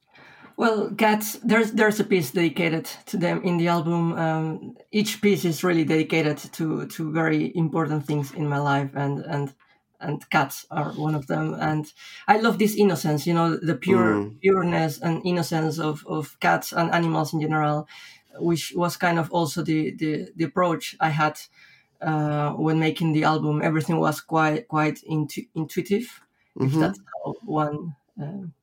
Well, 0.55 0.91
cats. 0.95 1.39
There's 1.43 1.71
there's 1.71 1.99
a 1.99 2.03
piece 2.03 2.29
dedicated 2.29 2.85
to 3.07 3.17
them 3.17 3.41
in 3.41 3.57
the 3.57 3.69
album. 3.69 4.13
Um, 4.13 4.75
each 4.91 5.19
piece 5.19 5.45
is 5.45 5.63
really 5.63 5.83
dedicated 5.83 6.37
to 6.53 6.85
to 6.85 7.11
very 7.11 7.51
important 7.55 8.05
things 8.05 8.33
in 8.33 8.47
my 8.47 8.59
life, 8.59 8.91
and 8.93 9.25
and 9.25 9.53
and 9.99 10.29
cats 10.29 10.65
are 10.71 10.91
one 10.93 11.15
of 11.15 11.27
them. 11.27 11.53
And 11.55 11.91
I 12.27 12.37
love 12.39 12.59
this 12.59 12.75
innocence. 12.75 13.25
You 13.27 13.33
know, 13.33 13.57
the 13.57 13.75
pure 13.75 14.25
Mm. 14.25 14.39
pureness 14.41 14.99
and 15.01 15.25
innocence 15.25 15.79
of 15.79 16.05
of 16.07 16.39
cats 16.39 16.71
and 16.73 16.91
animals 16.91 17.33
in 17.33 17.41
general, 17.41 17.87
which 18.39 18.73
was 18.75 18.97
kind 18.97 19.19
of 19.19 19.31
also 19.31 19.63
the 19.63 19.91
the, 19.95 20.29
the 20.35 20.45
approach 20.45 20.95
I 20.99 21.09
had 21.09 21.39
uh, 22.01 22.51
when 22.53 22.79
making 22.79 23.13
the 23.13 23.23
album. 23.23 23.61
Everything 23.61 23.99
was 23.99 24.21
quite 24.21 24.67
quite 24.67 25.01
intu- 25.03 25.47
intuitive, 25.55 26.21
if 26.61 26.77
Mhm. 26.77 26.77
that's 26.77 26.99
how 27.23 27.35
one. 27.45 27.95
Um, 28.21 28.53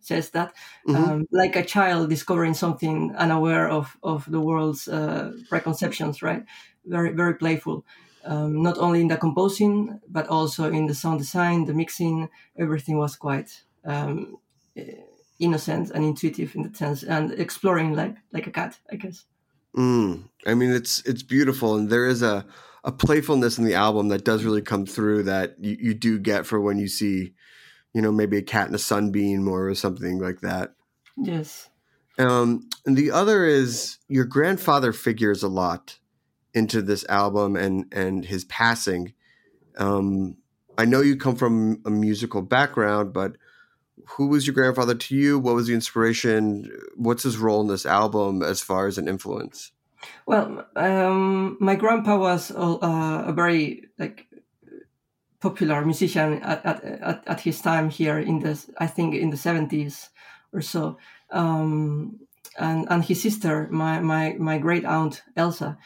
says 0.00 0.30
that 0.30 0.54
Mhm. 0.86 1.08
um, 1.08 1.26
like 1.30 1.56
a 1.56 1.64
child 1.64 2.10
discovering 2.10 2.54
something 2.54 3.14
unaware 3.16 3.68
of 3.68 3.96
of 4.02 4.30
the 4.30 4.40
world's 4.40 4.88
uh, 4.88 5.32
preconceptions 5.48 6.22
right 6.22 6.44
very 6.84 7.12
very 7.12 7.34
playful 7.34 7.84
um, 8.24 8.62
not 8.62 8.78
only 8.78 9.00
in 9.00 9.08
the 9.08 9.16
composing 9.16 10.00
but 10.08 10.26
also 10.28 10.70
in 10.70 10.86
the 10.86 10.94
sound 10.94 11.18
design 11.18 11.64
the 11.64 11.74
mixing 11.74 12.28
everything 12.56 12.98
was 12.98 13.16
quite 13.16 13.62
um, 13.84 14.36
eh, 14.76 14.92
innocent 15.38 15.90
and 15.90 16.04
intuitive 16.04 16.54
in 16.54 16.62
the 16.62 16.76
sense 16.76 17.02
and 17.02 17.32
exploring 17.32 17.94
like 17.94 18.16
like 18.32 18.46
a 18.46 18.50
cat 18.50 18.78
i 18.92 18.96
guess 18.96 19.24
Mm. 19.76 20.28
I 20.46 20.54
mean, 20.54 20.70
it's 20.70 21.00
it's 21.04 21.22
beautiful, 21.22 21.76
and 21.76 21.90
there 21.90 22.06
is 22.06 22.22
a 22.22 22.46
a 22.84 22.92
playfulness 22.92 23.58
in 23.58 23.64
the 23.64 23.74
album 23.74 24.08
that 24.08 24.24
does 24.24 24.44
really 24.44 24.62
come 24.62 24.86
through 24.86 25.24
that 25.24 25.56
you, 25.58 25.76
you 25.80 25.94
do 25.94 26.18
get 26.18 26.46
for 26.46 26.60
when 26.60 26.78
you 26.78 26.88
see, 26.88 27.34
you 27.92 28.00
know, 28.00 28.12
maybe 28.12 28.38
a 28.38 28.42
cat 28.42 28.68
in 28.68 28.74
a 28.74 28.78
sunbeam 28.78 29.48
or 29.48 29.74
something 29.74 30.18
like 30.18 30.40
that. 30.40 30.74
yes 31.16 31.68
Um, 32.18 32.68
and 32.86 32.96
the 32.96 33.10
other 33.10 33.44
is 33.44 33.98
your 34.08 34.24
grandfather 34.24 34.92
figures 34.92 35.42
a 35.42 35.48
lot 35.48 35.98
into 36.54 36.82
this 36.82 37.04
album 37.08 37.56
and 37.56 37.86
and 37.92 38.24
his 38.24 38.44
passing. 38.44 39.12
Um, 39.76 40.36
I 40.76 40.84
know 40.84 41.00
you 41.00 41.16
come 41.16 41.36
from 41.36 41.82
a 41.84 41.90
musical 41.90 42.42
background, 42.42 43.12
but 43.12 43.36
who 44.10 44.28
was 44.28 44.46
your 44.46 44.54
grandfather 44.54 44.94
to 44.94 45.16
you? 45.16 45.38
What 45.38 45.54
was 45.54 45.66
the 45.66 45.74
inspiration? 45.74 46.70
What's 46.94 47.22
his 47.22 47.36
role 47.36 47.60
in 47.60 47.68
this 47.68 47.86
album 47.86 48.42
as 48.42 48.60
far 48.60 48.86
as 48.86 48.98
an 48.98 49.08
influence? 49.08 49.72
Well, 50.26 50.66
um, 50.76 51.56
my 51.60 51.74
grandpa 51.74 52.16
was 52.18 52.50
uh, 52.50 53.24
a 53.26 53.32
very 53.32 53.88
like 53.98 54.26
popular 55.40 55.84
musician 55.84 56.42
at, 56.42 56.64
at, 56.64 57.22
at, 57.26 57.40
his 57.40 57.60
time 57.60 57.90
here 57.90 58.18
in 58.18 58.40
the 58.40 58.58
I 58.78 58.86
think 58.86 59.14
in 59.14 59.30
the 59.30 59.36
seventies 59.36 60.10
or 60.52 60.60
so, 60.60 60.98
um, 61.30 62.20
and 62.58 62.86
and 62.90 63.04
his 63.04 63.22
sister, 63.22 63.68
my 63.70 64.00
my 64.00 64.36
my 64.38 64.58
great 64.58 64.84
aunt 64.84 65.22
Elsa, 65.36 65.78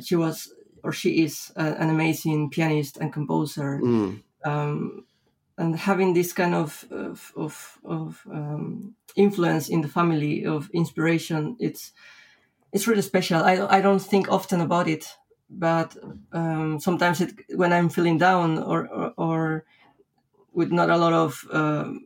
she 0.00 0.16
was 0.16 0.52
or 0.82 0.92
she 0.92 1.22
is 1.24 1.52
a, 1.56 1.64
an 1.64 1.90
amazing 1.90 2.50
pianist 2.50 2.98
and 2.98 3.12
composer 3.12 3.80
Mm. 3.82 4.22
um, 4.44 5.04
and 5.56 5.76
having 5.76 6.14
this 6.14 6.32
kind 6.32 6.54
of 6.54 6.84
of, 6.90 7.32
of, 7.36 7.78
of 7.84 8.26
um, 8.30 8.94
influence 9.16 9.68
in 9.68 9.80
the 9.82 9.88
family 9.88 10.44
of 10.46 10.68
inspiration 10.72 11.56
it's 11.60 11.92
it's 12.72 12.88
really 12.88 13.02
special. 13.02 13.42
I 13.42 13.78
I 13.78 13.80
don't 13.80 14.02
think 14.02 14.28
often 14.28 14.60
about 14.60 14.88
it, 14.88 15.06
but 15.48 15.96
um, 16.32 16.80
sometimes 16.80 17.20
it 17.20 17.32
when 17.54 17.72
I'm 17.72 17.88
feeling 17.88 18.18
down 18.18 18.58
or 18.58 18.88
or, 18.88 19.12
or 19.16 19.64
with 20.52 20.72
not 20.72 20.90
a 20.90 20.96
lot 20.96 21.12
of 21.12 21.46
um, 21.52 22.00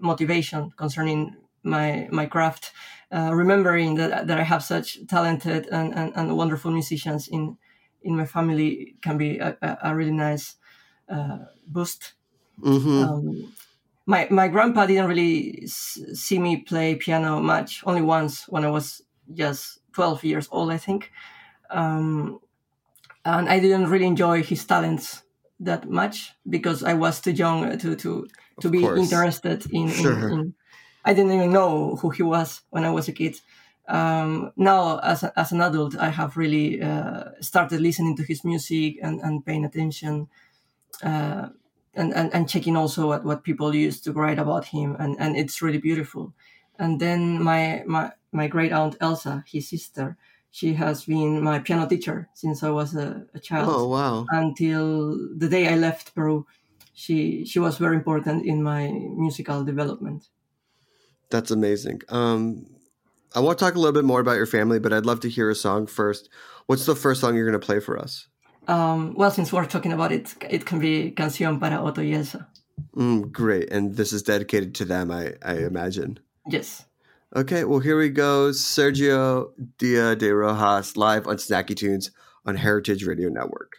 motivation 0.00 0.72
concerning 0.76 1.36
my 1.62 2.08
my 2.10 2.26
craft, 2.26 2.72
uh, 3.12 3.30
remembering 3.34 3.96
that 3.96 4.26
that 4.26 4.38
I 4.38 4.42
have 4.44 4.62
such 4.64 4.98
talented 5.08 5.68
and, 5.72 5.94
and, 5.94 6.12
and 6.16 6.36
wonderful 6.36 6.70
musicians 6.70 7.28
in 7.28 7.56
in 8.02 8.16
my 8.16 8.24
family 8.26 8.96
can 9.02 9.16
be 9.18 9.38
a, 9.38 9.56
a, 9.62 9.94
really 9.94 10.12
nice 10.12 10.56
uh, 11.08 11.38
boost. 11.66 12.14
hmm 12.62 13.02
Um, 13.02 13.54
my 14.06 14.28
my 14.30 14.48
grandpa 14.48 14.86
didn't 14.86 15.08
really 15.08 15.62
s- 15.64 16.00
see 16.14 16.38
me 16.38 16.58
play 16.58 16.94
piano 16.96 17.40
much. 17.40 17.82
Only 17.86 18.02
once 18.02 18.48
when 18.48 18.64
I 18.64 18.70
was 18.70 19.02
just 19.32 19.80
twelve 19.92 20.24
years 20.24 20.48
old, 20.50 20.72
I 20.72 20.78
think. 20.78 21.12
Um, 21.70 22.40
and 23.24 23.48
I 23.48 23.60
didn't 23.60 23.88
really 23.88 24.06
enjoy 24.06 24.42
his 24.42 24.64
talents 24.64 25.22
that 25.60 25.88
much 25.88 26.32
because 26.48 26.82
I 26.82 26.94
was 26.94 27.20
too 27.20 27.32
young 27.32 27.78
to 27.78 27.96
to 27.96 28.28
to 28.60 28.68
Of 28.68 28.70
be 28.70 28.80
course. 28.80 29.02
interested 29.02 29.66
in, 29.72 29.88
in, 29.92 30.24
in. 30.28 30.54
I 31.04 31.14
didn't 31.14 31.32
even 31.32 31.52
know 31.52 31.96
who 31.96 32.10
he 32.10 32.22
was 32.22 32.62
when 32.70 32.84
I 32.84 32.90
was 32.90 33.08
a 33.08 33.12
kid. 33.12 33.40
Um, 33.88 34.52
now, 34.56 34.98
as 35.00 35.22
a, 35.22 35.32
as 35.38 35.52
an 35.52 35.60
adult, 35.60 35.96
I 35.96 36.10
have 36.10 36.36
really 36.36 36.80
uh, 36.82 37.32
started 37.40 37.80
listening 37.80 38.16
to 38.16 38.22
his 38.22 38.44
music 38.44 38.98
and, 39.02 39.20
and 39.20 39.44
paying 39.44 39.64
attention, 39.64 40.28
uh, 41.02 41.48
and, 41.94 42.14
and 42.14 42.32
and 42.34 42.48
checking 42.48 42.76
also 42.76 43.08
what, 43.08 43.24
what 43.24 43.44
people 43.44 43.74
used 43.74 44.04
to 44.04 44.12
write 44.12 44.38
about 44.38 44.66
him, 44.66 44.96
and, 44.98 45.16
and 45.18 45.36
it's 45.36 45.60
really 45.62 45.78
beautiful. 45.78 46.32
And 46.78 47.00
then 47.00 47.42
my 47.42 47.82
my 47.86 48.12
my 48.32 48.48
great 48.48 48.72
aunt 48.72 48.96
Elsa, 49.00 49.44
his 49.46 49.68
sister, 49.68 50.16
she 50.50 50.74
has 50.74 51.04
been 51.04 51.42
my 51.42 51.58
piano 51.58 51.86
teacher 51.86 52.28
since 52.34 52.62
I 52.62 52.70
was 52.70 52.94
a, 52.96 53.26
a 53.34 53.40
child 53.40 53.76
Oh 53.76 53.88
wow. 53.88 54.30
until 54.30 55.16
the 55.36 55.48
day 55.48 55.68
I 55.68 55.76
left 55.76 56.14
Peru. 56.14 56.46
She 56.94 57.44
she 57.44 57.58
was 57.58 57.78
very 57.78 57.96
important 57.96 58.46
in 58.46 58.62
my 58.62 58.88
musical 58.90 59.64
development. 59.64 60.28
That's 61.32 61.50
amazing. 61.50 62.02
Um, 62.10 62.66
I 63.34 63.40
want 63.40 63.58
to 63.58 63.64
talk 63.64 63.74
a 63.74 63.78
little 63.78 63.94
bit 63.94 64.04
more 64.04 64.20
about 64.20 64.36
your 64.36 64.46
family, 64.46 64.78
but 64.78 64.92
I'd 64.92 65.06
love 65.06 65.20
to 65.20 65.30
hear 65.30 65.48
a 65.48 65.54
song 65.54 65.86
first. 65.86 66.28
What's 66.66 66.84
the 66.84 66.94
first 66.94 67.22
song 67.22 67.34
you're 67.34 67.48
going 67.48 67.58
to 67.58 67.66
play 67.66 67.80
for 67.80 67.98
us? 67.98 68.28
Um, 68.68 69.14
well, 69.16 69.30
since 69.30 69.50
we're 69.50 69.64
talking 69.64 69.92
about 69.92 70.12
it, 70.12 70.34
it 70.50 70.66
can 70.66 70.78
be 70.78 71.10
Canción 71.16 71.58
para 71.58 71.80
Otto 71.82 72.02
y 72.02 72.12
Elsa. 72.12 72.46
Mm, 72.94 73.32
great, 73.32 73.72
and 73.72 73.96
this 73.96 74.12
is 74.12 74.22
dedicated 74.22 74.74
to 74.76 74.84
them, 74.84 75.10
I, 75.10 75.32
I 75.42 75.54
imagine. 75.54 76.18
Yes. 76.46 76.84
Okay, 77.34 77.64
well 77.64 77.80
here 77.80 77.96
we 77.96 78.10
go. 78.10 78.50
Sergio 78.50 79.52
Díaz 79.78 80.18
de 80.18 80.34
Rojas 80.34 80.98
live 80.98 81.26
on 81.26 81.36
Snacky 81.36 81.74
Tunes 81.74 82.10
on 82.44 82.56
Heritage 82.56 83.06
Radio 83.06 83.30
Network. 83.30 83.78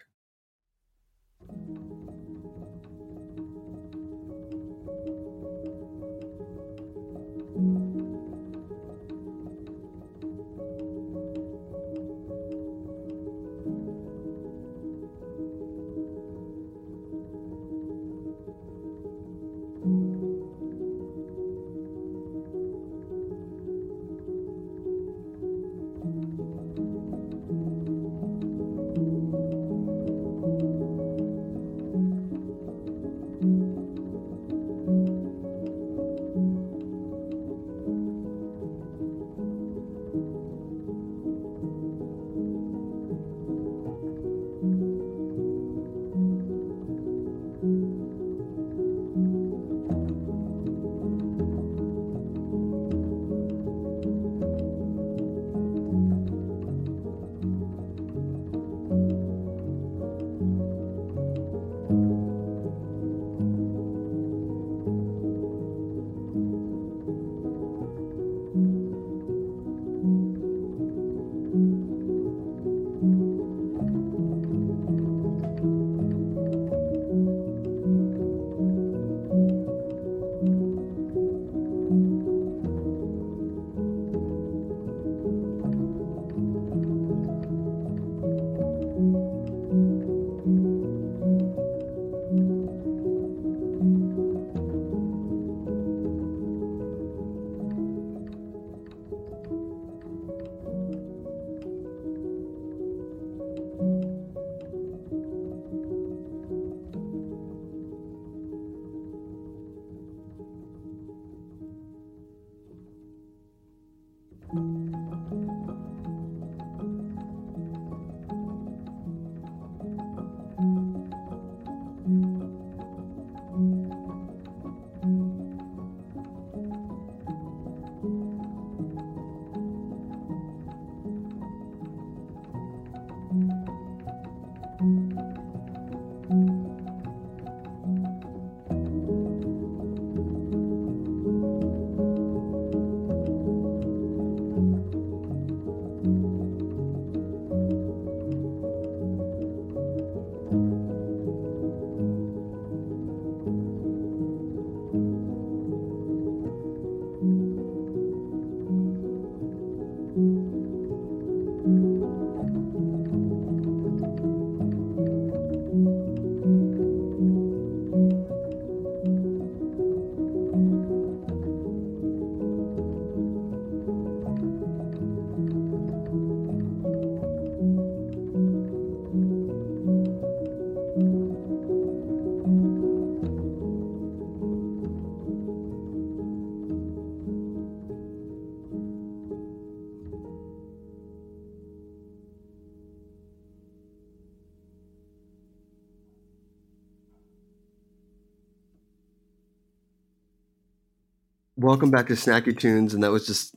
Welcome 201.73 201.89
back 201.89 202.05
to 202.09 202.13
Snacky 202.13 202.55
Tunes, 202.55 202.93
and 202.93 203.01
that 203.01 203.09
was 203.09 203.25
just 203.25 203.55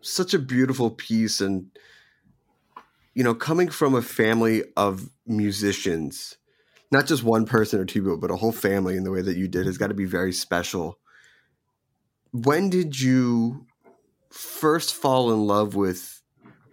such 0.00 0.34
a 0.34 0.40
beautiful 0.40 0.90
piece. 0.90 1.40
And 1.40 1.70
you 3.14 3.22
know 3.22 3.32
coming 3.32 3.68
from 3.68 3.94
a 3.94 4.02
family 4.02 4.64
of 4.76 5.08
musicians 5.24 6.36
not 6.90 7.06
just 7.06 7.22
one 7.22 7.46
person 7.46 7.78
or 7.78 7.84
two 7.84 8.02
people 8.02 8.18
but 8.18 8.32
a 8.32 8.36
whole 8.36 8.50
family 8.50 8.96
in 8.96 9.04
the 9.04 9.12
way 9.12 9.22
that 9.22 9.36
you 9.36 9.46
did 9.46 9.66
has 9.66 9.78
got 9.78 9.86
to 9.86 9.94
be 9.94 10.04
very 10.04 10.32
special. 10.32 10.98
When 12.32 12.70
did 12.70 13.00
you 13.00 13.66
first 14.30 14.92
fall 14.92 15.32
in 15.32 15.46
love 15.46 15.76
with 15.76 16.22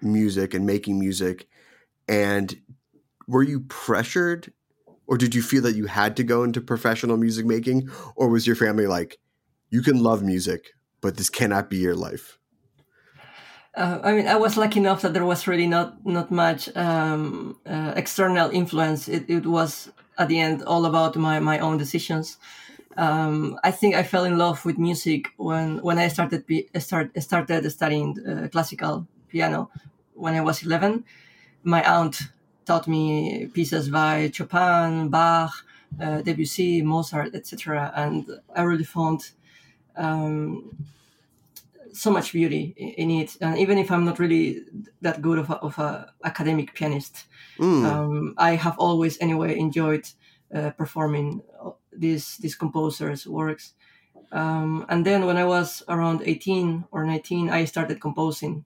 music 0.01 0.55
and 0.55 0.65
making 0.65 0.99
music? 0.99 1.47
And 2.09 2.59
were 3.27 3.43
you 3.43 3.59
pressured 3.59 4.51
or 5.05 5.15
did 5.15 5.35
you 5.35 5.43
feel 5.43 5.61
that 5.61 5.75
you 5.75 5.85
had 5.85 6.17
to 6.17 6.23
go 6.23 6.43
into 6.43 6.59
professional 6.59 7.17
music 7.17 7.45
making? 7.45 7.87
Or 8.15 8.29
was 8.29 8.47
your 8.47 8.55
family 8.55 8.87
like 8.87 9.19
you 9.71 9.81
can 9.81 10.03
love 10.03 10.21
music 10.21 10.73
but 11.01 11.17
this 11.17 11.29
cannot 11.29 11.69
be 11.69 11.77
your 11.77 11.95
life 11.95 12.37
uh, 13.73 13.99
I 14.03 14.11
mean, 14.11 14.27
I 14.27 14.35
was 14.35 14.57
lucky 14.57 14.79
enough 14.79 15.01
that 15.01 15.13
there 15.13 15.25
was 15.25 15.47
really 15.47 15.67
not 15.67 16.05
not 16.05 16.29
much 16.29 16.75
um, 16.75 17.57
uh, 17.65 17.93
external 17.95 18.49
influence. 18.51 19.07
It, 19.07 19.29
it 19.29 19.45
was 19.45 19.89
at 20.17 20.27
the 20.27 20.39
end 20.39 20.63
all 20.63 20.85
about 20.85 21.15
my 21.15 21.39
my 21.39 21.59
own 21.59 21.77
decisions. 21.77 22.37
Um, 22.97 23.57
I 23.63 23.71
think 23.71 23.95
I 23.95 24.03
fell 24.03 24.25
in 24.25 24.37
love 24.37 24.65
with 24.65 24.77
music 24.77 25.31
when 25.37 25.77
when 25.81 25.97
I 25.99 26.09
started 26.09 26.45
be, 26.45 26.67
start 26.79 27.11
started 27.21 27.69
studying 27.71 28.17
uh, 28.27 28.49
classical 28.49 29.07
piano 29.29 29.69
when 30.15 30.33
I 30.33 30.41
was 30.41 30.63
eleven. 30.63 31.05
My 31.63 31.81
aunt 31.83 32.19
taught 32.65 32.87
me 32.87 33.47
pieces 33.53 33.87
by 33.89 34.31
Chopin, 34.33 35.09
Bach, 35.09 35.51
uh, 36.01 36.21
Debussy, 36.21 36.81
Mozart, 36.81 37.35
etc., 37.35 37.93
and 37.95 38.29
I 38.53 38.63
really 38.63 38.83
found. 38.83 39.31
Um, 39.95 40.77
so 41.93 42.09
much 42.09 42.31
beauty 42.31 42.73
in 42.77 43.11
it 43.11 43.35
and 43.41 43.57
even 43.57 43.77
if 43.77 43.91
i'm 43.91 44.05
not 44.05 44.17
really 44.19 44.61
that 45.01 45.21
good 45.21 45.37
of 45.37 45.49
a, 45.49 45.55
of 45.57 45.77
a 45.79 46.13
academic 46.23 46.73
pianist 46.73 47.25
Mm. 47.59 47.85
um, 47.85 48.33
i 48.37 48.55
have 48.55 48.77
always 48.79 49.19
anyway 49.21 49.57
enjoyed 49.59 50.07
uh, 50.55 50.71
performing 50.71 51.41
these 51.91 52.37
these 52.37 52.55
composers 52.55 53.27
works 53.27 53.73
um, 54.31 54.85
and 54.89 55.05
then 55.05 55.25
when 55.25 55.37
i 55.37 55.43
was 55.43 55.83
around 55.89 56.21
18 56.25 56.85
or 56.91 57.03
19 57.05 57.49
i 57.49 57.65
started 57.65 57.99
composing 57.99 58.63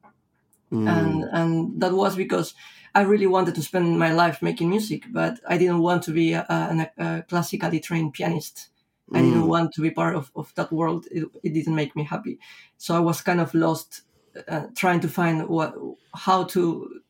Mm. 0.71 0.87
and 0.89 1.23
and 1.31 1.81
that 1.81 1.93
was 1.93 2.15
because 2.15 2.53
i 2.95 3.01
really 3.01 3.27
wanted 3.27 3.53
to 3.55 3.61
spend 3.61 3.99
my 3.99 4.11
life 4.11 4.41
making 4.41 4.69
music 4.69 5.03
but 5.11 5.39
i 5.47 5.57
didn't 5.57 5.79
want 5.79 6.03
to 6.03 6.11
be 6.11 6.33
a, 6.33 6.45
a, 6.49 6.91
a 6.97 7.23
classically 7.23 7.79
trained 7.79 8.13
pianist 8.13 8.69
I 9.13 9.21
didn't 9.21 9.45
Mm. 9.45 9.47
want 9.47 9.73
to 9.73 9.81
be 9.81 9.91
part 9.91 10.15
of, 10.15 10.31
of 10.35 10.53
that 10.55 10.71
world. 10.71 11.07
It, 11.11 11.27
it 11.43 11.53
didn't 11.53 11.75
make 11.75 11.95
me 11.95 12.03
happy. 12.03 12.39
So 12.77 12.95
I 12.95 12.99
was 12.99 13.21
kind 13.21 13.39
of 13.39 13.53
lost 13.53 14.01
uh, 14.47 14.67
trying 14.75 14.99
to 15.01 15.07
find 15.07 15.47
what 15.47 15.75
how 16.15 16.43
to 16.45 17.01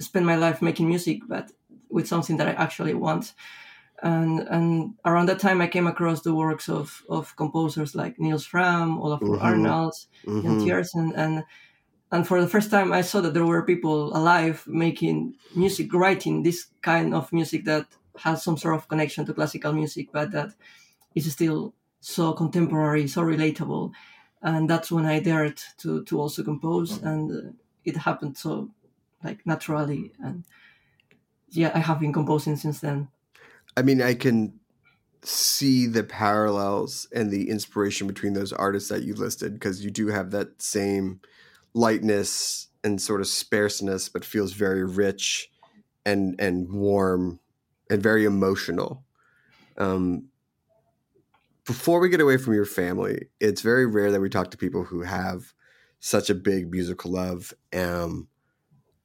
spend 0.00 0.26
my 0.26 0.36
life 0.36 0.62
making 0.62 0.88
music, 0.88 1.20
but 1.28 1.52
with 1.90 2.08
something 2.08 2.36
that 2.38 2.48
I 2.48 2.52
actually 2.52 2.94
want. 2.94 3.34
And 4.02 4.40
and 4.48 4.94
around 5.04 5.26
that 5.28 5.40
time, 5.40 5.60
I 5.60 5.66
came 5.68 5.86
across 5.88 6.22
the 6.22 6.34
works 6.34 6.68
of, 6.68 7.02
of 7.08 7.34
composers 7.36 7.94
like 7.96 8.18
Nils 8.18 8.46
Frahm, 8.46 8.98
Olafur 9.00 9.38
Mhm. 9.40 9.42
Arnalds, 9.42 10.08
Yann 10.42 10.56
Mhm. 10.56 10.56
Tiersen, 10.56 11.12
and 11.16 11.44
and 12.10 12.26
for 12.26 12.40
the 12.40 12.48
first 12.48 12.70
time, 12.70 12.92
I 12.92 13.02
saw 13.02 13.20
that 13.20 13.34
there 13.34 13.46
were 13.46 13.64
people 13.64 14.16
alive 14.16 14.64
making 14.66 15.36
music, 15.54 15.92
writing 15.92 16.42
this 16.42 16.66
kind 16.82 17.14
of 17.14 17.32
music 17.32 17.64
that 17.66 17.86
has 18.18 18.42
some 18.42 18.56
sort 18.56 18.76
of 18.76 18.88
connection 18.88 19.26
to 19.26 19.34
classical 19.34 19.72
music, 19.72 20.08
but 20.12 20.30
that 20.32 20.54
is 21.14 21.30
still 21.32 21.74
so 22.00 22.32
contemporary, 22.32 23.08
so 23.08 23.22
relatable. 23.22 23.92
And 24.42 24.70
that's 24.70 24.90
when 24.90 25.04
I 25.04 25.20
dared 25.20 25.60
to 25.78 26.04
to 26.04 26.20
also 26.20 26.44
compose, 26.44 27.02
and 27.02 27.30
uh, 27.30 27.50
it 27.84 27.96
happened 27.96 28.36
so 28.36 28.70
like 29.24 29.44
naturally. 29.44 30.12
And 30.22 30.44
yeah, 31.50 31.72
I 31.74 31.80
have 31.80 32.00
been 32.00 32.12
composing 32.12 32.56
since 32.56 32.80
then. 32.80 33.08
I 33.76 33.82
mean, 33.82 34.00
I 34.00 34.14
can 34.14 34.60
see 35.22 35.86
the 35.86 36.04
parallels 36.04 37.08
and 37.12 37.30
the 37.30 37.50
inspiration 37.50 38.06
between 38.06 38.34
those 38.34 38.52
artists 38.52 38.88
that 38.88 39.02
you 39.02 39.14
listed 39.14 39.54
because 39.54 39.84
you 39.84 39.90
do 39.90 40.08
have 40.08 40.30
that 40.30 40.62
same 40.62 41.20
lightness 41.74 42.68
and 42.84 43.00
sort 43.00 43.20
of 43.20 43.26
sparseness, 43.26 44.08
but 44.08 44.24
feels 44.24 44.52
very 44.52 44.84
rich 44.84 45.50
and 46.06 46.40
and 46.40 46.72
warm 46.72 47.40
and 47.90 48.02
very 48.02 48.24
emotional. 48.24 49.04
Um, 49.76 50.28
before 51.68 52.00
we 52.00 52.08
get 52.08 52.22
away 52.22 52.38
from 52.38 52.54
your 52.54 52.64
family, 52.64 53.26
it's 53.40 53.60
very 53.60 53.84
rare 53.84 54.10
that 54.10 54.22
we 54.22 54.30
talk 54.30 54.50
to 54.50 54.56
people 54.56 54.84
who 54.84 55.02
have 55.02 55.52
such 56.00 56.30
a 56.30 56.34
big 56.34 56.70
musical 56.70 57.12
love. 57.12 57.52
Um, 57.76 58.28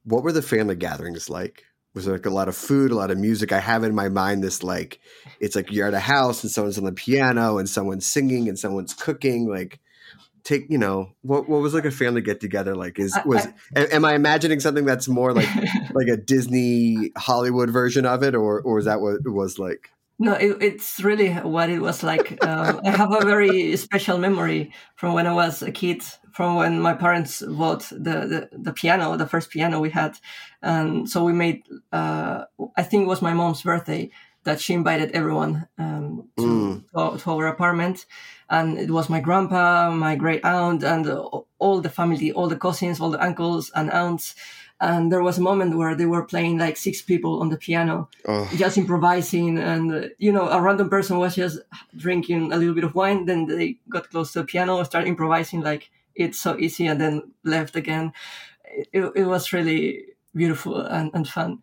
what 0.04 0.24
were 0.24 0.32
the 0.32 0.40
family 0.40 0.74
gatherings 0.74 1.28
like? 1.28 1.64
Was 1.92 2.06
there 2.06 2.14
like 2.14 2.24
a 2.24 2.30
lot 2.30 2.48
of 2.48 2.56
food, 2.56 2.90
a 2.90 2.94
lot 2.94 3.10
of 3.10 3.18
music? 3.18 3.52
I 3.52 3.60
have 3.60 3.84
in 3.84 3.94
my 3.94 4.08
mind 4.08 4.42
this 4.42 4.62
like 4.62 4.98
it's 5.40 5.54
like 5.54 5.70
you're 5.70 5.86
at 5.86 5.92
a 5.92 6.00
house 6.00 6.42
and 6.42 6.50
someone's 6.50 6.78
on 6.78 6.84
the 6.84 6.92
piano 6.92 7.58
and 7.58 7.68
someone's 7.68 8.06
singing 8.06 8.48
and 8.48 8.58
someone's 8.58 8.94
cooking. 8.94 9.46
Like, 9.46 9.78
take 10.42 10.64
you 10.70 10.78
know 10.78 11.10
what 11.20 11.46
what 11.46 11.60
was 11.60 11.74
like 11.74 11.84
a 11.84 11.90
family 11.90 12.22
get 12.22 12.40
together 12.40 12.74
like? 12.74 12.98
Is 12.98 13.14
I- 13.14 13.26
was 13.26 13.46
am 13.76 14.06
I 14.06 14.14
imagining 14.14 14.60
something 14.60 14.86
that's 14.86 15.06
more 15.06 15.34
like 15.34 15.54
like 15.92 16.08
a 16.08 16.16
Disney 16.16 17.12
Hollywood 17.14 17.68
version 17.68 18.06
of 18.06 18.22
it, 18.22 18.34
or 18.34 18.62
or 18.62 18.78
is 18.78 18.86
that 18.86 19.02
what 19.02 19.16
it 19.16 19.30
was 19.30 19.58
like? 19.58 19.90
No, 20.18 20.34
it, 20.34 20.56
it's 20.62 21.02
really 21.02 21.32
what 21.32 21.70
it 21.70 21.80
was 21.80 22.02
like. 22.02 22.38
Uh, 22.42 22.80
I 22.84 22.90
have 22.90 23.12
a 23.12 23.24
very 23.24 23.76
special 23.76 24.18
memory 24.18 24.72
from 24.94 25.12
when 25.12 25.26
I 25.26 25.32
was 25.32 25.62
a 25.62 25.72
kid, 25.72 26.02
from 26.32 26.54
when 26.56 26.80
my 26.80 26.94
parents 26.94 27.42
bought 27.42 27.80
the, 27.90 27.98
the, 28.26 28.48
the 28.52 28.72
piano, 28.72 29.16
the 29.16 29.26
first 29.26 29.50
piano 29.50 29.80
we 29.80 29.90
had. 29.90 30.16
And 30.62 31.08
so 31.08 31.24
we 31.24 31.32
made, 31.32 31.62
uh, 31.92 32.44
I 32.76 32.82
think 32.84 33.02
it 33.04 33.08
was 33.08 33.22
my 33.22 33.34
mom's 33.34 33.62
birthday 33.62 34.10
that 34.44 34.60
she 34.60 34.74
invited 34.74 35.10
everyone 35.12 35.66
um, 35.78 36.28
to, 36.36 36.42
Mm. 36.44 36.84
to, 37.16 37.18
to 37.24 37.30
our 37.30 37.46
apartment. 37.48 38.06
And 38.50 38.78
it 38.78 38.90
was 38.90 39.08
my 39.08 39.20
grandpa, 39.20 39.90
my 39.90 40.16
great 40.16 40.44
aunt, 40.44 40.84
and 40.84 41.06
uh, 41.06 41.22
all 41.58 41.80
the 41.80 41.88
family, 41.88 42.30
all 42.30 42.48
the 42.48 42.56
cousins, 42.58 43.00
all 43.00 43.10
the 43.10 43.24
uncles 43.24 43.70
and 43.74 43.90
aunts. 43.90 44.34
And 44.92 45.10
there 45.10 45.22
was 45.22 45.38
a 45.38 45.42
moment 45.42 45.76
where 45.76 45.94
they 45.94 46.06
were 46.06 46.24
playing 46.24 46.58
like 46.58 46.76
six 46.76 47.02
people 47.02 47.40
on 47.40 47.48
the 47.48 47.56
piano 47.56 48.08
Oh, 48.26 48.48
just 48.56 48.78
improvising 48.78 49.58
and 49.58 49.92
uh, 49.92 50.08
you 50.18 50.32
know 50.32 50.48
a 50.48 50.60
random 50.60 50.88
person 50.88 51.18
was 51.18 51.34
just 51.34 51.58
drinking 51.96 52.52
a 52.52 52.56
little 52.56 52.74
bit 52.74 52.84
of 52.84 52.94
wine 52.94 53.26
then 53.26 53.46
they 53.46 53.76
got 53.88 54.10
close 54.10 54.32
to 54.32 54.40
the 54.40 54.44
piano 54.44 54.82
started 54.84 55.08
improvising 55.08 55.60
like 55.60 55.90
it's 56.14 56.38
so 56.38 56.56
easy 56.58 56.86
and 56.86 57.00
then 57.00 57.22
left 57.44 57.76
again 57.76 58.12
it, 58.92 59.12
it 59.14 59.24
was 59.24 59.52
really 59.52 60.04
beautiful 60.34 60.80
and, 60.80 61.10
and 61.14 61.28
fun 61.28 61.62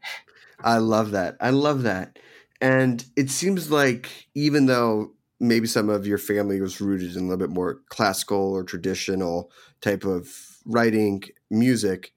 I 0.64 0.78
love 0.78 1.12
that. 1.12 1.38
I 1.40 1.50
love 1.50 1.84
that. 1.84 2.20
And 2.60 3.04
it 3.16 3.30
seems 3.30 3.72
like 3.72 4.28
even 4.36 4.68
though 4.68 5.14
maybe 5.40 5.68
some 5.68 5.90
of 5.90 6.06
your 6.06 6.20
family 6.20 6.62
was 6.62 6.80
rooted 6.80 7.16
in 7.16 7.24
a 7.24 7.24
little 7.24 7.38
bit 7.38 7.50
more 7.50 7.82
classical 7.90 8.54
or 8.54 8.64
traditional 8.64 9.52
type 9.82 10.06
of 10.06 10.30
writing 10.66 11.24
music, 11.50 12.14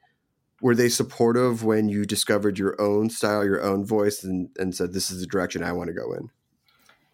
were 0.64 0.74
they 0.74 0.88
supportive 0.88 1.62
when 1.62 1.90
you 1.90 2.06
discovered 2.06 2.58
your 2.58 2.74
own 2.80 3.10
style, 3.10 3.44
your 3.44 3.62
own 3.62 3.84
voice, 3.84 4.24
and, 4.24 4.48
and 4.58 4.74
said, 4.74 4.94
this 4.94 5.10
is 5.10 5.20
the 5.20 5.26
direction 5.26 5.62
I 5.62 5.72
want 5.72 5.88
to 5.88 5.92
go 5.94 6.14
in? 6.14 6.30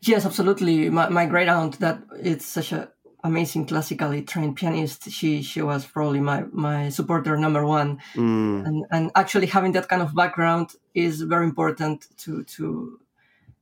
yes 0.03 0.25
absolutely. 0.25 0.89
My, 0.89 1.09
my 1.09 1.27
great 1.27 1.49
aunt 1.49 1.79
that 1.81 1.99
it's 2.23 2.47
such 2.47 2.71
a 2.73 2.91
amazing 3.23 3.67
classically 3.67 4.23
trained 4.23 4.57
pianist 4.57 5.11
she 5.11 5.43
she 5.43 5.61
was 5.61 5.85
probably 5.85 6.21
my 6.21 6.45
my 6.53 6.89
supporter 6.89 7.37
number 7.37 7.67
one. 7.67 7.99
Mm, 8.15 8.67
and 8.67 8.87
and 8.93 9.11
actually 9.15 9.47
having 9.47 9.73
that 9.73 9.89
kind 9.89 10.01
of 10.01 10.15
background 10.15 10.71
is 10.95 11.21
very 11.23 11.45
important 11.45 12.07
to 12.19 12.45
to 12.45 13.01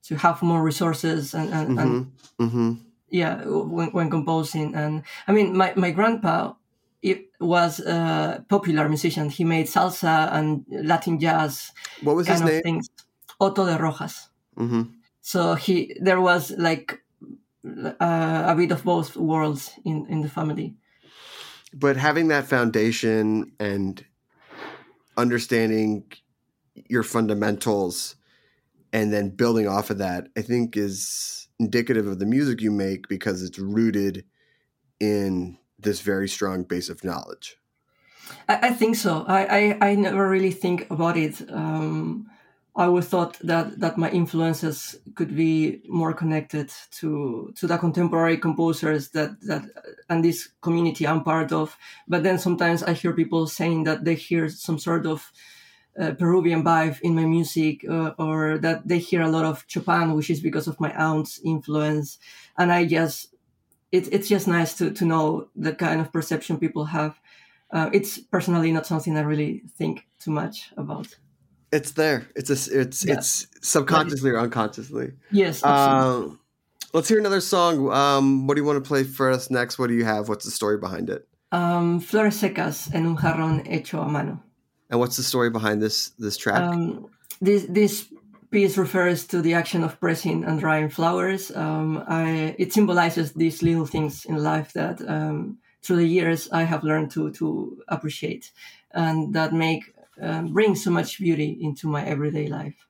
to 0.05 0.17
have 0.17 0.43
more 0.43 0.63
resources 0.63 1.35
and 1.35 1.49
and, 1.53 1.79
and 1.79 2.07
hmm 2.39 2.47
hmm 2.51 2.73
yeah 3.11 3.43
when, 3.47 3.89
when 3.97 4.11
composing. 4.11 4.75
And 4.75 5.03
i 5.27 5.33
mean 5.33 5.57
my, 5.57 5.73
my 5.77 5.91
grandpa 5.91 6.53
it 7.03 7.31
was 7.41 7.81
a 7.81 8.45
popular 8.49 8.89
musician. 8.89 9.31
He 9.31 9.45
made 9.45 9.67
salsa 9.67 10.33
and 10.33 10.65
latin 10.71 11.19
jazz 11.19 11.73
What 12.03 12.17
was 12.17 12.27
his 12.27 12.41
kind 12.41 12.49
of 12.49 12.55
name? 12.55 12.63
things. 12.63 12.89
Otto 13.41 13.67
de 13.67 13.79
rojas. 13.79 14.29
Hmm 14.57 14.83
so 15.29 15.55
he 15.55 15.95
there 16.01 16.23
was 16.23 16.53
like 16.53 17.03
uh, 17.67 18.45
a 18.49 18.55
bit 18.57 18.73
of 18.73 18.83
both 18.83 19.15
worlds 19.15 19.73
in 19.85 20.07
in 20.09 20.23
the 20.23 20.29
family. 20.29 20.75
But 21.75 21.99
having 21.99 22.29
that 22.29 22.47
foundation 22.47 23.53
and 23.61 24.03
understanding 25.19 26.11
your 26.89 27.03
fundamentals 27.03 28.17
and 28.91 29.13
then 29.13 29.29
building 29.29 29.69
off 29.69 29.91
of 29.91 29.99
that, 29.99 30.29
I 30.35 30.41
think 30.41 30.79
is 30.79 31.49
indicative 31.59 32.07
of 32.07 32.21
the 32.21 32.25
music 32.25 32.63
you 32.63 32.71
make 32.71 33.07
because 33.07 33.43
it's 33.43 33.59
rooted 33.59 34.25
in 34.99 35.59
this 35.79 36.01
very 36.01 36.29
strong 36.29 36.65
base 36.65 36.89
of 36.89 37.05
knowledge. 37.05 37.57
I, 38.49 38.69
I 38.69 38.71
think 38.71 38.97
so. 38.97 39.25
I, 39.27 39.79
I, 39.81 39.91
I 39.91 39.95
never 39.95 40.29
really 40.29 40.51
think 40.51 40.91
about 40.91 41.17
it. 41.17 41.43
Um, 41.51 42.27
I 42.77 42.85
always 42.85 43.07
thought 43.07 43.39
that 43.41 43.81
that 43.81 43.99
my 43.99 44.09
influences 44.11 44.95
could 45.17 45.35
be 45.35 45.83
more 45.89 46.13
connected 46.13 46.73
to 47.01 47.53
to 47.57 47.67
the 47.67 47.77
contemporary 47.77 48.37
composers 48.37 49.11
that 49.11 49.41
that 49.49 49.65
and 50.09 50.25
this 50.25 50.49
community 50.61 51.05
I'm 51.05 51.25
part 51.25 51.51
of. 51.53 51.77
But 52.07 52.23
then 52.23 52.39
sometimes 52.39 52.85
I 52.85 52.93
hear 52.93 53.13
people 53.13 53.49
saying 53.49 53.85
that 53.85 54.05
they 54.05 54.15
hear 54.15 54.49
some 54.49 54.79
sort 54.79 55.07
of 55.07 55.33
uh, 55.99 56.13
Peruvian 56.13 56.63
vibe 56.63 57.01
in 57.01 57.17
my 57.17 57.25
music, 57.25 57.85
uh, 57.89 58.13
or 58.19 58.59
that 58.59 58.87
they 58.87 58.99
hear 58.99 59.23
a 59.23 59.31
lot 59.31 59.45
of 59.45 59.65
Chopin, 59.67 60.15
which 60.15 60.31
is 60.31 60.41
because 60.41 60.69
of 60.69 60.79
my 60.79 60.93
aunt's 60.93 61.41
influence. 61.45 62.19
And 62.57 62.71
I 62.71 62.87
just, 62.87 63.35
it, 63.93 64.13
it's 64.13 64.29
just 64.29 64.47
nice 64.49 64.75
to 64.79 64.91
to 64.93 65.05
know 65.05 65.49
the 65.57 65.73
kind 65.75 66.01
of 66.01 66.13
perception 66.13 66.59
people 66.59 66.85
have. 66.87 67.19
Uh, 67.71 67.91
it's 67.93 68.19
personally 68.19 68.73
not 68.73 68.87
something 68.87 69.17
I 69.17 69.21
really 69.23 69.63
think 69.77 70.07
too 70.19 70.31
much 70.31 70.71
about. 70.77 71.17
It's 71.71 71.93
there. 71.93 72.27
It's 72.35 72.49
a, 72.51 72.81
it's 72.81 73.05
Yeah. 73.05 73.15
it's 73.15 73.47
subconsciously 73.61 74.31
or 74.31 74.39
unconsciously. 74.39 75.13
Yes. 75.31 75.63
Um, 75.63 76.41
let's 76.95 77.09
hear 77.09 77.19
another 77.19 77.41
song. 77.43 77.93
Um, 77.93 78.47
what 78.47 78.55
do 78.57 78.63
you 78.63 78.67
want 78.67 78.83
to 78.83 78.89
play 78.89 79.05
for 79.05 79.31
us 79.31 79.51
next? 79.51 79.79
What 79.79 79.89
do 79.89 79.95
you 79.95 80.05
have? 80.05 80.29
What's 80.31 80.45
the 80.47 80.51
story 80.51 80.79
behind 80.79 81.11
it? 81.11 81.27
um, 81.53 81.99
flores 82.01 82.37
secas 82.41 82.91
en 82.95 83.07
un 83.07 83.17
jarrón 83.17 83.67
hecho 83.67 84.01
a 84.03 84.09
mano. 84.09 84.43
And 84.91 85.01
what's 85.01 85.17
the 85.17 85.23
story 85.23 85.51
behind 85.51 85.83
this 85.83 86.11
this 86.19 86.37
track? 86.37 86.63
Um, 86.63 87.07
this 87.41 87.67
this 87.69 88.07
piece 88.51 88.77
refers 88.77 89.27
to 89.29 89.43
the 89.43 89.55
action 89.55 89.85
of 89.85 90.01
pressing 90.01 90.45
and 90.45 90.59
drying 90.61 90.89
flowers. 90.89 91.55
Um, 91.55 92.05
I, 92.09 92.55
it 92.59 92.73
symbolizes 92.73 93.33
these 93.33 93.63
little 93.63 93.87
things 93.87 94.25
in 94.25 94.43
life 94.43 94.73
that 94.73 95.01
um, 95.09 95.59
through 95.83 95.97
the 95.97 96.07
years 96.07 96.49
I 96.51 96.63
have 96.63 96.85
learned 96.85 97.11
to 97.13 97.31
to 97.33 97.83
appreciate, 97.89 98.51
and 98.93 99.35
that 99.35 99.53
make 99.53 99.95
um, 100.21 100.53
bring 100.53 100.75
so 100.75 100.91
much 100.91 101.19
beauty 101.19 101.59
into 101.61 101.89
my 101.89 102.05
everyday 102.05 102.49
life. 102.49 102.87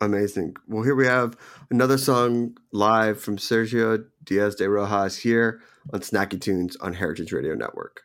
Amazing. 0.00 0.56
Well, 0.66 0.82
here 0.82 0.96
we 0.96 1.06
have 1.06 1.36
another 1.70 1.96
song 1.96 2.56
live 2.72 3.20
from 3.20 3.36
Sergio 3.36 4.04
Díaz 4.24 4.56
de 4.56 4.68
Rojas 4.68 5.16
here 5.16 5.60
on 5.92 6.00
Snacky 6.00 6.40
Tunes 6.40 6.76
on 6.80 6.92
Heritage 6.92 7.32
Radio 7.32 7.54
Network. 7.54 8.02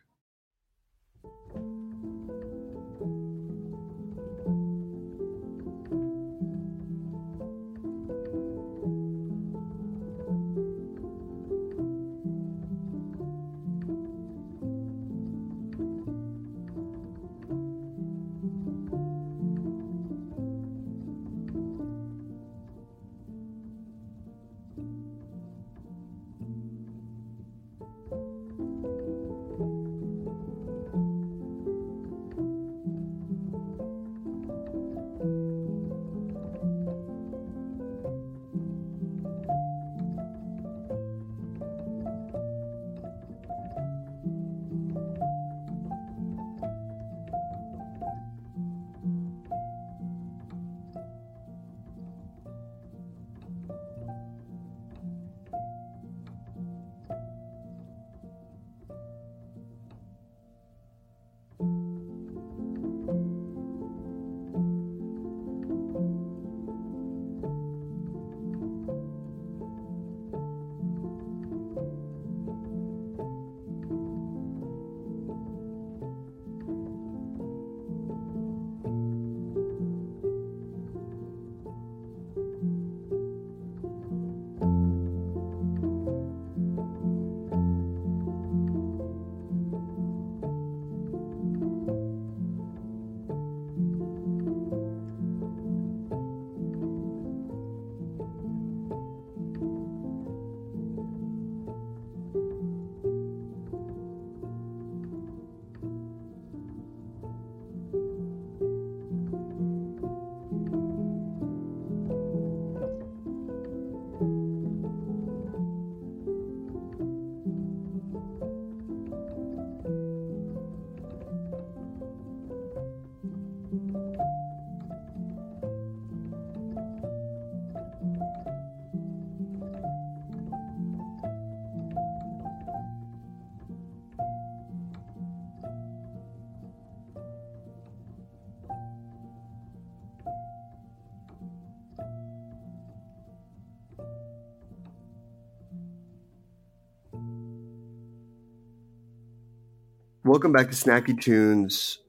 Welcome 150.28 150.52
back 150.52 150.68
to 150.68 150.76
Snacky 150.76 151.18
Tunes. 151.18 152.00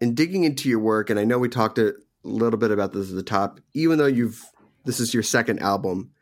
In 0.00 0.14
digging 0.14 0.44
into 0.44 0.70
your 0.70 0.78
work, 0.78 1.10
and 1.10 1.20
I 1.20 1.24
know 1.24 1.38
we 1.38 1.50
talked 1.50 1.76
a 1.76 1.92
little 2.22 2.58
bit 2.58 2.70
about 2.70 2.94
this 2.94 3.10
at 3.10 3.14
the 3.14 3.22
top, 3.22 3.60
even 3.74 3.98
though 3.98 4.06
you've 4.06 4.42
this 4.86 4.98
is 4.98 5.12
your 5.12 5.22
second 5.22 5.58
album, 5.58 6.12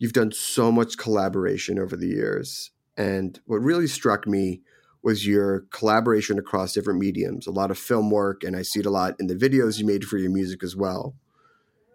you've 0.00 0.12
done 0.12 0.32
so 0.32 0.72
much 0.72 0.98
collaboration 0.98 1.78
over 1.78 1.94
the 1.94 2.08
years. 2.08 2.72
And 2.96 3.38
what 3.46 3.58
really 3.58 3.86
struck 3.86 4.26
me 4.26 4.62
was 5.04 5.24
your 5.24 5.66
collaboration 5.70 6.36
across 6.36 6.72
different 6.72 6.98
mediums, 6.98 7.46
a 7.46 7.52
lot 7.52 7.70
of 7.70 7.78
film 7.78 8.10
work, 8.10 8.42
and 8.42 8.56
I 8.56 8.62
see 8.62 8.80
it 8.80 8.86
a 8.86 8.90
lot 8.90 9.14
in 9.20 9.28
the 9.28 9.36
videos 9.36 9.78
you 9.78 9.86
made 9.86 10.04
for 10.04 10.18
your 10.18 10.32
music 10.32 10.64
as 10.64 10.74
well. 10.74 11.14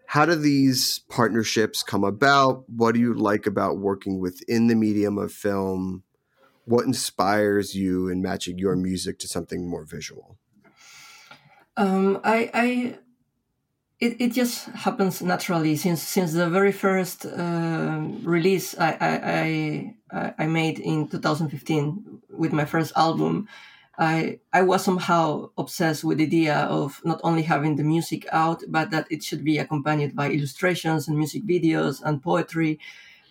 How 0.06 0.26
do 0.26 0.34
these 0.34 1.02
partnerships 1.10 1.84
come 1.84 2.06
about? 2.06 2.64
What 2.70 2.94
do 2.94 3.02
you 3.02 3.14
like 3.14 3.48
about 3.48 3.80
working 3.80 4.22
within 4.22 4.68
the 4.68 4.76
medium 4.76 5.18
of 5.18 5.34
film? 5.34 6.04
What 6.68 6.86
inspires 6.86 7.76
you 7.76 8.10
in 8.10 8.22
matching 8.22 8.58
your 8.60 8.76
music 8.76 9.20
to 9.20 9.28
something 9.28 9.70
more 9.70 9.86
visual? 9.86 10.38
Um, 11.78 12.20
I, 12.26 12.52
I, 12.54 12.98
it, 14.02 14.20
it 14.20 14.34
just 14.34 14.66
happens 14.72 15.22
naturally 15.22 15.78
since 15.78 16.02
since 16.02 16.34
the 16.34 16.50
very 16.50 16.74
first 16.74 17.26
um 17.26 18.22
release 18.24 18.78
I, 18.78 18.92
I 19.00 19.96
I 20.12 20.34
I 20.40 20.48
made 20.48 20.80
in 20.80 21.08
2015 21.08 22.22
with 22.30 22.52
my 22.52 22.66
first 22.66 22.92
album. 22.98 23.48
I 23.98 24.40
I 24.52 24.62
was 24.64 24.84
somehow 24.84 25.52
obsessed 25.58 26.04
with 26.04 26.18
the 26.18 26.26
idea 26.26 26.58
of 26.58 27.00
not 27.06 27.22
only 27.24 27.44
having 27.44 27.78
the 27.78 27.84
music 27.84 28.28
out, 28.34 28.62
but 28.68 28.92
that 28.92 29.08
it 29.10 29.24
should 29.24 29.46
be 29.46 29.58
accompanied 29.58 30.18
by 30.18 30.32
illustrations 30.32 31.08
and 31.08 31.18
music 31.18 31.44
videos 31.48 32.02
and 32.04 32.22
poetry. 32.22 32.78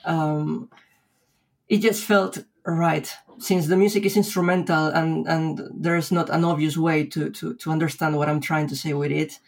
Um, 0.06 0.70
it 1.68 1.78
just 1.78 2.04
felt 2.04 2.38
right 2.66 3.14
since 3.38 3.66
the 3.66 3.76
music 3.76 4.04
is 4.04 4.16
instrumental 4.16 4.86
and 4.88 5.26
and 5.26 5.60
there's 5.74 6.10
not 6.10 6.30
an 6.30 6.44
obvious 6.44 6.76
way 6.76 7.06
to 7.06 7.30
to 7.30 7.54
to 7.54 7.70
understand 7.70 8.16
what 8.16 8.28
I'm 8.28 8.40
trying 8.40 8.68
to 8.68 8.76
say 8.76 8.92
with 8.92 9.12
it. 9.12 9.38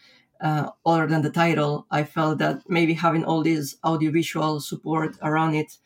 Uh, 0.41 0.69
other 0.85 1.05
than 1.05 1.21
the 1.21 1.29
title, 1.29 1.85
I 1.91 2.05
felt 2.05 2.37
that 2.37 2.61
maybe 2.69 2.93
having 2.93 3.25
all 3.25 3.43
this 3.43 3.75
audiovisual 3.83 4.61
support 4.61 5.17
around 5.21 5.55
it 5.55 5.77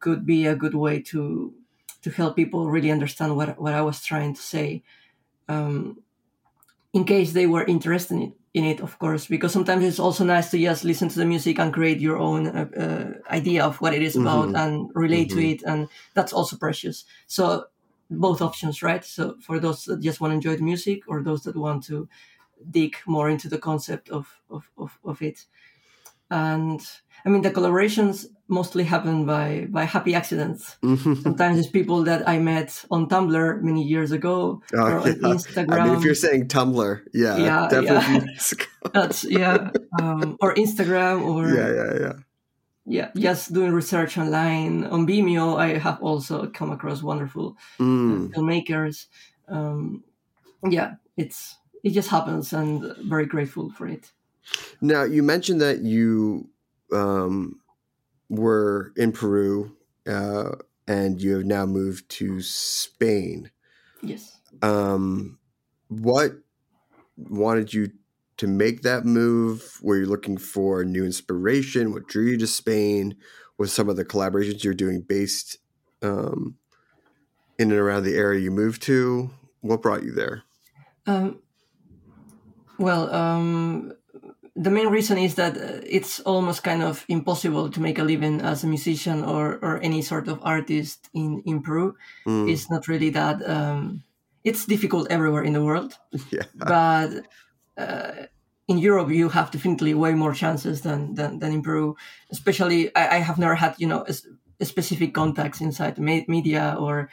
could 0.00 0.26
be 0.26 0.44
a 0.46 0.56
good 0.56 0.74
way 0.74 1.00
to 1.00 1.54
to 2.02 2.10
help 2.10 2.36
people 2.36 2.70
really 2.70 2.90
understand 2.90 3.36
what 3.36 3.60
what 3.60 3.74
I 3.74 3.82
was 3.82 4.04
trying 4.04 4.34
to 4.34 4.42
say. 4.42 4.82
Um, 5.48 6.02
in 6.92 7.04
case 7.04 7.32
they 7.32 7.46
were 7.46 7.64
interested 7.64 8.14
in 8.14 8.22
it, 8.22 8.32
in 8.54 8.64
it, 8.64 8.80
of 8.80 8.98
course, 8.98 9.26
because 9.26 9.52
sometimes 9.52 9.84
it's 9.84 9.98
also 9.98 10.24
nice 10.24 10.50
to 10.50 10.58
just 10.58 10.84
listen 10.84 11.08
to 11.08 11.18
the 11.18 11.24
music 11.24 11.58
and 11.58 11.72
create 11.72 12.00
your 12.00 12.18
own 12.18 12.46
uh, 12.46 12.68
uh, 12.76 13.32
idea 13.34 13.64
of 13.64 13.80
what 13.80 13.94
it 13.94 14.02
is 14.02 14.16
about 14.16 14.48
Mhm. 14.50 14.64
and 14.64 14.90
relate 14.94 15.30
Mhm. 15.30 15.34
to 15.34 15.40
it, 15.52 15.62
and 15.62 15.88
that's 16.14 16.32
also 16.34 16.56
precious. 16.56 17.04
So 17.26 17.64
both 18.10 18.42
options, 18.42 18.82
right? 18.82 19.04
So 19.04 19.36
for 19.40 19.58
those 19.58 19.84
that 19.84 20.00
just 20.02 20.20
want 20.20 20.32
to 20.32 20.34
enjoy 20.34 20.56
the 20.56 20.64
music, 20.64 21.08
or 21.08 21.22
those 21.22 21.42
that 21.44 21.56
want 21.56 21.84
to 21.86 22.08
dig 22.70 22.96
more 23.06 23.30
into 23.30 23.48
the 23.48 23.58
concept 23.58 24.10
of 24.10 24.26
of, 24.50 24.70
of, 24.76 24.98
of 25.04 25.22
it, 25.22 25.46
and 26.30 26.80
I 27.24 27.28
mean 27.30 27.42
the 27.42 27.50
collaborations 27.50 28.26
mostly 28.52 28.84
happen 28.84 29.24
by 29.24 29.66
by 29.70 29.84
happy 29.84 30.14
accidents. 30.14 30.76
Sometimes 31.24 31.58
it's 31.58 31.68
people 31.68 32.04
that 32.04 32.28
I 32.28 32.38
met 32.38 32.84
on 32.90 33.08
Tumblr 33.08 33.62
many 33.62 33.82
years 33.82 34.12
ago 34.12 34.60
Oh, 34.74 34.78
or 34.78 34.98
on. 35.00 35.14
Instagram. 35.34 35.72
I 35.72 35.84
mean, 35.84 35.94
if 35.96 36.04
you're 36.04 36.14
saying 36.14 36.48
Tumblr, 36.48 37.00
yeah, 37.14 37.36
Yeah, 37.38 37.68
definitely. 37.70 38.28
yeah. 38.28 38.90
That's 38.92 39.24
yeah, 39.24 39.70
um, 40.00 40.36
or 40.40 40.54
Instagram, 40.54 41.22
or 41.24 41.48
yeah, 41.48 41.70
yeah, 41.78 41.92
yeah. 42.04 42.14
yeah, 42.84 43.08
just 43.16 43.52
doing 43.54 43.72
research 43.72 44.18
online 44.18 44.84
on 44.84 45.06
Vimeo. 45.06 45.56
I 45.56 45.78
have 45.78 46.02
also 46.02 46.46
come 46.50 46.70
across 46.72 47.02
wonderful 47.02 47.56
uh, 47.80 47.82
Mm. 47.82 48.30
filmmakers. 48.34 49.06
Um, 49.48 50.02
yeah, 50.68 50.94
it's 51.16 51.56
it 51.82 51.90
just 51.94 52.10
happens, 52.10 52.52
and 52.52 52.94
very 53.08 53.26
grateful 53.26 53.70
for 53.70 53.86
it. 53.86 54.10
Now, 54.80 55.04
you 55.06 55.22
mentioned 55.22 55.60
that 55.62 55.82
you 55.86 56.48
um, 56.92 57.61
were 58.32 58.94
in 58.96 59.12
Peru 59.12 59.76
uh, 60.08 60.52
and 60.88 61.20
you 61.20 61.34
have 61.34 61.44
now 61.44 61.66
moved 61.66 62.08
to 62.08 62.40
Spain. 62.40 63.50
Yes. 64.00 64.38
Um, 64.62 65.38
what 65.88 66.32
wanted 67.18 67.74
you 67.74 67.90
to 68.38 68.46
make 68.46 68.82
that 68.82 69.04
move? 69.04 69.78
Were 69.82 69.98
you 69.98 70.06
looking 70.06 70.38
for 70.38 70.82
new 70.82 71.04
inspiration? 71.04 71.92
What 71.92 72.08
drew 72.08 72.24
you 72.24 72.38
to 72.38 72.46
Spain? 72.46 73.16
Was 73.58 73.70
some 73.70 73.90
of 73.90 73.96
the 73.96 74.04
collaborations 74.04 74.64
you're 74.64 74.72
doing 74.72 75.02
based 75.02 75.58
um, 76.00 76.56
in 77.58 77.70
and 77.70 77.78
around 77.78 78.04
the 78.04 78.16
area 78.16 78.40
you 78.40 78.50
moved 78.50 78.80
to? 78.84 79.30
What 79.60 79.82
brought 79.82 80.04
you 80.04 80.12
there? 80.12 80.42
Um, 81.06 81.40
well, 82.78 83.12
um, 83.14 83.92
the 84.54 84.70
main 84.70 84.88
reason 84.88 85.16
is 85.18 85.34
that 85.36 85.56
uh, 85.56 85.80
it's 85.86 86.20
almost 86.20 86.62
kind 86.62 86.82
of 86.82 87.04
impossible 87.08 87.70
to 87.70 87.80
make 87.80 87.98
a 87.98 88.04
living 88.04 88.40
as 88.40 88.64
a 88.64 88.66
musician 88.66 89.24
or, 89.24 89.58
or 89.62 89.80
any 89.82 90.02
sort 90.02 90.28
of 90.28 90.38
artist 90.42 91.08
in, 91.14 91.42
in 91.46 91.62
Peru. 91.62 91.94
Mm, 92.26 92.50
It's 92.52 92.70
not 92.70 92.86
really 92.88 93.10
that. 93.10 93.48
Um, 93.48 94.02
it's 94.44 94.66
difficult 94.66 95.10
everywhere 95.10 95.42
in 95.42 95.52
the 95.52 95.64
world, 95.64 95.94
yeah. 96.30 96.42
but 96.54 97.26
uh, 97.78 98.12
in 98.68 98.78
Europe 98.78 99.10
you 99.10 99.28
have 99.28 99.50
definitely 99.50 99.94
way 99.94 100.14
more 100.14 100.34
chances 100.34 100.80
than 100.82 101.14
than, 101.14 101.38
than 101.38 101.52
in 101.52 101.62
Peru. 101.62 101.96
Especially, 102.30 102.94
I, 102.96 103.16
I 103.16 103.18
have 103.20 103.38
never 103.38 103.54
had 103.54 103.76
you 103.78 103.86
know 103.86 104.04
a, 104.06 104.14
a 104.60 104.64
specific 104.64 105.14
contacts 105.14 105.60
inside 105.60 105.98
me- 105.98 106.26
media 106.28 106.76
or 106.78 107.08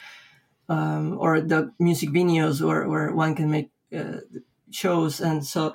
um, 0.67 1.17
or 1.19 1.39
the 1.41 1.71
music 1.79 2.09
venues 2.09 2.61
where, 2.61 2.87
where 2.87 3.11
one 3.13 3.35
can 3.35 3.49
make 3.49 3.69
uh, 3.95 4.21
shows, 4.71 5.21
and 5.21 5.45
so 5.45 5.73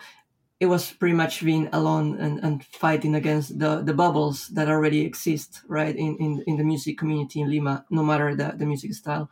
it 0.64 0.68
was 0.68 0.92
pretty 1.00 1.14
much 1.14 1.44
being 1.44 1.68
alone 1.72 2.06
and, 2.24 2.34
and 2.44 2.64
fighting 2.84 3.14
against 3.14 3.58
the, 3.62 3.82
the 3.88 3.92
bubbles 4.02 4.48
that 4.56 4.68
already 4.68 5.00
exist 5.10 5.50
right 5.68 5.94
in, 6.04 6.16
in, 6.24 6.32
in 6.46 6.56
the 6.56 6.64
music 6.64 6.96
community 6.98 7.40
in 7.42 7.50
Lima, 7.50 7.84
no 7.90 8.02
matter 8.02 8.34
the, 8.34 8.48
the 8.56 8.66
music 8.66 8.92
style. 8.94 9.26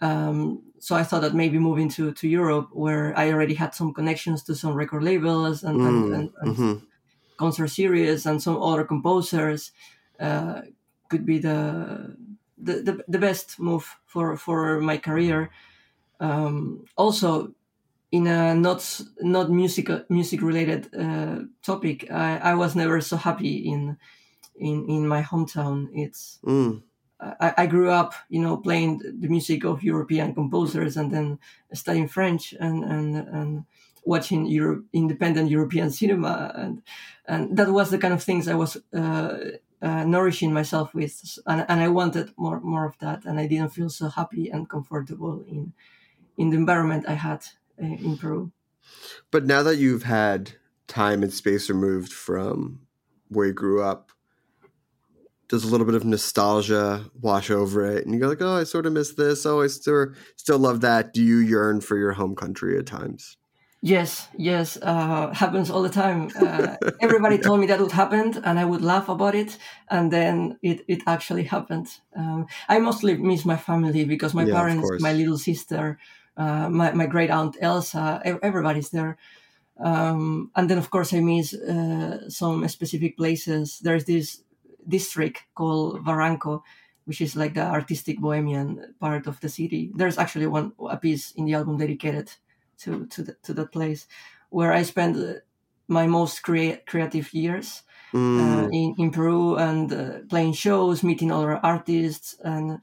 Um, 0.00 0.62
so 0.78 0.94
I 0.94 1.04
thought 1.04 1.22
that 1.22 1.34
maybe 1.34 1.58
moving 1.58 1.88
to, 1.90 2.12
to 2.12 2.28
Europe, 2.28 2.68
where 2.72 3.06
I 3.18 3.30
already 3.32 3.54
had 3.54 3.74
some 3.74 3.92
connections 3.92 4.42
to 4.44 4.54
some 4.54 4.74
record 4.74 5.02
labels 5.02 5.64
and, 5.64 5.80
and, 5.80 5.98
Mm, 6.04 6.14
and, 6.14 6.30
and 6.42 6.56
mhm. 6.56 6.82
concert 7.36 7.68
series 7.68 8.26
and 8.26 8.42
some 8.42 8.62
other 8.62 8.84
composers, 8.84 9.72
uh, 10.20 10.62
could 11.08 11.24
be 11.26 11.38
the, 11.38 12.16
the 12.58 12.74
the 12.82 12.94
the 13.08 13.18
best 13.18 13.58
move 13.60 13.86
for 14.06 14.36
for 14.36 14.80
my 14.80 14.98
career. 14.98 15.50
Um, 16.20 16.84
also, 16.96 17.54
in 18.10 18.26
a 18.26 18.54
not 18.54 19.00
not 19.20 19.50
music 19.50 19.88
music 20.10 20.42
related 20.42 20.94
uh, 20.94 21.44
topic, 21.62 22.10
I, 22.10 22.38
I 22.38 22.54
was 22.54 22.74
never 22.76 23.00
so 23.00 23.16
happy 23.16 23.56
in 23.58 23.98
in 24.56 24.88
in 24.88 25.08
my 25.08 25.22
hometown. 25.22 25.88
It's 25.92 26.40
Mm, 26.42 26.82
I, 27.20 27.54
I 27.58 27.66
grew 27.66 27.90
up, 27.90 28.14
you 28.28 28.40
know, 28.40 28.56
playing 28.56 28.98
the 28.98 29.28
music 29.28 29.64
of 29.64 29.82
European 29.82 30.34
composers 30.34 30.96
and 30.96 31.10
then 31.10 31.38
studying 31.72 32.08
French 32.08 32.52
and 32.60 32.84
and 32.84 33.16
and 33.16 33.64
watching 34.04 34.46
Euro- 34.46 34.84
independent 34.92 35.50
European 35.50 35.90
cinema. 35.90 36.52
And 36.54 36.82
and 37.26 37.56
that 37.56 37.70
was 37.70 37.90
the 37.90 37.98
kind 37.98 38.14
of 38.14 38.22
things 38.22 38.46
I 38.46 38.54
was 38.54 38.76
uh, 38.94 39.38
uh, 39.82 40.04
nourishing 40.04 40.52
myself 40.52 40.94
with. 40.94 41.38
And, 41.46 41.64
and 41.68 41.80
I 41.80 41.88
wanted 41.88 42.32
more 42.36 42.60
more 42.60 42.86
of 42.86 42.98
that. 42.98 43.24
And 43.24 43.40
I 43.40 43.48
didn't 43.48 43.72
feel 43.72 43.90
so 43.90 44.08
happy 44.08 44.48
and 44.50 44.68
comfortable 44.70 45.42
in 45.42 45.72
in 46.36 46.50
the 46.50 46.56
environment 46.56 47.06
I 47.08 47.14
had 47.14 47.46
in 47.78 48.16
Peru. 48.18 48.52
But 49.30 49.44
now 49.46 49.62
that 49.62 49.76
you've 49.76 50.02
had 50.02 50.52
time 50.86 51.22
and 51.22 51.32
space 51.32 51.68
removed 51.68 52.12
from 52.12 52.86
where 53.28 53.46
you 53.46 53.52
grew 53.52 53.82
up, 53.82 54.12
does 55.48 55.64
a 55.64 55.68
little 55.68 55.86
bit 55.86 55.94
of 55.94 56.04
nostalgia 56.04 57.10
wash 57.20 57.50
over 57.50 57.84
it? 57.86 58.04
And 58.04 58.14
you 58.14 58.20
go 58.20 58.28
like, 58.28 58.42
oh, 58.42 58.56
I 58.56 58.64
sort 58.64 58.86
of 58.86 58.92
miss 58.92 59.14
this. 59.14 59.46
Oh, 59.46 59.62
I 59.62 59.66
still 59.68 60.12
still 60.36 60.58
love 60.58 60.82
that. 60.82 61.12
Do 61.14 61.22
you 61.22 61.38
yearn 61.38 61.80
for 61.80 61.96
your 61.96 62.12
home 62.12 62.36
country 62.36 62.78
at 62.78 62.86
times? 62.86 63.36
Yes, 63.80 64.26
yes, 64.36 64.76
uh, 64.82 65.32
happens 65.32 65.70
all 65.70 65.82
the 65.82 65.88
time. 65.88 66.32
Uh, 66.34 66.78
everybody 67.00 67.38
told 67.38 67.60
me 67.60 67.66
that 67.66 67.78
would 67.80 67.92
happen, 67.92 68.34
and 68.42 68.58
I 68.58 68.64
would 68.64 68.82
laugh 68.82 69.08
about 69.08 69.36
it, 69.36 69.56
and 69.88 70.12
then 70.12 70.58
it, 70.62 70.84
it 70.88 71.02
actually 71.06 71.44
happened. 71.44 71.86
Um, 72.16 72.46
I 72.68 72.80
mostly 72.80 73.16
miss 73.16 73.44
my 73.44 73.56
family 73.56 74.04
because 74.04 74.34
my 74.34 74.46
Yeah, 74.46 74.46
parents, 74.46 74.94
my 74.98 75.12
little 75.12 75.38
sister, 75.38 75.96
uh, 76.38 76.70
my 76.70 76.92
my 76.92 77.06
great 77.06 77.30
aunt 77.30 77.56
Elsa, 77.60 78.22
everybody's 78.24 78.90
there. 78.90 79.18
Um, 79.78 80.50
and 80.56 80.68
then 80.68 80.78
of 80.78 80.90
course 80.90 81.12
I 81.14 81.20
miss 81.20 81.54
uh, 81.54 82.28
some 82.30 82.66
specific 82.68 83.16
places. 83.16 83.78
There's 83.80 84.04
this 84.04 84.42
district 84.88 85.44
called 85.54 86.04
Barranco, 86.04 86.62
which 87.04 87.20
is 87.20 87.36
like 87.36 87.54
the 87.54 87.62
artistic 87.64 88.18
bohemian 88.20 88.94
part 89.00 89.26
of 89.26 89.40
the 89.40 89.48
city. 89.48 89.92
There's 89.94 90.18
actually 90.18 90.46
one 90.48 90.72
a 90.88 90.96
piece 90.96 91.32
in 91.32 91.44
the 91.46 91.54
album 91.54 91.78
dedicated 91.78 92.32
to 92.78 93.06
to 93.06 93.22
the, 93.22 93.34
to 93.44 93.54
that 93.54 93.72
place 93.72 94.06
where 94.50 94.72
I 94.72 94.82
spent 94.82 95.16
uh, 95.16 95.40
my 95.88 96.06
most 96.06 96.42
crea- 96.42 96.82
creative 96.86 97.32
years 97.34 97.82
uh, 98.36 98.66
Mm, 98.66 98.70
in, 98.72 98.94
in 98.98 99.10
Peru 99.10 99.56
and 99.56 99.92
uh, 99.92 100.18
playing 100.28 100.52
shows, 100.54 101.02
meeting 101.02 101.32
other 101.32 101.58
artists, 101.64 102.36
and 102.44 102.80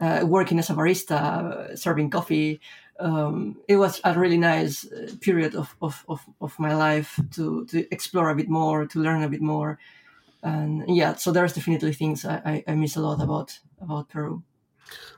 uh, 0.00 0.24
working 0.26 0.58
as 0.58 0.70
a 0.70 0.74
barista, 0.74 1.12
uh, 1.12 1.76
serving 1.76 2.10
coffee. 2.10 2.60
Um, 2.98 3.56
it 3.68 3.76
was 3.76 4.00
a 4.04 4.18
really 4.18 4.38
nice 4.38 4.90
uh, 4.90 5.12
period 5.20 5.54
of, 5.54 5.74
of, 5.80 6.04
of, 6.08 6.20
of 6.40 6.58
my 6.58 6.74
life 6.74 7.18
to, 7.32 7.64
to 7.66 7.86
explore 7.92 8.30
a 8.30 8.34
bit 8.34 8.48
more, 8.48 8.86
to 8.86 8.98
learn 8.98 9.22
a 9.22 9.28
bit 9.28 9.40
more. 9.40 9.78
And 10.42 10.84
yeah, 10.88 11.14
so 11.16 11.32
there's 11.32 11.52
definitely 11.52 11.92
things 11.92 12.24
I, 12.24 12.40
I, 12.44 12.64
I 12.68 12.74
miss 12.74 12.96
a 12.96 13.00
lot 13.00 13.22
about 13.22 13.58
about 13.80 14.08
Peru. 14.08 14.42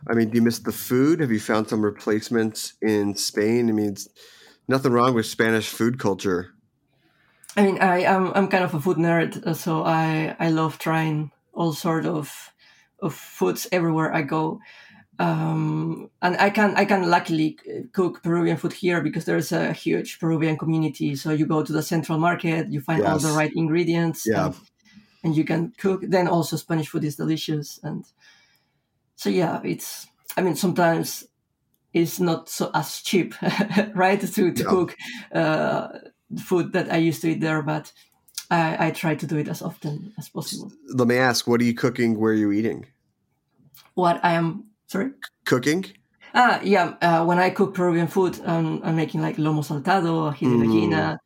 I 0.09 0.15
mean, 0.15 0.31
do 0.31 0.37
you 0.37 0.43
miss 0.43 0.59
the 0.59 0.73
food? 0.73 1.21
Have 1.21 1.31
you 1.31 1.41
found 1.41 1.69
some 1.69 1.85
replacements 1.85 2.75
in 2.83 3.15
Spain? 3.17 3.69
I 3.69 3.73
mean, 3.73 3.91
it's 3.91 4.09
nothing 4.69 4.93
wrong 4.93 5.15
with 5.15 5.27
Spanish 5.27 5.69
food 5.69 5.99
culture. 5.99 6.55
I 7.57 7.63
mean, 7.63 7.79
I 7.79 8.01
am 8.01 8.33
I'm 8.35 8.49
kind 8.49 8.65
of 8.65 8.75
a 8.75 8.81
food 8.81 8.97
nerd, 8.97 9.55
so 9.57 9.85
I 9.85 10.37
I 10.39 10.51
love 10.51 10.79
trying 10.79 11.31
all 11.53 11.73
sort 11.73 12.07
of 12.07 12.52
of 13.03 13.15
foods 13.15 13.67
everywhere 13.73 14.15
I 14.15 14.23
go. 14.23 14.61
Um, 15.19 16.11
and 16.23 16.37
I 16.39 16.51
can 16.51 16.75
I 16.77 16.85
can 16.85 17.09
luckily 17.09 17.59
uh, 17.69 17.83
cook 17.93 18.23
Peruvian 18.23 18.57
food 18.57 18.73
here 18.73 19.03
because 19.03 19.25
there's 19.27 19.53
a 19.53 19.73
huge 19.73 20.19
Peruvian 20.19 20.57
community. 20.57 21.15
So 21.17 21.31
you 21.31 21.47
go 21.47 21.63
to 21.63 21.73
the 21.73 21.83
central 21.83 22.19
market, 22.19 22.73
you 22.73 22.81
find 22.81 23.05
all 23.05 23.19
the 23.19 23.33
right 23.33 23.53
ingredients, 23.55 24.27
Yeah. 24.27 24.47
and, 24.47 24.55
and 25.25 25.37
you 25.37 25.45
can 25.45 25.73
cook. 25.79 26.01
Then 26.09 26.29
also 26.29 26.57
Spanish 26.57 26.89
food 26.89 27.05
is 27.05 27.17
delicious, 27.17 27.79
and 27.83 28.05
so 29.17 29.31
yeah, 29.31 29.61
it's. 29.65 30.07
I 30.37 30.41
mean, 30.41 30.57
sometimes 30.57 31.25
it's 31.93 32.19
not 32.19 32.49
so 32.49 32.71
as 32.75 33.03
cheap, 33.03 33.35
right, 33.95 34.21
to 34.21 34.53
to 34.53 34.63
No. 34.65 34.71
cook 34.71 34.97
uh, 35.33 35.89
food 36.43 36.73
that 36.73 36.91
I 36.93 36.97
used 36.97 37.21
to 37.23 37.29
eat 37.31 37.41
there, 37.41 37.63
but 37.63 37.93
I, 38.53 38.89
I 38.89 38.91
try 38.91 39.15
to 39.15 39.27
do 39.27 39.39
it 39.39 39.49
as 39.49 39.63
often 39.63 40.13
as 40.19 40.29
possible. 40.29 40.71
Let 40.89 41.09
me 41.09 41.17
ask, 41.17 41.47
what 41.47 41.61
are 41.61 41.65
you 41.65 41.75
cooking? 41.75 42.21
Where 42.21 42.33
are 42.33 42.37
you 42.37 42.53
eating? 42.53 42.87
What 43.95 44.21
I 44.23 44.35
am 44.35 44.65
sorry. 44.87 45.13
Cooking? 45.47 45.87
Ah, 46.35 46.61
yeah. 46.63 46.95
Uh, 47.01 47.25
when 47.25 47.39
I 47.39 47.51
cook 47.51 47.75
Peruvian 47.75 48.09
food, 48.09 48.39
um, 48.45 48.81
I'm 48.85 48.97
making 48.97 49.23
like 49.23 49.37
lomo 49.37 49.63
saltado, 49.63 50.31
ají 50.31 50.41
de 50.41 50.67
Mm. 50.67 51.19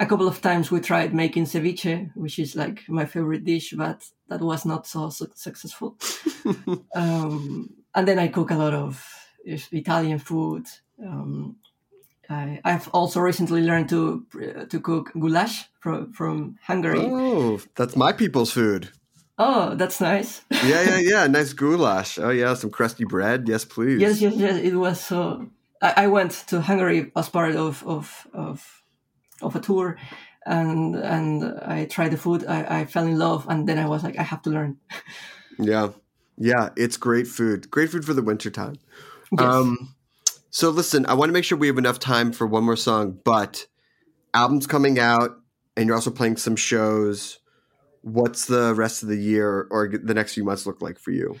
A 0.00 0.06
couple 0.06 0.26
of 0.26 0.40
times 0.40 0.72
we 0.72 0.80
tried 0.80 1.14
making 1.14 1.46
ceviche, 1.46 2.10
which 2.16 2.38
is 2.38 2.56
like 2.56 2.82
my 2.88 3.04
favorite 3.06 3.44
dish, 3.44 3.74
but 3.76 4.02
that 4.28 4.40
was 4.40 4.64
not 4.66 4.86
so 4.86 5.08
su- 5.08 5.30
successful. 5.36 5.96
um, 6.96 7.70
and 7.94 8.08
then 8.08 8.18
I 8.18 8.28
cook 8.28 8.50
a 8.50 8.56
lot 8.56 8.74
of 8.74 9.06
Italian 9.44 10.18
food. 10.18 10.66
Um, 11.00 11.56
I, 12.30 12.60
I've 12.64 12.88
also 12.88 13.20
recently 13.20 13.62
learned 13.62 13.88
to 13.90 14.26
to 14.68 14.80
cook 14.80 15.12
goulash 15.18 15.68
from 15.80 16.12
from 16.12 16.58
Hungary. 16.62 17.00
Oh, 17.00 17.60
that's 17.76 17.96
my 17.96 18.12
people's 18.12 18.52
food. 18.52 18.90
Oh, 19.38 19.74
that's 19.74 20.00
nice. 20.00 20.42
Yeah, 20.64 20.82
yeah, 20.82 20.98
yeah. 20.98 21.26
Nice 21.26 21.52
goulash. 21.52 22.18
Oh, 22.18 22.30
yeah. 22.30 22.54
Some 22.54 22.70
crusty 22.70 23.04
bread. 23.04 23.48
Yes, 23.48 23.64
please. 23.64 24.00
yes, 24.00 24.20
yes, 24.20 24.34
yes. 24.36 24.60
It 24.62 24.74
was 24.74 25.00
so. 25.00 25.50
I, 25.82 26.04
I 26.04 26.06
went 26.06 26.32
to 26.48 26.60
Hungary 26.60 27.10
as 27.16 27.28
part 27.28 27.56
of 27.56 27.84
of 27.86 28.26
of, 28.32 28.82
of 29.42 29.56
a 29.56 29.60
tour, 29.60 29.98
and 30.46 30.94
and 30.96 31.44
I 31.66 31.86
tried 31.86 32.12
the 32.12 32.16
food. 32.16 32.44
I, 32.46 32.80
I 32.80 32.84
fell 32.86 33.06
in 33.06 33.18
love, 33.18 33.46
and 33.48 33.68
then 33.68 33.78
I 33.78 33.86
was 33.86 34.02
like, 34.04 34.18
I 34.18 34.22
have 34.22 34.42
to 34.42 34.50
learn. 34.50 34.78
Yeah. 35.56 35.90
Yeah. 36.36 36.70
It's 36.76 36.96
great 36.96 37.28
food. 37.28 37.70
Great 37.70 37.90
food 37.90 38.04
for 38.04 38.12
the 38.12 38.22
wintertime. 38.22 38.74
Yes. 39.30 39.54
Um, 39.54 39.94
so 40.54 40.70
listen, 40.70 41.04
I 41.06 41.14
want 41.14 41.30
to 41.30 41.32
make 41.32 41.42
sure 41.42 41.58
we 41.58 41.66
have 41.66 41.78
enough 41.78 41.98
time 41.98 42.30
for 42.30 42.46
one 42.46 42.62
more 42.62 42.76
song, 42.76 43.18
but 43.24 43.66
album's 44.32 44.68
coming 44.68 45.00
out 45.00 45.30
and 45.76 45.86
you're 45.88 45.96
also 45.96 46.12
playing 46.12 46.36
some 46.36 46.54
shows. 46.54 47.40
What's 48.02 48.46
the 48.46 48.72
rest 48.72 49.02
of 49.02 49.08
the 49.08 49.16
year 49.16 49.66
or 49.68 49.88
the 49.88 50.14
next 50.14 50.34
few 50.34 50.44
months 50.44 50.64
look 50.64 50.80
like 50.80 51.00
for 51.00 51.10
you? 51.10 51.40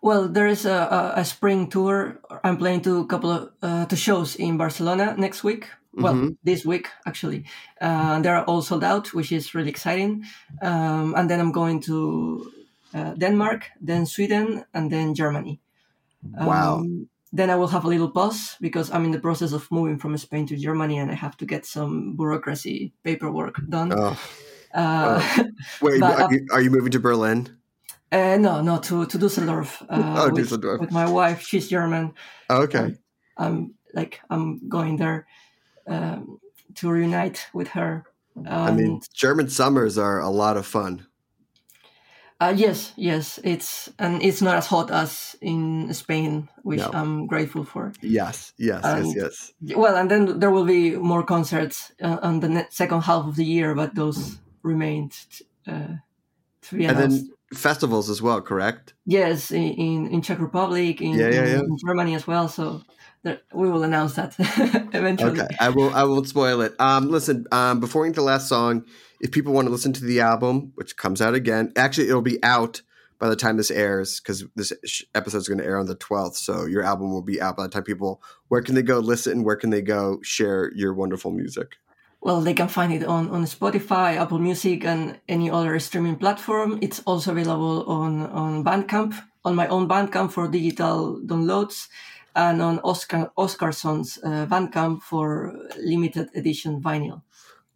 Well, 0.00 0.26
there 0.26 0.46
is 0.46 0.64
a, 0.64 0.72
a, 0.72 1.20
a 1.20 1.24
spring 1.26 1.68
tour. 1.68 2.18
I'm 2.42 2.56
playing 2.56 2.80
to 2.82 3.00
a 3.00 3.06
couple 3.06 3.30
of 3.30 3.50
uh, 3.60 3.84
two 3.84 3.96
shows 3.96 4.36
in 4.36 4.56
Barcelona 4.56 5.14
next 5.18 5.44
week. 5.44 5.68
Well, 5.92 6.14
Mhm. 6.14 6.36
this 6.42 6.64
week 6.64 6.88
actually. 7.04 7.44
Uh, 7.78 8.20
they're 8.22 8.44
all 8.48 8.62
sold 8.62 8.84
out, 8.84 9.12
which 9.12 9.32
is 9.32 9.54
really 9.54 9.68
exciting. 9.68 10.24
Um, 10.62 11.12
and 11.14 11.28
then 11.28 11.40
I'm 11.40 11.52
going 11.52 11.82
to 11.82 12.50
uh, 12.94 13.12
Denmark, 13.18 13.68
then 13.82 14.06
Sweden, 14.06 14.64
and 14.72 14.90
then 14.90 15.14
Germany. 15.14 15.60
Wow. 16.22 16.82
Then 17.32 17.48
I 17.50 17.54
will 17.56 17.68
have 17.68 17.84
a 17.84 17.88
little 17.88 18.10
pause 18.10 18.56
because 18.60 18.90
I'm 18.90 19.04
in 19.04 19.12
the 19.12 19.20
process 19.20 19.52
of 19.52 19.70
moving 19.70 19.98
from 19.98 20.16
Spain 20.18 20.46
to 20.48 20.56
Germany, 20.56 20.98
and 20.98 21.10
I 21.10 21.14
have 21.14 21.36
to 21.38 21.46
get 21.46 21.64
some 21.64 22.16
bureaucracy 22.16 22.92
paperwork 23.04 23.56
done. 23.68 23.92
Oh, 23.92 24.16
Uh, 24.74 25.18
wait, 25.82 26.00
But, 26.00 26.20
are, 26.20 26.32
you, 26.32 26.46
are 26.52 26.60
you 26.62 26.70
moving 26.70 26.92
to 26.92 27.00
Berlin? 27.00 27.48
uh, 28.12 28.36
no, 28.36 28.62
no, 28.62 28.78
to 28.78 29.06
to 29.06 29.18
Düsseldorf. 29.18 29.82
Uh, 29.88 30.14
Oh, 30.18 30.30
with, 30.30 30.38
Düsseldorf. 30.50 30.80
with 30.80 30.90
my 30.92 31.06
wife. 31.10 31.42
She's 31.46 31.68
German. 31.68 32.14
Oh, 32.48 32.62
okay. 32.62 32.94
I'm 33.36 33.74
like 33.94 34.20
I'm 34.30 34.68
going 34.68 34.96
there 34.98 35.26
um, 35.86 36.38
to 36.74 36.90
reunite 36.90 37.46
with 37.54 37.68
her. 37.68 38.04
Um, 38.36 38.46
I 38.46 38.70
mean, 38.72 39.00
German 39.14 39.48
summers 39.48 39.98
are 39.98 40.20
a 40.20 40.30
lot 40.30 40.56
of 40.56 40.66
fun. 40.66 41.06
Uh, 42.40 42.52
yes, 42.56 42.92
yes, 42.96 43.38
it's 43.44 43.90
and 43.98 44.22
it's 44.22 44.40
not 44.42 44.56
as 44.56 44.66
hot 44.66 44.90
as 44.90 45.36
in 45.40 45.92
Spain, 45.94 46.48
which 46.62 46.80
No. 46.80 46.90
I'm 46.92 47.26
grateful 47.26 47.64
for. 47.64 47.92
Yes, 48.02 48.52
yes, 48.58 48.84
Um, 48.84 49.04
yes, 49.04 49.52
yes. 49.60 49.76
Well, 49.76 49.96
and 49.96 50.10
then 50.10 50.38
there 50.40 50.50
will 50.50 50.64
be 50.64 50.96
more 50.96 51.22
concerts 51.22 51.92
uh, 52.02 52.18
on 52.22 52.40
the 52.40 52.48
ne- 52.48 52.66
second 52.70 53.02
half 53.02 53.26
of 53.26 53.36
the 53.36 53.44
year, 53.44 53.74
but 53.74 53.94
those 53.94 54.38
remained 54.62 55.12
uh, 55.66 55.96
to 56.62 56.76
be 56.76 56.84
announced. 56.86 57.02
And 57.04 57.12
then 57.12 57.30
festivals 57.54 58.08
as 58.10 58.22
well, 58.22 58.40
correct? 58.40 58.94
yes, 59.06 59.50
in, 59.50 59.72
in 59.74 60.06
in 60.14 60.22
Czech 60.22 60.40
Republic, 60.40 61.00
in, 61.00 61.14
Yeah, 61.18 61.30
yeah, 61.30 61.46
yeah. 61.46 61.58
in 61.60 61.76
Germany 61.86 62.14
as 62.14 62.26
well. 62.26 62.48
So 62.48 62.82
there, 63.22 63.40
we 63.52 63.68
will 63.68 63.82
announce 63.82 64.14
that 64.14 64.34
eventually. 64.94 65.40
Okay, 65.40 65.56
I 65.60 65.68
will. 65.68 65.90
I 65.94 66.04
won't 66.04 66.26
spoil 66.28 66.62
it. 66.62 66.72
Um, 66.80 67.10
listen. 67.10 67.44
Um, 67.52 67.80
before 67.80 68.02
we 68.02 68.08
get 68.08 68.14
to 68.14 68.20
the 68.20 68.26
last 68.26 68.48
song, 68.48 68.84
if 69.20 69.30
people 69.30 69.52
want 69.52 69.66
to 69.66 69.72
listen 69.72 69.92
to 69.92 70.04
the 70.04 70.20
album, 70.20 70.72
which 70.74 70.96
comes 70.96 71.20
out 71.20 71.34
again, 71.34 71.72
actually 71.76 72.08
it'll 72.08 72.22
be 72.22 72.42
out 72.42 72.82
by 73.18 73.28
the 73.28 73.36
time 73.36 73.58
this 73.58 73.70
airs 73.70 74.18
because 74.18 74.44
this 74.56 74.72
episode 75.14 75.38
is 75.38 75.48
going 75.48 75.58
to 75.58 75.64
air 75.64 75.78
on 75.78 75.86
the 75.86 75.94
twelfth. 75.94 76.36
So 76.36 76.64
your 76.64 76.82
album 76.82 77.12
will 77.12 77.22
be 77.22 77.40
out 77.40 77.56
by 77.56 77.64
the 77.64 77.68
time 77.68 77.84
people. 77.84 78.22
Where 78.48 78.62
can 78.62 78.74
they 78.74 78.82
go 78.82 78.98
listen? 78.98 79.44
Where 79.44 79.56
can 79.56 79.70
they 79.70 79.82
go 79.82 80.20
share 80.22 80.72
your 80.74 80.94
wonderful 80.94 81.30
music? 81.30 81.76
Well, 82.22 82.40
they 82.40 82.54
can 82.54 82.68
find 82.68 82.92
it 82.92 83.04
on, 83.04 83.30
on 83.30 83.44
Spotify, 83.44 84.16
Apple 84.16 84.38
Music, 84.38 84.84
and 84.84 85.18
any 85.28 85.50
other 85.50 85.78
streaming 85.78 86.16
platform. 86.16 86.78
It's 86.82 87.00
also 87.06 87.32
available 87.32 87.84
on, 87.88 88.26
on 88.26 88.62
Bandcamp, 88.62 89.14
on 89.44 89.54
my 89.54 89.66
own 89.68 89.88
Bandcamp 89.88 90.30
for 90.30 90.46
digital 90.46 91.18
downloads, 91.24 91.88
and 92.36 92.60
on 92.60 92.78
Oscar 92.80 93.30
Oscarson's 93.36 94.18
uh, 94.22 94.46
Bandcamp 94.46 95.02
for 95.02 95.56
limited 95.78 96.28
edition 96.34 96.80
vinyl. 96.82 97.22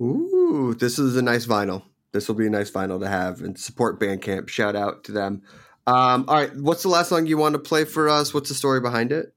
Ooh, 0.01 0.75
this 0.79 0.99
is 0.99 1.17
a 1.17 1.23
nice 1.23 1.47
vinyl. 1.47 1.83
This 2.13 2.29
will 2.29 2.35
be 2.35 2.47
a 2.47 2.51
nice 2.51 2.71
vinyl 2.71 3.01
to 3.01 3.09
have 3.09 3.41
and 3.41 3.59
support 3.59 4.01
Bandcamp. 4.01 4.49
Shout 4.49 4.77
out 4.77 5.05
to 5.05 5.13
them. 5.13 5.43
Um, 5.87 6.25
all 6.29 6.37
right, 6.37 6.57
what's 6.57 6.83
the 6.83 6.89
last 6.89 7.09
song 7.09 7.27
you 7.27 7.37
want 7.37 7.55
to 7.55 7.59
play 7.59 7.85
for 7.85 8.09
us? 8.09 8.33
What's 8.33 8.49
the 8.49 8.55
story 8.55 8.81
behind 8.81 9.13
it? 9.13 9.35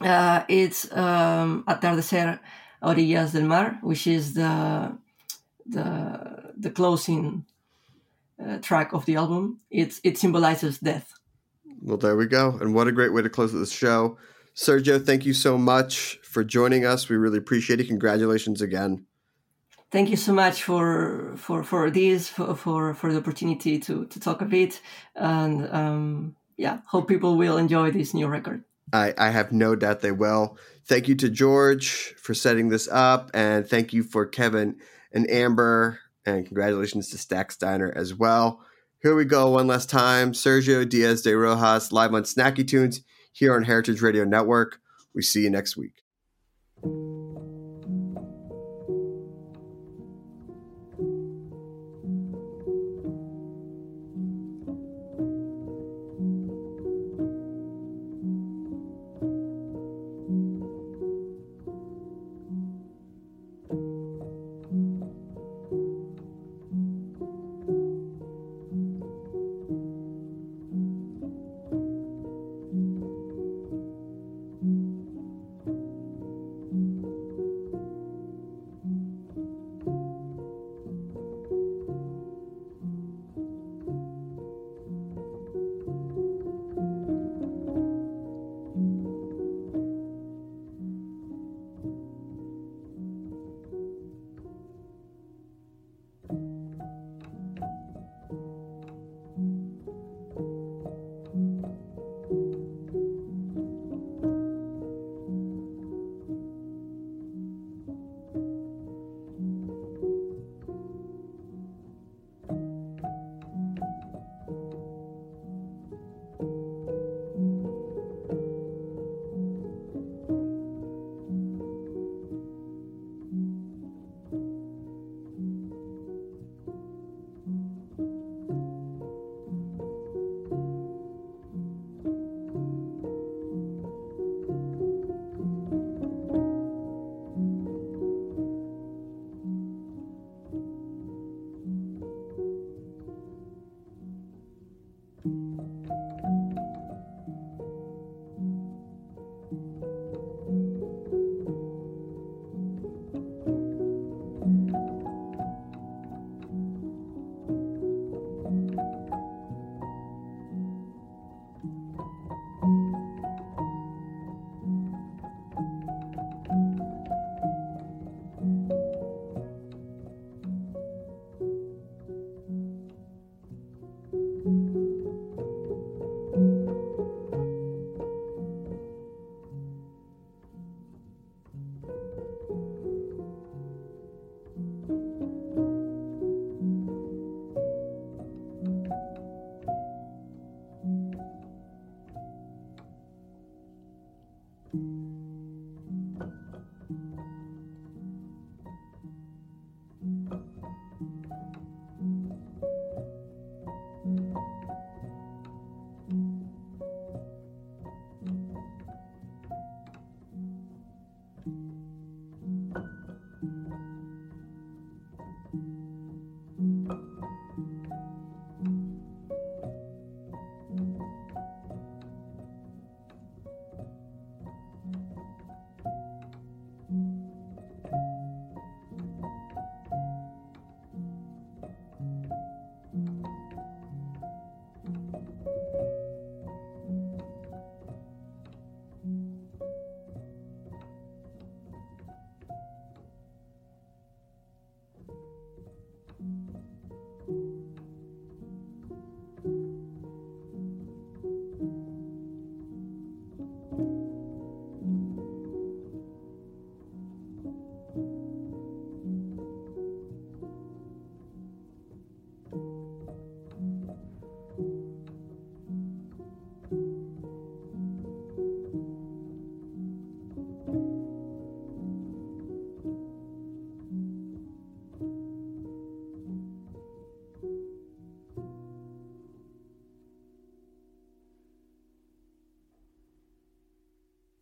Uh, 0.00 0.44
it's 0.48 0.90
um, 0.92 1.64
Atardecer 1.68 2.38
Orillas 2.82 3.32
del 3.32 3.42
Mar, 3.42 3.78
which 3.82 4.06
is 4.06 4.34
the 4.34 4.96
the 5.66 6.52
the 6.56 6.70
closing 6.70 7.44
uh, 8.42 8.58
track 8.58 8.92
of 8.92 9.04
the 9.04 9.16
album. 9.16 9.60
It's 9.70 10.00
it 10.02 10.16
symbolizes 10.16 10.78
death. 10.78 11.12
Well, 11.82 11.98
there 11.98 12.16
we 12.16 12.26
go. 12.26 12.58
And 12.60 12.74
what 12.74 12.88
a 12.88 12.92
great 12.92 13.12
way 13.12 13.22
to 13.22 13.30
close 13.30 13.52
this 13.52 13.72
show. 13.72 14.18
Sergio, 14.54 15.04
thank 15.04 15.24
you 15.24 15.32
so 15.32 15.56
much 15.56 16.18
for 16.22 16.44
joining 16.44 16.84
us. 16.84 17.08
We 17.08 17.16
really 17.16 17.38
appreciate 17.38 17.80
it. 17.80 17.88
Congratulations 17.88 18.60
again. 18.60 19.06
Thank 19.90 20.10
you 20.10 20.16
so 20.16 20.32
much 20.32 20.62
for 20.62 21.34
for 21.36 21.64
for 21.64 21.90
this 21.90 22.28
for 22.28 22.54
for, 22.54 22.94
for 22.94 23.12
the 23.12 23.18
opportunity 23.18 23.78
to 23.80 24.06
to 24.06 24.20
talk 24.20 24.40
a 24.40 24.44
bit 24.44 24.80
and 25.16 25.68
um, 25.72 26.36
yeah, 26.60 26.80
hope 26.86 27.08
people 27.08 27.36
will 27.36 27.56
enjoy 27.56 27.90
this 27.90 28.12
new 28.12 28.26
record. 28.26 28.64
I, 28.92 29.14
I 29.16 29.30
have 29.30 29.50
no 29.50 29.74
doubt 29.74 30.00
they 30.00 30.12
will. 30.12 30.58
Thank 30.84 31.08
you 31.08 31.14
to 31.16 31.30
George 31.30 32.14
for 32.18 32.34
setting 32.34 32.68
this 32.68 32.86
up, 32.88 33.30
and 33.32 33.66
thank 33.66 33.92
you 33.92 34.02
for 34.02 34.26
Kevin 34.26 34.76
and 35.12 35.30
Amber, 35.30 36.00
and 36.26 36.44
congratulations 36.44 37.08
to 37.10 37.18
Stacks 37.18 37.56
Diner 37.56 37.92
as 37.96 38.14
well. 38.14 38.60
Here 39.02 39.14
we 39.14 39.24
go 39.24 39.50
one 39.50 39.68
last 39.68 39.88
time. 39.88 40.32
Sergio 40.32 40.84
Díaz 40.84 41.22
de 41.22 41.34
Rojas 41.34 41.92
live 41.92 42.12
on 42.12 42.24
Snacky 42.24 42.66
Tunes 42.66 43.00
here 43.32 43.54
on 43.54 43.62
Heritage 43.62 44.02
Radio 44.02 44.24
Network. 44.24 44.80
We 45.14 45.22
see 45.22 45.44
you 45.44 45.50
next 45.50 45.76
week. 45.76 45.99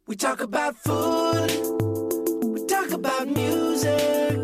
We 0.09 0.17
talk 0.17 0.43
about 0.43 0.75
food. 0.75 1.51
We 2.43 2.65
talk 2.65 2.93
about 2.93 3.29
music 3.29 4.39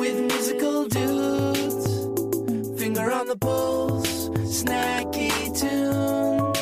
with 0.00 0.20
musical 0.20 0.88
dudes. 0.88 1.86
Finger 2.80 3.12
on 3.12 3.28
the 3.28 3.36
pulse, 3.40 4.28
snacky 4.40 5.30
tunes. 5.56 6.58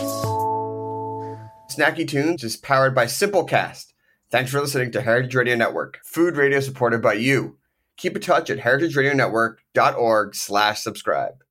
Snacky 1.74 2.06
Tunes 2.06 2.44
is 2.44 2.58
powered 2.58 2.94
by 2.94 3.06
Simplecast. 3.06 3.94
Thanks 4.30 4.50
for 4.50 4.60
listening 4.60 4.92
to 4.92 5.00
Heritage 5.00 5.34
Radio 5.34 5.56
Network, 5.56 6.00
food 6.04 6.36
radio 6.36 6.60
supported 6.60 7.00
by 7.00 7.14
you. 7.14 7.56
Keep 7.96 8.16
in 8.16 8.22
touch 8.22 8.50
at 8.50 8.58
heritageradionetwork.org 8.58 10.34
slash 10.34 10.82
subscribe. 10.82 11.36